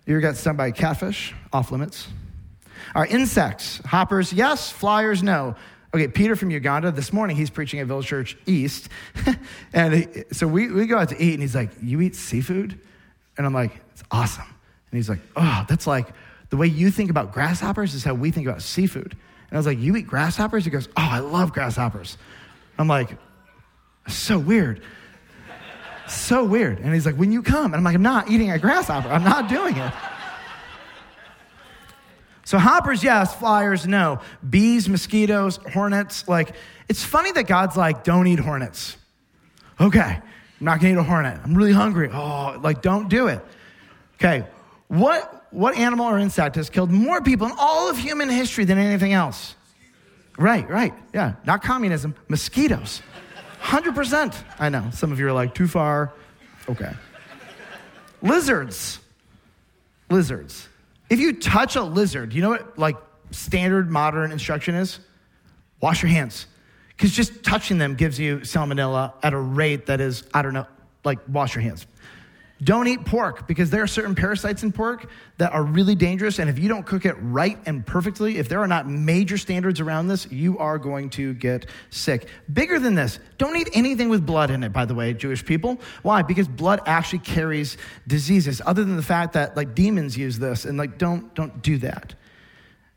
You 0.06 0.20
got 0.20 0.36
stung 0.36 0.58
by 0.58 0.72
catfish? 0.72 1.34
Off 1.54 1.72
limits. 1.72 2.08
All 2.96 3.04
right, 3.04 3.12
insects, 3.12 3.80
hoppers, 3.86 4.34
yes, 4.34 4.72
flyers, 4.72 5.22
no. 5.22 5.56
Okay, 5.94 6.08
Peter 6.08 6.36
from 6.36 6.52
Uganda, 6.52 6.92
this 6.92 7.14
morning 7.14 7.36
he's 7.36 7.50
preaching 7.50 7.80
at 7.80 7.88
Village 7.88 8.08
Church 8.08 8.38
East. 8.46 8.90
and 9.74 9.94
he, 9.94 10.08
so 10.32 10.48
we, 10.48 10.72
we 10.72 10.88
go 10.88 10.98
out 10.98 11.10
to 11.10 11.24
eat, 11.24 11.34
and 11.34 11.42
he's 11.42 11.56
like, 11.56 11.72
You 11.82 12.02
eat 12.02 12.16
seafood? 12.16 12.80
And 13.40 13.46
I'm 13.46 13.54
like, 13.54 13.72
it's 13.94 14.04
awesome. 14.12 14.44
And 14.44 14.98
he's 14.98 15.08
like, 15.08 15.22
oh, 15.38 15.66
that's 15.70 15.88
like 15.88 16.08
the 16.50 16.58
way 16.58 16.68
you 16.68 16.92
think 16.92 17.10
about 17.10 17.32
grasshoppers 17.32 17.94
is 17.94 18.04
how 18.04 18.14
we 18.14 18.32
think 18.32 18.46
about 18.46 18.62
seafood. 18.62 19.14
And 19.14 19.54
I 19.54 19.56
was 19.56 19.66
like, 19.66 19.80
you 19.80 19.96
eat 19.96 20.08
grasshoppers? 20.08 20.66
He 20.66 20.72
goes, 20.72 20.88
oh, 20.90 20.92
I 21.10 21.20
love 21.20 21.54
grasshoppers. 21.54 22.18
I'm 22.78 22.90
like, 22.90 23.18
so 24.10 24.38
weird. 24.38 24.82
So 26.06 26.44
weird. 26.44 26.80
And 26.80 26.94
he's 26.94 27.06
like, 27.06 27.16
when 27.16 27.32
you 27.32 27.42
come, 27.42 27.68
and 27.68 27.76
I'm 27.76 27.84
like, 27.86 27.96
I'm 27.96 28.02
not 28.02 28.30
eating 28.30 28.52
a 28.52 28.60
grasshopper. 28.60 29.08
I'm 29.08 29.24
not 29.24 29.48
doing 29.48 29.78
it. 29.78 29.94
So 32.44 32.58
hoppers, 32.58 33.06
yes. 33.06 33.34
Flyers, 33.36 33.88
no. 33.88 34.20
Bees, 34.50 34.90
mosquitoes, 34.90 35.62
hornets. 35.72 36.28
Like, 36.28 36.56
it's 36.90 37.06
funny 37.06 37.32
that 37.32 37.48
God's 37.48 37.78
like, 37.78 38.04
don't 38.04 38.28
eat 38.28 38.40
hornets. 38.40 38.98
Okay. 39.80 40.20
I'm 40.60 40.66
not 40.66 40.80
gonna 40.80 40.94
eat 40.94 40.98
a 40.98 41.04
hornet. 41.04 41.40
I'm 41.44 41.56
really 41.56 41.72
hungry. 41.72 42.10
Oh, 42.12 42.60
like, 42.62 42.82
don't 42.82 43.10
do 43.10 43.28
it. 43.28 43.44
Okay, 44.16 44.46
what, 44.88 45.46
what 45.52 45.78
animal 45.78 46.06
or 46.06 46.18
insect 46.18 46.56
has 46.56 46.70
killed 46.70 46.92
more 46.92 47.22
people 47.22 47.48
in 47.48 47.54
all 47.58 47.90
of 47.90 47.98
human 47.98 48.30
history 48.30 48.66
than 48.66 48.78
anything 48.78 49.14
else? 49.14 49.56
Right, 50.38 50.70
right. 50.70 50.94
Yeah, 51.14 51.34
not 51.46 51.64
communism, 51.64 52.16
mosquitoes. 52.28 53.02
100%. 53.62 54.36
I 54.58 54.70
know. 54.70 54.90
Some 54.94 55.12
of 55.12 55.20
you 55.20 55.28
are 55.28 55.34
like, 55.34 55.54
too 55.54 55.68
far. 55.68 56.14
Okay. 56.68 56.92
Lizards. 58.22 59.00
Lizards. 60.10 60.68
If 61.10 61.20
you 61.20 61.34
touch 61.34 61.76
a 61.76 61.84
lizard, 61.84 62.34
you 62.34 62.42
know 62.42 62.50
what 62.50 62.78
like 62.78 62.96
standard 63.32 63.90
modern 63.90 64.32
instruction 64.32 64.76
is? 64.76 65.00
Wash 65.82 66.04
your 66.04 66.10
hands. 66.12 66.46
Because 67.00 67.14
just 67.14 67.46
touching 67.46 67.78
them 67.78 67.96
gives 67.96 68.20
you 68.20 68.40
salmonella 68.40 69.14
at 69.24 69.32
a 69.32 69.40
rate 69.40 69.86
that 69.86 70.02
is, 70.02 70.26
I 70.34 70.42
don't 70.42 70.54
know, 70.54 70.68
like 71.06 71.20
wash 71.30 71.56
your 71.56 71.62
hands. 71.62 71.88
Don't 72.62 72.90
eat 72.90 73.06
pork 73.06 73.48
because 73.48 73.70
there 73.70 73.82
are 73.82 73.88
certain 73.88 74.16
parasites 74.16 74.64
in 74.64 74.74
pork 74.74 75.10
that 75.38 75.54
are 75.54 75.64
really 75.64 75.96
dangerous. 75.96 76.40
And 76.40 76.50
if 76.50 76.60
you 76.60 76.68
don't 76.68 76.86
cook 76.86 77.06
it 77.06 77.16
right 77.22 77.58
and 77.66 77.86
perfectly, 77.86 78.38
if 78.38 78.50
there 78.50 78.60
are 78.60 78.68
not 78.68 78.86
major 78.86 79.38
standards 79.38 79.80
around 79.80 80.10
this, 80.10 80.30
you 80.30 80.58
are 80.58 80.78
going 80.78 81.10
to 81.12 81.34
get 81.36 81.68
sick. 81.90 82.28
Bigger 82.52 82.80
than 82.80 82.96
this, 82.96 83.20
don't 83.38 83.56
eat 83.56 83.70
anything 83.72 84.10
with 84.10 84.26
blood 84.26 84.52
in 84.52 84.62
it, 84.66 84.74
by 84.74 84.84
the 84.84 84.94
way, 84.94 85.14
Jewish 85.14 85.46
people. 85.46 85.80
Why? 86.02 86.22
Because 86.22 86.50
blood 86.50 86.82
actually 86.86 87.20
carries 87.20 87.78
diseases, 88.08 88.62
other 88.66 88.84
than 88.84 88.98
the 88.98 89.04
fact 89.04 89.32
that 89.34 89.56
like 89.56 89.74
demons 89.74 90.18
use 90.18 90.38
this. 90.38 90.66
And 90.66 90.78
like, 90.78 90.98
don't, 90.98 91.34
don't 91.34 91.62
do 91.62 91.78
that. 91.78 92.14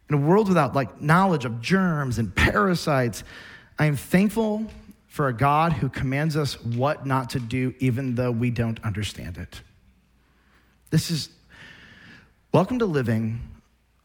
In 0.09 0.17
a 0.17 0.19
world 0.19 0.49
without 0.49 0.75
like 0.75 1.01
knowledge 1.01 1.45
of 1.45 1.61
germs 1.61 2.19
and 2.19 2.35
parasites, 2.35 3.23
I 3.79 3.87
am 3.87 3.97
thankful 3.97 4.67
for 5.09 5.29
a 5.29 5.33
God 5.33 5.73
who 5.73 5.89
commands 5.89 6.37
us 6.37 6.63
what 6.63 7.07
not 7.07 7.31
to 7.31 7.41
do, 7.41 7.75
even 7.81 8.15
though 8.15 8.31
we 8.31 8.51
don't 8.51 8.83
understand 8.83 9.37
it. 9.39 9.61
This 10.91 11.11
is 11.11 11.29
welcome 12.53 12.79
to 12.79 12.87
living 12.87 13.41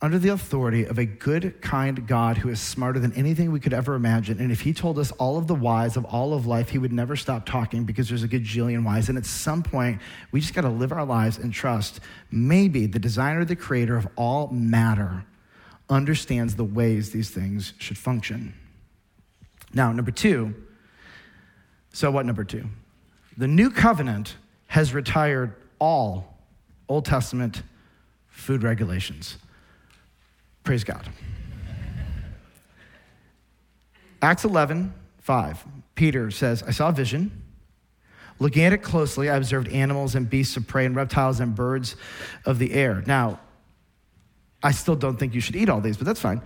under 0.02 0.20
the 0.20 0.30
authority 0.30 0.84
of 0.86 1.00
a 1.00 1.06
good, 1.06 1.60
kind 1.62 2.06
God 2.08 2.38
who 2.38 2.50
is 2.50 2.60
smarter 2.60 3.00
than 3.00 3.14
anything 3.14 3.52
we 3.52 3.60
could 3.60 3.74
ever 3.74 3.96
imagine. 3.96 4.40
And 4.40 4.52
if 4.52 4.62
he 4.62 4.72
told 4.74 5.00
us 5.00 5.12
all 5.14 5.38
of 5.38 5.48
the 5.48 5.56
whys 5.56 5.98
of 5.98 6.06
all 6.06 6.34
of 6.34 6.46
life, 6.46 6.70
he 6.70 6.78
would 6.78 6.94
never 6.94 7.16
stop 7.16 7.46
talking 7.46 7.84
because 7.84 8.08
there's 8.08 8.24
a 8.24 8.28
gajillion 8.28 8.84
whys. 8.84 9.10
And 9.10 9.18
at 9.18 9.26
some 9.26 9.64
point, 9.64 10.00
we 10.32 10.40
just 10.40 10.54
got 10.54 10.62
to 10.62 10.70
live 10.70 10.92
our 10.92 11.06
lives 11.06 11.40
and 11.40 11.52
trust 11.52 12.00
maybe 12.30 12.86
the 12.86 13.00
designer, 13.00 13.44
the 13.44 13.56
creator 13.56 13.98
of 13.98 14.08
all 14.16 14.50
matter 14.50 15.26
understands 15.90 16.56
the 16.56 16.64
ways 16.64 17.12
these 17.12 17.32
things 17.32 17.74
should 17.80 17.98
function. 17.98 18.54
Now, 19.74 19.92
number 19.92 20.12
two, 20.12 20.56
so 21.94 22.12
what, 22.12 22.26
number 22.26 22.44
two? 22.44 22.66
The 23.38 23.48
new 23.48 23.70
covenant 23.70 24.36
has 24.68 24.94
retired 24.94 25.56
all 25.80 26.38
Old 26.90 27.06
Testament 27.06 27.64
food 28.28 28.64
regulations. 28.64 29.38
Praise 30.64 30.84
God. 30.84 31.08
Acts 34.22 34.44
11, 34.44 34.94
5. 35.20 35.66
Peter 35.96 36.32
says, 36.32 36.64
I 36.64 36.72
saw 36.72 36.90
a 36.90 36.92
vision. 36.92 37.44
Looking 38.40 38.64
at 38.64 38.74
it 38.74 38.80
closely, 38.80 39.30
I 39.30 39.36
observed 39.36 39.68
animals 39.70 40.16
and 40.16 40.30
beasts 40.30 40.58
of 40.58 40.68
prey 40.68 40.86
and 40.86 40.96
reptiles 40.96 41.40
and 41.40 41.56
birds 41.56 41.96
of 42.46 42.60
the 42.60 42.74
air. 42.74 43.04
Now, 43.06 43.40
I 44.62 44.72
still 44.72 44.96
don't 44.96 45.18
think 45.18 45.34
you 45.34 45.42
should 45.42 45.56
eat 45.56 45.70
all 45.70 45.82
these, 45.82 45.98
but 45.98 46.06
that's 46.06 46.20
fine. 46.20 46.42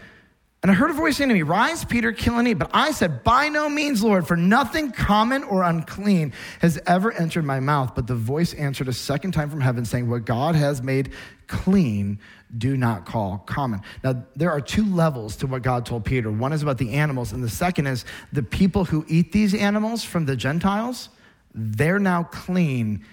And 0.64 0.70
I 0.72 0.76
heard 0.76 0.92
a 0.92 0.94
voice 0.94 1.18
saying 1.18 1.30
to 1.30 1.34
me, 1.34 1.42
Rise, 1.42 1.84
Peter, 1.84 2.12
kill 2.12 2.38
and 2.38 2.48
eat. 2.48 2.54
But 2.54 2.70
I 2.72 2.92
said, 2.92 3.24
By 3.24 3.50
no 3.50 3.68
means, 3.68 4.04
Lord, 4.04 4.28
for 4.28 4.38
nothing 4.38 4.92
common 4.92 5.44
or 5.44 5.64
unclean 5.64 6.34
has 6.60 6.80
ever 6.86 7.12
entered 7.12 7.46
my 7.46 7.60
mouth. 7.60 7.96
But 7.96 8.06
the 8.06 8.16
voice 8.16 8.54
answered 8.54 8.88
a 8.88 8.94
second 8.94 9.32
time 9.32 9.50
from 9.50 9.62
heaven, 9.62 9.86
saying, 9.86 10.08
What 10.08 10.26
God 10.26 10.56
has 10.56 10.84
made 10.84 11.14
clean, 11.48 12.20
do 12.56 12.78
not 12.78 13.06
call 13.06 13.40
common. 13.40 13.82
Now, 14.04 14.24
there 14.36 14.52
are 14.52 14.62
two 14.62 14.86
levels 14.86 15.36
to 15.38 15.48
what 15.48 15.64
God 15.64 15.86
told 15.86 16.06
Peter. 16.06 16.30
One 16.30 16.54
is 16.54 16.62
about 16.62 16.78
the 16.78 16.94
animals, 16.94 17.34
and 17.34 17.44
the 17.44 17.50
second 17.50 17.88
is 17.88 18.06
the 18.32 18.44
people 18.44 18.86
who 18.86 19.04
eat 19.08 19.32
these 19.32 19.56
animals 19.56 20.04
from 20.04 20.28
the 20.28 20.36
Gentiles, 20.36 21.10
they're 21.56 22.00
now 22.00 22.24
clean 22.24 23.04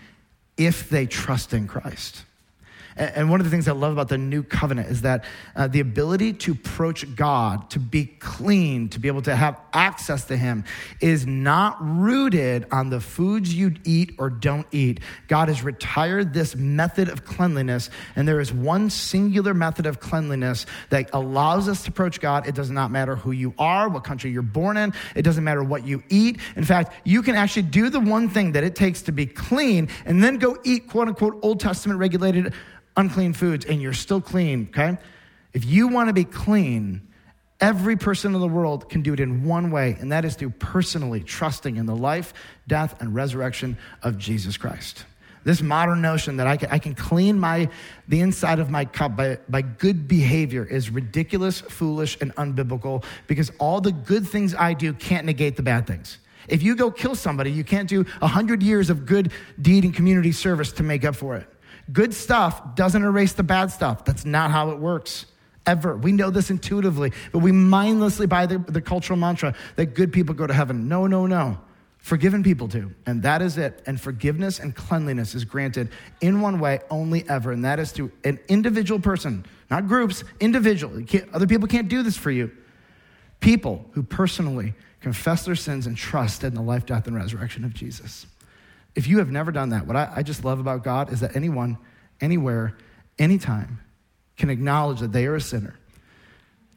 if 0.58 0.90
they 0.90 1.06
trust 1.06 1.54
in 1.54 1.66
Christ. 1.66 2.24
And 2.98 3.30
one 3.30 3.40
of 3.40 3.44
the 3.44 3.50
things 3.50 3.68
I 3.68 3.72
love 3.72 3.92
about 3.92 4.08
the 4.08 4.18
new 4.18 4.42
covenant 4.42 4.88
is 4.88 5.02
that 5.02 5.24
uh, 5.54 5.68
the 5.68 5.78
ability 5.78 6.32
to 6.34 6.52
approach 6.52 7.14
God, 7.14 7.70
to 7.70 7.78
be 7.78 8.06
clean, 8.06 8.88
to 8.88 8.98
be 8.98 9.06
able 9.06 9.22
to 9.22 9.36
have 9.36 9.60
access 9.72 10.24
to 10.26 10.36
Him, 10.36 10.64
is 11.00 11.24
not 11.24 11.76
rooted 11.80 12.66
on 12.72 12.90
the 12.90 13.00
foods 13.00 13.54
you 13.54 13.74
eat 13.84 14.16
or 14.18 14.30
don't 14.30 14.66
eat. 14.72 14.98
God 15.28 15.46
has 15.46 15.62
retired 15.62 16.34
this 16.34 16.56
method 16.56 17.08
of 17.08 17.24
cleanliness, 17.24 17.88
and 18.16 18.26
there 18.26 18.40
is 18.40 18.52
one 18.52 18.90
singular 18.90 19.54
method 19.54 19.86
of 19.86 20.00
cleanliness 20.00 20.66
that 20.90 21.10
allows 21.12 21.68
us 21.68 21.84
to 21.84 21.90
approach 21.90 22.20
God. 22.20 22.48
It 22.48 22.56
does 22.56 22.70
not 22.70 22.90
matter 22.90 23.14
who 23.14 23.30
you 23.30 23.54
are, 23.58 23.88
what 23.88 24.02
country 24.02 24.32
you're 24.32 24.42
born 24.42 24.76
in, 24.76 24.92
it 25.14 25.22
doesn't 25.22 25.44
matter 25.44 25.62
what 25.62 25.86
you 25.86 26.02
eat. 26.08 26.40
In 26.56 26.64
fact, 26.64 26.94
you 27.04 27.22
can 27.22 27.36
actually 27.36 27.62
do 27.62 27.90
the 27.90 28.00
one 28.00 28.28
thing 28.28 28.52
that 28.52 28.64
it 28.64 28.74
takes 28.74 29.02
to 29.02 29.12
be 29.12 29.26
clean 29.26 29.88
and 30.04 30.22
then 30.22 30.38
go 30.38 30.58
eat 30.64 30.88
quote 30.88 31.06
unquote 31.06 31.38
Old 31.42 31.60
Testament 31.60 32.00
regulated 32.00 32.52
unclean 32.98 33.32
foods 33.32 33.64
and 33.64 33.80
you're 33.80 33.94
still 33.94 34.20
clean, 34.20 34.68
okay? 34.70 34.98
If 35.54 35.64
you 35.64 35.88
want 35.88 36.08
to 36.08 36.12
be 36.12 36.24
clean, 36.24 37.08
every 37.60 37.96
person 37.96 38.34
in 38.34 38.40
the 38.40 38.48
world 38.48 38.90
can 38.90 39.02
do 39.02 39.14
it 39.14 39.20
in 39.20 39.44
one 39.44 39.70
way, 39.70 39.96
and 40.00 40.12
that 40.12 40.24
is 40.24 40.34
through 40.34 40.50
personally 40.50 41.20
trusting 41.20 41.76
in 41.76 41.86
the 41.86 41.96
life, 41.96 42.34
death, 42.66 43.00
and 43.00 43.14
resurrection 43.14 43.78
of 44.02 44.18
Jesus 44.18 44.56
Christ. 44.56 45.06
This 45.44 45.62
modern 45.62 46.02
notion 46.02 46.36
that 46.38 46.46
I 46.46 46.56
can, 46.56 46.68
I 46.70 46.78
can 46.78 46.94
clean 46.94 47.38
my, 47.38 47.70
the 48.08 48.20
inside 48.20 48.58
of 48.58 48.68
my 48.68 48.84
cup 48.84 49.16
by, 49.16 49.38
by 49.48 49.62
good 49.62 50.08
behavior 50.08 50.64
is 50.64 50.90
ridiculous, 50.90 51.60
foolish, 51.60 52.18
and 52.20 52.34
unbiblical 52.34 53.04
because 53.28 53.50
all 53.58 53.80
the 53.80 53.92
good 53.92 54.28
things 54.28 54.54
I 54.54 54.74
do 54.74 54.92
can't 54.92 55.24
negate 55.24 55.56
the 55.56 55.62
bad 55.62 55.86
things. 55.86 56.18
If 56.48 56.62
you 56.62 56.74
go 56.74 56.90
kill 56.90 57.14
somebody, 57.14 57.52
you 57.52 57.62
can't 57.62 57.88
do 57.88 58.04
100 58.18 58.62
years 58.62 58.90
of 58.90 59.06
good 59.06 59.32
deed 59.60 59.84
and 59.84 59.94
community 59.94 60.32
service 60.32 60.72
to 60.72 60.82
make 60.82 61.04
up 61.04 61.14
for 61.14 61.36
it. 61.36 61.46
Good 61.92 62.14
stuff 62.14 62.74
doesn't 62.74 63.02
erase 63.02 63.32
the 63.32 63.42
bad 63.42 63.70
stuff. 63.70 64.04
That's 64.04 64.24
not 64.24 64.50
how 64.50 64.70
it 64.70 64.78
works. 64.78 65.26
Ever. 65.66 65.96
We 65.96 66.12
know 66.12 66.30
this 66.30 66.48
intuitively, 66.48 67.12
but 67.30 67.40
we 67.40 67.52
mindlessly 67.52 68.26
buy 68.26 68.46
the, 68.46 68.56
the 68.56 68.80
cultural 68.80 69.18
mantra 69.18 69.54
that 69.76 69.92
good 69.94 70.14
people 70.14 70.34
go 70.34 70.46
to 70.46 70.54
heaven. 70.54 70.88
No, 70.88 71.06
no, 71.06 71.26
no. 71.26 71.58
Forgiven 71.98 72.42
people 72.42 72.68
do. 72.68 72.94
And 73.04 73.22
that 73.24 73.42
is 73.42 73.58
it. 73.58 73.82
And 73.86 74.00
forgiveness 74.00 74.60
and 74.60 74.74
cleanliness 74.74 75.34
is 75.34 75.44
granted 75.44 75.90
in 76.22 76.40
one 76.40 76.58
way 76.58 76.80
only 76.90 77.28
ever, 77.28 77.52
and 77.52 77.64
that 77.66 77.78
is 77.78 77.92
through 77.92 78.12
an 78.24 78.38
individual 78.48 78.98
person, 78.98 79.44
not 79.70 79.86
groups, 79.86 80.24
individual. 80.40 81.04
Other 81.34 81.46
people 81.46 81.68
can't 81.68 81.88
do 81.88 82.02
this 82.02 82.16
for 82.16 82.30
you. 82.30 82.50
People 83.40 83.84
who 83.92 84.02
personally 84.02 84.72
confess 85.02 85.44
their 85.44 85.54
sins 85.54 85.86
and 85.86 85.98
trust 85.98 86.44
in 86.44 86.54
the 86.54 86.62
life, 86.62 86.86
death, 86.86 87.06
and 87.06 87.14
resurrection 87.14 87.64
of 87.64 87.74
Jesus. 87.74 88.26
If 88.94 89.06
you 89.06 89.18
have 89.18 89.30
never 89.30 89.52
done 89.52 89.70
that, 89.70 89.86
what 89.86 89.96
I, 89.96 90.12
I 90.16 90.22
just 90.22 90.44
love 90.44 90.60
about 90.60 90.82
God 90.82 91.12
is 91.12 91.20
that 91.20 91.36
anyone, 91.36 91.78
anywhere, 92.20 92.76
anytime 93.18 93.80
can 94.36 94.50
acknowledge 94.50 95.00
that 95.00 95.12
they 95.12 95.26
are 95.26 95.36
a 95.36 95.40
sinner, 95.40 95.74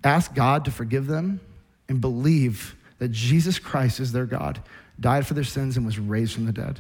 ask 0.04 0.34
God 0.34 0.66
to 0.66 0.72
forgive 0.72 1.08
them, 1.08 1.40
and 1.88 2.00
believe 2.00 2.76
that 3.00 3.12
Jesus 3.12 3.60
Christ 3.60 4.00
is 4.00 4.12
their 4.12 4.26
God, 4.26 4.62
died 5.00 5.26
for 5.26 5.34
their 5.34 5.44
sins, 5.44 5.78
and 5.78 5.86
was 5.86 6.00
raised 6.00 6.34
from 6.34 6.46
the 6.46 6.54
dead. 6.54 6.80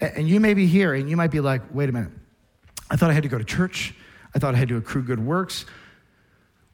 And 0.00 0.28
you 0.28 0.40
may 0.40 0.54
be 0.54 0.66
here 0.66 0.94
and 0.94 1.08
you 1.08 1.16
might 1.16 1.30
be 1.30 1.40
like, 1.40 1.62
wait 1.72 1.88
a 1.88 1.92
minute, 1.92 2.10
I 2.90 2.96
thought 2.96 3.10
I 3.10 3.14
had 3.14 3.22
to 3.22 3.28
go 3.28 3.38
to 3.38 3.44
church. 3.44 3.94
I 4.34 4.38
thought 4.38 4.54
I 4.54 4.58
had 4.58 4.68
to 4.68 4.76
accrue 4.76 5.02
good 5.02 5.24
works. 5.24 5.64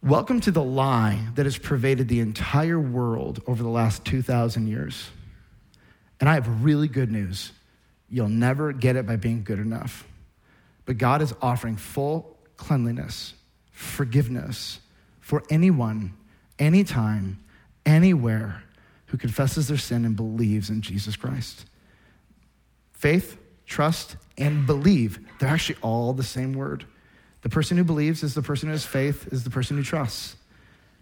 Welcome 0.02 0.40
to 0.40 0.50
the 0.50 0.62
lie 0.62 1.20
that 1.34 1.44
has 1.44 1.58
pervaded 1.58 2.08
the 2.08 2.20
entire 2.20 2.80
world 2.80 3.42
over 3.46 3.62
the 3.62 3.68
last 3.68 4.04
2,000 4.06 4.66
years. 4.66 5.10
And 6.18 6.28
I 6.28 6.34
have 6.34 6.64
really 6.64 6.88
good 6.88 7.12
news. 7.12 7.52
You'll 8.10 8.28
never 8.28 8.72
get 8.72 8.96
it 8.96 9.06
by 9.06 9.16
being 9.16 9.44
good 9.44 9.58
enough. 9.58 10.06
But 10.84 10.98
God 10.98 11.22
is 11.22 11.32
offering 11.40 11.76
full 11.76 12.36
cleanliness, 12.56 13.34
forgiveness 13.70 14.80
for 15.20 15.42
anyone, 15.48 16.14
anytime, 16.58 17.38
anywhere 17.86 18.64
who 19.06 19.16
confesses 19.16 19.68
their 19.68 19.78
sin 19.78 20.04
and 20.04 20.16
believes 20.16 20.70
in 20.70 20.82
Jesus 20.82 21.16
Christ. 21.16 21.64
Faith, 22.92 23.38
trust, 23.66 24.16
and 24.36 24.66
believe, 24.66 25.18
they're 25.38 25.48
actually 25.48 25.78
all 25.80 26.12
the 26.12 26.22
same 26.22 26.52
word. 26.52 26.84
The 27.42 27.48
person 27.48 27.76
who 27.76 27.84
believes 27.84 28.22
is 28.22 28.34
the 28.34 28.42
person 28.42 28.68
who 28.68 28.72
has 28.72 28.84
faith, 28.84 29.32
is 29.32 29.44
the 29.44 29.50
person 29.50 29.76
who 29.76 29.82
trusts. 29.82 30.36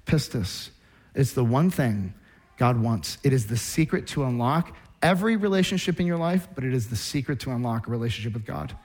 Pistis. 0.06 0.70
It's 1.14 1.32
the 1.32 1.44
one 1.44 1.70
thing 1.70 2.14
God 2.56 2.80
wants. 2.80 3.18
It 3.22 3.32
is 3.32 3.46
the 3.46 3.56
secret 3.56 4.06
to 4.08 4.24
unlock 4.24 4.76
every 5.02 5.36
relationship 5.36 6.00
in 6.00 6.06
your 6.06 6.18
life, 6.18 6.48
but 6.54 6.64
it 6.64 6.74
is 6.74 6.88
the 6.88 6.96
secret 6.96 7.40
to 7.40 7.50
unlock 7.50 7.86
a 7.86 7.90
relationship 7.90 8.34
with 8.34 8.44
God. 8.44 8.76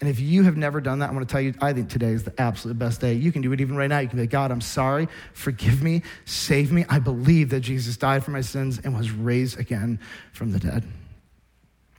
And 0.00 0.08
if 0.08 0.18
you 0.18 0.44
have 0.44 0.56
never 0.56 0.80
done 0.80 1.00
that, 1.00 1.10
I 1.10 1.12
want 1.12 1.28
to 1.28 1.32
tell 1.32 1.42
you, 1.42 1.54
I 1.60 1.74
think 1.74 1.90
today 1.90 2.12
is 2.12 2.24
the 2.24 2.40
absolute 2.40 2.78
best 2.78 3.02
day. 3.02 3.12
You 3.12 3.32
can 3.32 3.42
do 3.42 3.52
it 3.52 3.60
even 3.60 3.76
right 3.76 3.88
now. 3.88 3.98
You 3.98 4.08
can 4.08 4.16
be 4.16 4.22
like, 4.22 4.30
God, 4.30 4.50
I'm 4.50 4.62
sorry. 4.62 5.08
Forgive 5.34 5.82
me. 5.82 6.02
Save 6.24 6.72
me. 6.72 6.86
I 6.88 6.98
believe 7.00 7.50
that 7.50 7.60
Jesus 7.60 7.98
died 7.98 8.24
for 8.24 8.30
my 8.30 8.40
sins 8.40 8.80
and 8.82 8.96
was 8.96 9.10
raised 9.10 9.58
again 9.58 10.00
from 10.32 10.52
the 10.52 10.58
dead. 10.58 10.84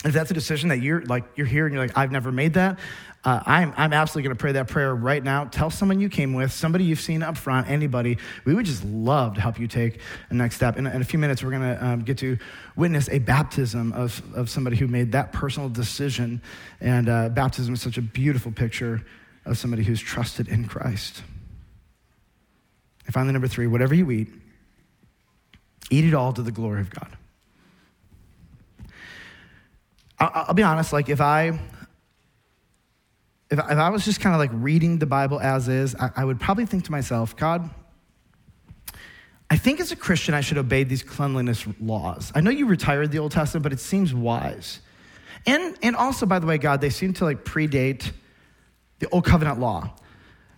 If 0.03 0.13
that's 0.13 0.31
a 0.31 0.33
decision 0.33 0.69
that 0.69 0.81
you're 0.81 1.03
like, 1.05 1.25
you're 1.35 1.45
here 1.45 1.65
and 1.65 1.73
you're 1.73 1.85
like, 1.85 1.95
I've 1.95 2.11
never 2.11 2.31
made 2.31 2.55
that, 2.55 2.79
uh, 3.23 3.39
I'm, 3.45 3.71
I'm 3.77 3.93
absolutely 3.93 4.29
going 4.29 4.35
to 4.35 4.41
pray 4.41 4.51
that 4.53 4.67
prayer 4.67 4.95
right 4.95 5.23
now. 5.23 5.45
Tell 5.45 5.69
someone 5.69 6.01
you 6.01 6.09
came 6.09 6.33
with, 6.33 6.51
somebody 6.51 6.85
you've 6.85 6.99
seen 6.99 7.21
up 7.21 7.37
front, 7.37 7.69
anybody. 7.69 8.17
We 8.45 8.55
would 8.55 8.65
just 8.65 8.83
love 8.83 9.35
to 9.35 9.41
help 9.41 9.59
you 9.59 9.67
take 9.67 9.99
a 10.31 10.33
next 10.33 10.55
step. 10.55 10.75
In, 10.77 10.87
in 10.87 11.01
a 11.01 11.05
few 11.05 11.19
minutes, 11.19 11.43
we're 11.43 11.51
going 11.51 11.61
to 11.61 11.85
um, 11.85 12.01
get 12.01 12.17
to 12.19 12.39
witness 12.75 13.09
a 13.09 13.19
baptism 13.19 13.93
of, 13.93 14.23
of 14.35 14.49
somebody 14.49 14.75
who 14.75 14.87
made 14.87 15.11
that 15.11 15.33
personal 15.33 15.69
decision. 15.69 16.41
And 16.79 17.07
uh, 17.07 17.29
baptism 17.29 17.75
is 17.75 17.81
such 17.81 17.99
a 17.99 18.01
beautiful 18.01 18.51
picture 18.51 19.05
of 19.45 19.57
somebody 19.59 19.83
who's 19.83 20.01
trusted 20.01 20.47
in 20.47 20.67
Christ. 20.67 21.21
And 23.05 23.13
finally, 23.13 23.33
number 23.33 23.47
three, 23.47 23.67
whatever 23.67 23.93
you 23.93 24.09
eat, 24.09 24.29
eat 25.91 26.05
it 26.05 26.15
all 26.15 26.33
to 26.33 26.41
the 26.41 26.51
glory 26.51 26.81
of 26.81 26.89
God. 26.89 27.17
I'll, 30.21 30.53
be 30.53 30.63
honest, 30.63 30.93
like 30.93 31.09
if 31.09 31.19
I 31.19 31.59
if, 33.49 33.59
if 33.59 33.59
I 33.59 33.89
was 33.89 34.05
just 34.05 34.21
kind 34.21 34.35
of 34.35 34.39
like 34.39 34.51
reading 34.53 34.99
the 34.99 35.05
Bible 35.05 35.39
as 35.39 35.67
is, 35.67 35.95
I 36.15 36.23
would 36.23 36.39
probably 36.39 36.65
think 36.65 36.85
to 36.85 36.91
myself, 36.91 37.35
God, 37.35 37.69
I 39.49 39.57
think 39.57 39.81
as 39.81 39.91
a 39.91 39.97
Christian, 39.97 40.33
I 40.33 40.39
should 40.39 40.57
obey 40.57 40.85
these 40.85 41.03
cleanliness 41.03 41.65
laws. 41.81 42.31
I 42.33 42.39
know 42.39 42.51
you 42.51 42.67
retired 42.67 43.11
the 43.11 43.19
Old 43.19 43.33
Testament, 43.33 43.63
but 43.63 43.73
it 43.73 43.81
seems 43.81 44.13
wise. 44.13 44.79
And, 45.45 45.75
and 45.83 45.95
also, 45.95 46.25
by 46.25 46.39
the 46.39 46.47
way, 46.47 46.57
God, 46.57 46.79
they 46.79 46.89
seem 46.89 47.13
to 47.15 47.25
like 47.25 47.43
predate 47.43 48.11
the 48.99 49.09
Old 49.09 49.25
Covenant 49.25 49.59
law. 49.59 49.93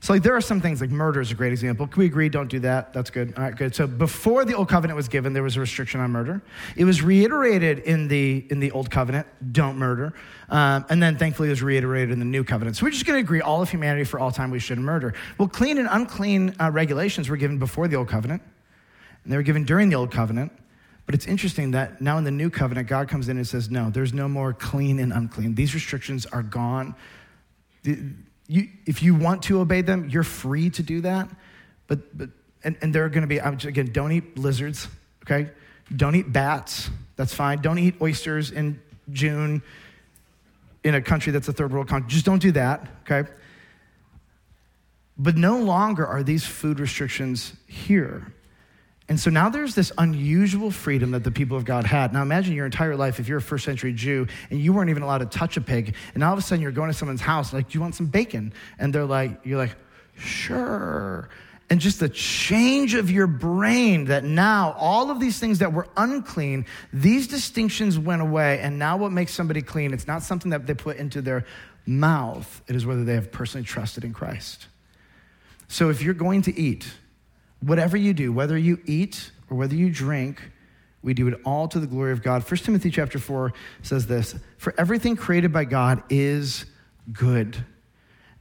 So, 0.03 0.11
like, 0.11 0.21
there 0.21 0.35
are 0.35 0.41
some 0.41 0.59
things 0.59 0.81
like 0.81 0.89
murder 0.89 1.21
is 1.21 1.31
a 1.31 1.33
great 1.33 1.53
example. 1.53 1.87
Can 1.87 2.01
we 2.01 2.07
agree? 2.07 2.27
Don't 2.27 2.49
do 2.49 2.59
that. 2.59 2.91
That's 2.91 3.09
good. 3.09 3.33
All 3.37 3.43
right, 3.43 3.55
good. 3.55 3.73
So, 3.73 3.87
before 3.87 4.43
the 4.43 4.53
old 4.53 4.67
covenant 4.67 4.97
was 4.97 5.07
given, 5.07 5.31
there 5.31 5.43
was 5.43 5.55
a 5.55 5.61
restriction 5.61 6.01
on 6.01 6.11
murder. 6.11 6.41
It 6.75 6.83
was 6.83 7.01
reiterated 7.01 7.79
in 7.79 8.09
the 8.09 8.45
in 8.49 8.59
the 8.59 8.69
old 8.71 8.91
covenant, 8.91 9.27
don't 9.53 9.77
murder. 9.77 10.13
Um, 10.49 10.85
and 10.89 11.01
then, 11.01 11.17
thankfully, 11.17 11.47
it 11.47 11.51
was 11.51 11.63
reiterated 11.63 12.11
in 12.11 12.19
the 12.19 12.25
new 12.25 12.43
covenant. 12.43 12.75
So, 12.75 12.85
we're 12.85 12.89
just 12.89 13.05
going 13.05 13.15
to 13.17 13.23
agree, 13.23 13.39
all 13.39 13.61
of 13.61 13.69
humanity 13.69 14.03
for 14.03 14.19
all 14.19 14.29
time, 14.29 14.51
we 14.51 14.59
shouldn't 14.59 14.85
murder. 14.85 15.13
Well, 15.37 15.47
clean 15.47 15.77
and 15.77 15.87
unclean 15.89 16.53
uh, 16.59 16.69
regulations 16.69 17.29
were 17.29 17.37
given 17.37 17.57
before 17.57 17.87
the 17.87 17.95
old 17.95 18.09
covenant, 18.09 18.41
and 19.23 19.31
they 19.31 19.37
were 19.37 19.41
given 19.41 19.63
during 19.63 19.87
the 19.87 19.95
old 19.95 20.11
covenant. 20.11 20.51
But 21.05 21.15
it's 21.15 21.27
interesting 21.27 21.71
that 21.71 22.01
now 22.01 22.17
in 22.17 22.25
the 22.25 22.31
new 22.31 22.49
covenant, 22.49 22.89
God 22.89 23.07
comes 23.07 23.29
in 23.29 23.37
and 23.37 23.47
says, 23.47 23.71
no, 23.71 23.89
there's 23.89 24.11
no 24.11 24.27
more 24.27 24.51
clean 24.51 24.99
and 24.99 25.13
unclean. 25.13 25.55
These 25.55 25.73
restrictions 25.73 26.25
are 26.25 26.43
gone. 26.43 26.93
The, 27.83 27.99
you, 28.47 28.69
if 28.85 29.01
you 29.01 29.15
want 29.15 29.43
to 29.43 29.59
obey 29.59 29.81
them, 29.81 30.09
you're 30.09 30.23
free 30.23 30.69
to 30.71 30.83
do 30.83 31.01
that. 31.01 31.29
But, 31.87 32.17
but 32.17 32.29
and, 32.63 32.77
and 32.81 32.93
there 32.93 33.05
are 33.05 33.09
going 33.09 33.21
to 33.21 33.27
be, 33.27 33.37
again, 33.37 33.91
don't 33.91 34.11
eat 34.11 34.37
lizards, 34.37 34.87
okay? 35.23 35.51
Don't 35.95 36.15
eat 36.15 36.31
bats. 36.31 36.89
That's 37.15 37.33
fine. 37.33 37.61
Don't 37.61 37.77
eat 37.77 37.95
oysters 38.01 38.51
in 38.51 38.81
June 39.11 39.61
in 40.83 40.95
a 40.95 41.01
country 41.01 41.31
that's 41.31 41.47
a 41.47 41.53
third 41.53 41.71
world 41.71 41.87
country. 41.87 42.09
Just 42.09 42.25
don't 42.25 42.41
do 42.41 42.51
that, 42.53 42.87
okay? 43.09 43.29
But 45.17 45.37
no 45.37 45.59
longer 45.59 46.05
are 46.05 46.23
these 46.23 46.45
food 46.45 46.79
restrictions 46.79 47.53
here. 47.67 48.33
And 49.13 49.19
so 49.19 49.29
now 49.29 49.47
there's 49.47 49.75
this 49.75 49.91
unusual 49.99 50.71
freedom 50.71 51.11
that 51.11 51.23
the 51.23 51.29
people 51.29 51.55
of 51.55 51.65
God 51.65 51.85
had. 51.85 52.13
Now 52.13 52.23
imagine 52.23 52.55
your 52.55 52.65
entire 52.65 52.95
life 52.95 53.19
if 53.19 53.27
you're 53.27 53.37
a 53.37 53.41
first 53.43 53.63
century 53.63 53.93
Jew 53.93 54.25
and 54.49 54.59
you 54.59 54.73
weren't 54.73 54.89
even 54.89 55.03
allowed 55.03 55.19
to 55.19 55.27
touch 55.27 55.55
a 55.55 55.61
pig, 55.61 55.93
and 56.15 56.23
all 56.23 56.33
of 56.33 56.39
a 56.39 56.41
sudden 56.41 56.63
you're 56.63 56.71
going 56.71 56.89
to 56.89 56.97
someone's 56.97 57.21
house, 57.21 57.53
like, 57.53 57.69
do 57.69 57.77
you 57.77 57.79
want 57.79 57.93
some 57.93 58.07
bacon? 58.07 58.53
And 58.79 58.91
they're 58.91 59.05
like, 59.05 59.41
you're 59.43 59.59
like, 59.59 59.75
sure. 60.17 61.29
And 61.69 61.79
just 61.79 61.99
the 61.99 62.09
change 62.09 62.95
of 62.95 63.11
your 63.11 63.27
brain 63.27 64.05
that 64.05 64.23
now 64.23 64.75
all 64.79 65.11
of 65.11 65.19
these 65.19 65.37
things 65.37 65.59
that 65.59 65.73
were 65.73 65.87
unclean, 65.95 66.65
these 66.91 67.27
distinctions 67.27 67.99
went 67.99 68.23
away. 68.23 68.61
And 68.61 68.79
now 68.79 68.97
what 68.97 69.11
makes 69.11 69.31
somebody 69.31 69.61
clean? 69.61 69.93
It's 69.93 70.07
not 70.07 70.23
something 70.23 70.49
that 70.49 70.65
they 70.65 70.73
put 70.73 70.97
into 70.97 71.21
their 71.21 71.45
mouth, 71.85 72.63
it 72.67 72.75
is 72.75 72.83
whether 72.83 73.03
they 73.03 73.13
have 73.13 73.31
personally 73.31 73.63
trusted 73.63 74.05
in 74.05 74.11
Christ. 74.11 74.65
So 75.67 75.91
if 75.91 76.01
you're 76.01 76.15
going 76.15 76.41
to 76.41 76.59
eat, 76.59 76.91
whatever 77.65 77.97
you 77.97 78.13
do, 78.13 78.31
whether 78.31 78.57
you 78.57 78.79
eat 78.85 79.31
or 79.49 79.57
whether 79.57 79.75
you 79.75 79.89
drink, 79.89 80.41
we 81.01 81.13
do 81.13 81.27
it 81.27 81.39
all 81.45 81.67
to 81.67 81.79
the 81.79 81.87
glory 81.87 82.11
of 82.11 82.23
God. 82.23 82.49
1 82.49 82.57
Timothy 82.59 82.89
chapter 82.89 83.19
4 83.19 83.53
says 83.81 84.07
this 84.07 84.35
For 84.57 84.73
everything 84.77 85.15
created 85.15 85.51
by 85.51 85.65
God 85.65 86.03
is 86.09 86.65
good. 87.11 87.63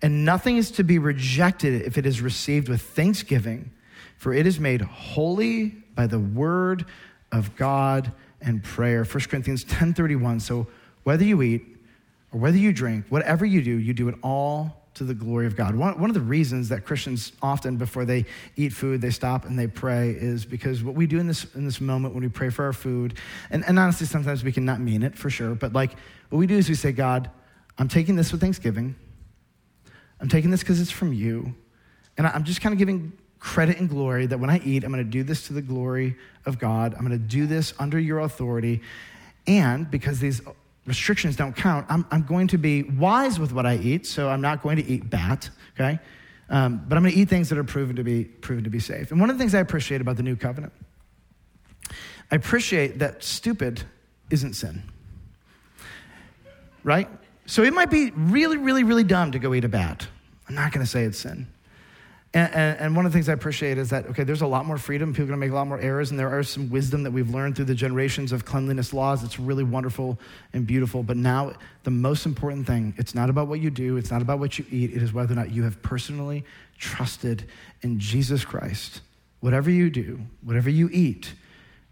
And 0.00 0.24
nothing 0.24 0.56
is 0.56 0.72
to 0.72 0.84
be 0.84 0.98
rejected 0.98 1.82
if 1.82 1.96
it 1.96 2.06
is 2.06 2.20
received 2.20 2.68
with 2.68 2.82
thanksgiving, 2.82 3.70
for 4.16 4.32
it 4.32 4.46
is 4.46 4.58
made 4.58 4.80
holy 4.80 5.68
by 5.94 6.06
the 6.06 6.18
word 6.18 6.86
of 7.30 7.54
God 7.56 8.12
and 8.40 8.62
prayer. 8.62 9.04
1 9.04 9.28
Corinthians 9.28 9.64
10:31. 9.64 10.40
So 10.40 10.66
whether 11.04 11.24
you 11.24 11.42
eat 11.42 11.64
or 12.32 12.40
whether 12.40 12.56
you 12.56 12.72
drink, 12.72 13.06
whatever 13.08 13.46
you 13.46 13.62
do, 13.62 13.76
you 13.76 13.92
do 13.92 14.08
it 14.08 14.16
all 14.22 14.81
to 15.02 15.14
the 15.14 15.14
glory 15.14 15.46
of 15.46 15.56
God. 15.56 15.74
One, 15.74 15.98
one 15.98 16.10
of 16.10 16.14
the 16.14 16.20
reasons 16.20 16.68
that 16.70 16.84
Christians 16.84 17.32
often, 17.42 17.76
before 17.76 18.04
they 18.04 18.24
eat 18.56 18.72
food, 18.72 19.00
they 19.00 19.10
stop 19.10 19.44
and 19.44 19.58
they 19.58 19.66
pray 19.66 20.10
is 20.10 20.44
because 20.44 20.82
what 20.82 20.94
we 20.94 21.06
do 21.06 21.18
in 21.18 21.26
this, 21.26 21.44
in 21.54 21.64
this 21.64 21.80
moment 21.80 22.14
when 22.14 22.22
we 22.22 22.28
pray 22.28 22.50
for 22.50 22.64
our 22.64 22.72
food, 22.72 23.18
and, 23.50 23.64
and 23.66 23.78
honestly, 23.78 24.06
sometimes 24.06 24.44
we 24.44 24.52
can 24.52 24.64
not 24.64 24.80
mean 24.80 25.02
it 25.02 25.16
for 25.16 25.30
sure, 25.30 25.54
but 25.54 25.72
like 25.72 25.92
what 26.30 26.38
we 26.38 26.46
do 26.46 26.56
is 26.56 26.68
we 26.68 26.74
say, 26.74 26.92
God, 26.92 27.30
I'm 27.78 27.88
taking 27.88 28.16
this 28.16 28.32
with 28.32 28.40
thanksgiving. 28.40 28.94
I'm 30.20 30.28
taking 30.28 30.50
this 30.50 30.60
because 30.60 30.80
it's 30.80 30.90
from 30.90 31.12
you. 31.12 31.54
And 32.16 32.26
I'm 32.26 32.44
just 32.44 32.60
kind 32.60 32.72
of 32.72 32.78
giving 32.78 33.12
credit 33.40 33.80
and 33.80 33.88
glory 33.88 34.26
that 34.26 34.38
when 34.38 34.50
I 34.50 34.60
eat, 34.60 34.84
I'm 34.84 34.92
going 34.92 35.04
to 35.04 35.10
do 35.10 35.24
this 35.24 35.48
to 35.48 35.52
the 35.52 35.62
glory 35.62 36.16
of 36.46 36.58
God. 36.58 36.94
I'm 36.94 37.04
going 37.04 37.18
to 37.18 37.18
do 37.18 37.46
this 37.46 37.74
under 37.78 37.98
your 37.98 38.20
authority. 38.20 38.82
And 39.46 39.90
because 39.90 40.20
these 40.20 40.40
restrictions 40.86 41.36
don't 41.36 41.54
count, 41.54 41.86
I'm, 41.88 42.06
I'm 42.10 42.22
going 42.22 42.48
to 42.48 42.58
be 42.58 42.82
wise 42.82 43.38
with 43.38 43.52
what 43.52 43.66
I 43.66 43.76
eat, 43.76 44.06
so 44.06 44.28
I'm 44.28 44.40
not 44.40 44.62
going 44.62 44.76
to 44.76 44.84
eat 44.84 45.08
bat, 45.08 45.50
okay? 45.74 46.00
Um, 46.48 46.84
but 46.86 46.96
I'm 46.96 47.02
going 47.02 47.14
to 47.14 47.20
eat 47.20 47.28
things 47.28 47.48
that 47.50 47.58
are 47.58 47.64
proven 47.64 47.96
to 47.96 48.04
be 48.04 48.24
proven 48.24 48.64
to 48.64 48.70
be 48.70 48.80
safe. 48.80 49.10
And 49.10 49.20
one 49.20 49.30
of 49.30 49.36
the 49.36 49.42
things 49.42 49.54
I 49.54 49.60
appreciate 49.60 50.00
about 50.00 50.16
the 50.16 50.22
new 50.22 50.36
covenant, 50.36 50.72
I 52.30 52.36
appreciate 52.36 52.98
that 52.98 53.22
stupid 53.22 53.82
isn't 54.30 54.54
sin, 54.54 54.82
right? 56.82 57.08
So 57.46 57.62
it 57.62 57.72
might 57.72 57.90
be 57.90 58.10
really, 58.12 58.56
really, 58.56 58.84
really 58.84 59.04
dumb 59.04 59.32
to 59.32 59.38
go 59.38 59.54
eat 59.54 59.64
a 59.64 59.68
bat. 59.68 60.06
I'm 60.48 60.54
not 60.54 60.72
going 60.72 60.84
to 60.84 60.90
say 60.90 61.04
it's 61.04 61.18
sin. 61.18 61.51
And, 62.34 62.54
and, 62.54 62.80
and, 62.80 62.96
one 62.96 63.04
of 63.04 63.12
the 63.12 63.16
things 63.16 63.28
I 63.28 63.34
appreciate 63.34 63.76
is 63.76 63.90
that, 63.90 64.06
okay, 64.06 64.24
there's 64.24 64.40
a 64.40 64.46
lot 64.46 64.64
more 64.64 64.78
freedom. 64.78 65.12
People 65.12 65.24
are 65.24 65.26
going 65.28 65.40
to 65.40 65.46
make 65.46 65.52
a 65.52 65.54
lot 65.54 65.66
more 65.66 65.78
errors, 65.80 66.10
and 66.10 66.18
there 66.18 66.30
are 66.30 66.42
some 66.42 66.70
wisdom 66.70 67.02
that 67.02 67.10
we've 67.10 67.28
learned 67.28 67.56
through 67.56 67.66
the 67.66 67.74
generations 67.74 68.32
of 68.32 68.46
cleanliness 68.46 68.94
laws. 68.94 69.22
It's 69.22 69.38
really 69.38 69.64
wonderful 69.64 70.18
and 70.54 70.66
beautiful. 70.66 71.02
But 71.02 71.18
now, 71.18 71.52
the 71.82 71.90
most 71.90 72.24
important 72.24 72.66
thing, 72.66 72.94
it's 72.96 73.14
not 73.14 73.28
about 73.28 73.48
what 73.48 73.60
you 73.60 73.68
do, 73.68 73.98
it's 73.98 74.10
not 74.10 74.22
about 74.22 74.38
what 74.38 74.58
you 74.58 74.64
eat, 74.70 74.94
it 74.94 75.02
is 75.02 75.12
whether 75.12 75.34
or 75.34 75.36
not 75.36 75.50
you 75.50 75.62
have 75.64 75.82
personally 75.82 76.42
trusted 76.78 77.44
in 77.82 78.00
Jesus 78.00 78.46
Christ. 78.46 79.02
Whatever 79.40 79.70
you 79.70 79.90
do, 79.90 80.20
whatever 80.42 80.70
you 80.70 80.88
eat, 80.90 81.34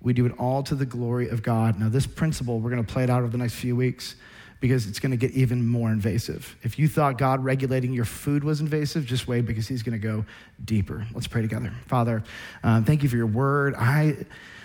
we 0.01 0.15
do 0.15 0.25
it 0.25 0.33
all 0.39 0.63
to 0.63 0.75
the 0.75 0.87
glory 0.87 1.29
of 1.29 1.43
God. 1.43 1.79
Now, 1.79 1.91
this 1.91 2.07
principle, 2.07 2.61
we're 2.61 2.71
going 2.71 2.85
to 2.85 2.91
play 2.91 3.05
it 3.05 3.11
out 3.11 3.23
over 3.23 3.31
the 3.31 3.39
next 3.39 3.57
few 3.57 3.77
weeks 3.77 4.15
because 4.61 4.87
it's 4.87 5.01
going 5.01 5.11
to 5.11 5.17
get 5.17 5.33
even 5.33 5.67
more 5.67 5.91
invasive. 5.91 6.57
If 6.63 6.79
you 6.79 6.87
thought 6.87 7.17
God 7.17 7.43
regulating 7.43 7.93
your 7.93 8.05
food 8.05 8.45
was 8.45 8.61
invasive, 8.61 9.07
just 9.07 9.27
wait 9.27 9.47
because 9.47 9.67
He's 9.67 9.83
going 9.83 9.99
to 9.99 10.07
go 10.07 10.25
deeper. 10.63 11.07
Let's 11.15 11.27
pray 11.27 11.43
together. 11.43 11.73
Father, 11.87 12.23
um, 12.63 12.85
thank 12.85 13.03
you 13.03 13.09
for 13.09 13.17
your 13.17 13.27
word. 13.27 13.75
I, 13.75 14.17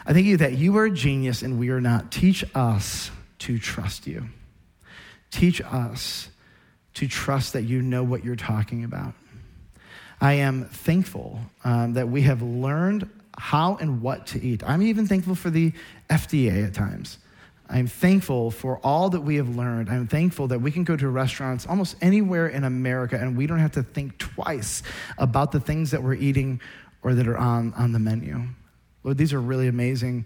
I 0.06 0.14
thank 0.14 0.26
you 0.26 0.38
that 0.38 0.54
you 0.54 0.78
are 0.78 0.86
a 0.86 0.92
genius 0.92 1.42
and 1.42 1.58
we 1.58 1.70
are 1.70 1.82
not. 1.82 2.12
Teach 2.12 2.44
us 2.54 3.10
to 3.40 3.58
trust 3.58 4.06
you. 4.06 4.28
Teach 5.32 5.62
us 5.62 6.30
to 6.96 7.08
trust 7.08 7.54
that 7.54 7.64
you 7.64 7.82
know 7.82 8.04
what 8.04 8.24
you're 8.24 8.36
talking 8.36 8.84
about. 8.84 9.14
I 10.20 10.34
am 10.34 10.66
thankful 10.66 11.40
um, 11.64 11.94
that 11.94 12.10
we 12.10 12.22
have 12.24 12.42
learned 12.42 13.10
how 13.38 13.78
and 13.78 14.02
what 14.02 14.28
to 14.28 14.42
eat. 14.42 14.64
I'm 14.66 14.82
even 14.82 15.08
thankful 15.08 15.36
for 15.36 15.50
the 15.50 15.74
FDA 16.10 16.66
at 16.66 16.74
times. 16.74 17.18
I'm 17.68 17.88
thankful 17.88 18.52
for 18.52 18.80
all 18.84 19.10
that 19.10 19.22
we 19.22 19.38
have 19.38 19.56
learned. 19.56 19.90
I'm 19.90 20.08
thankful 20.08 20.48
that 20.50 20.60
we 20.60 20.72
can 20.72 20.84
go 20.84 20.96
to 20.96 21.10
restaurants 21.10 21.66
almost 21.66 21.96
anywhere 22.02 22.48
in 22.48 22.64
America 22.64 23.18
and 23.20 23.36
we 23.36 23.48
don't 23.48 23.60
have 23.60 23.72
to 23.72 23.84
think 23.84 24.18
twice 24.18 24.84
about 25.18 25.52
the 25.52 25.60
things 25.60 25.92
that 25.92 26.04
we're 26.04 26.14
eating 26.14 26.62
or 27.02 27.16
that 27.16 27.28
are 27.28 27.38
on, 27.38 27.74
on 27.74 27.92
the 27.92 28.00
menu. 28.00 28.44
Lord, 29.04 29.18
these 29.18 29.34
are 29.34 29.42
really 29.42 29.68
amazing 29.68 30.26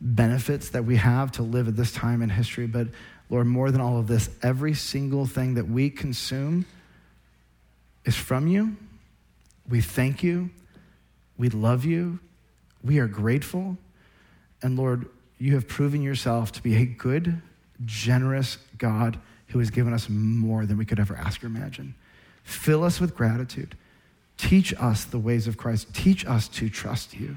benefits 0.00 0.70
that 0.70 0.84
we 0.84 0.96
have 0.96 1.32
to 1.32 1.42
live 1.42 1.68
at 1.68 1.76
this 1.76 1.92
time 1.92 2.22
in 2.22 2.30
history. 2.30 2.66
But 2.66 2.88
Lord, 3.28 3.46
more 3.46 3.70
than 3.70 3.80
all 3.80 3.98
of 3.98 4.06
this, 4.06 4.30
every 4.42 4.74
single 4.74 5.26
thing 5.26 5.54
that 5.54 5.68
we 5.68 5.90
consume 5.90 6.64
is 8.04 8.16
from 8.16 8.46
you. 8.46 8.76
We 9.68 9.82
thank 9.82 10.22
you. 10.22 10.50
We 11.36 11.50
love 11.50 11.84
you. 11.84 12.18
We 12.82 12.98
are 12.98 13.06
grateful. 13.06 13.76
And 14.62 14.76
Lord, 14.78 15.08
you 15.40 15.54
have 15.54 15.66
proven 15.66 16.02
yourself 16.02 16.52
to 16.52 16.62
be 16.62 16.76
a 16.76 16.84
good, 16.84 17.40
generous 17.84 18.58
God 18.76 19.18
who 19.48 19.58
has 19.58 19.70
given 19.70 19.92
us 19.92 20.08
more 20.08 20.66
than 20.66 20.76
we 20.76 20.84
could 20.84 21.00
ever 21.00 21.16
ask 21.16 21.42
or 21.42 21.46
imagine. 21.46 21.94
Fill 22.44 22.84
us 22.84 23.00
with 23.00 23.16
gratitude. 23.16 23.76
Teach 24.36 24.72
us 24.74 25.04
the 25.04 25.18
ways 25.18 25.46
of 25.46 25.56
Christ. 25.56 25.92
Teach 25.94 26.26
us 26.26 26.46
to 26.48 26.68
trust 26.68 27.14
you. 27.14 27.36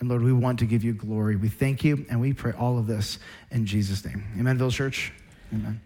And 0.00 0.08
Lord, 0.08 0.22
we 0.22 0.32
want 0.32 0.58
to 0.60 0.64
give 0.64 0.82
you 0.82 0.94
glory. 0.94 1.36
We 1.36 1.48
thank 1.48 1.84
you 1.84 2.06
and 2.08 2.20
we 2.20 2.32
pray 2.32 2.52
all 2.52 2.78
of 2.78 2.86
this 2.86 3.18
in 3.50 3.66
Jesus' 3.66 4.04
name. 4.04 4.24
Amen, 4.38 4.56
Village 4.56 4.74
Church. 4.74 5.12
Amen. 5.52 5.80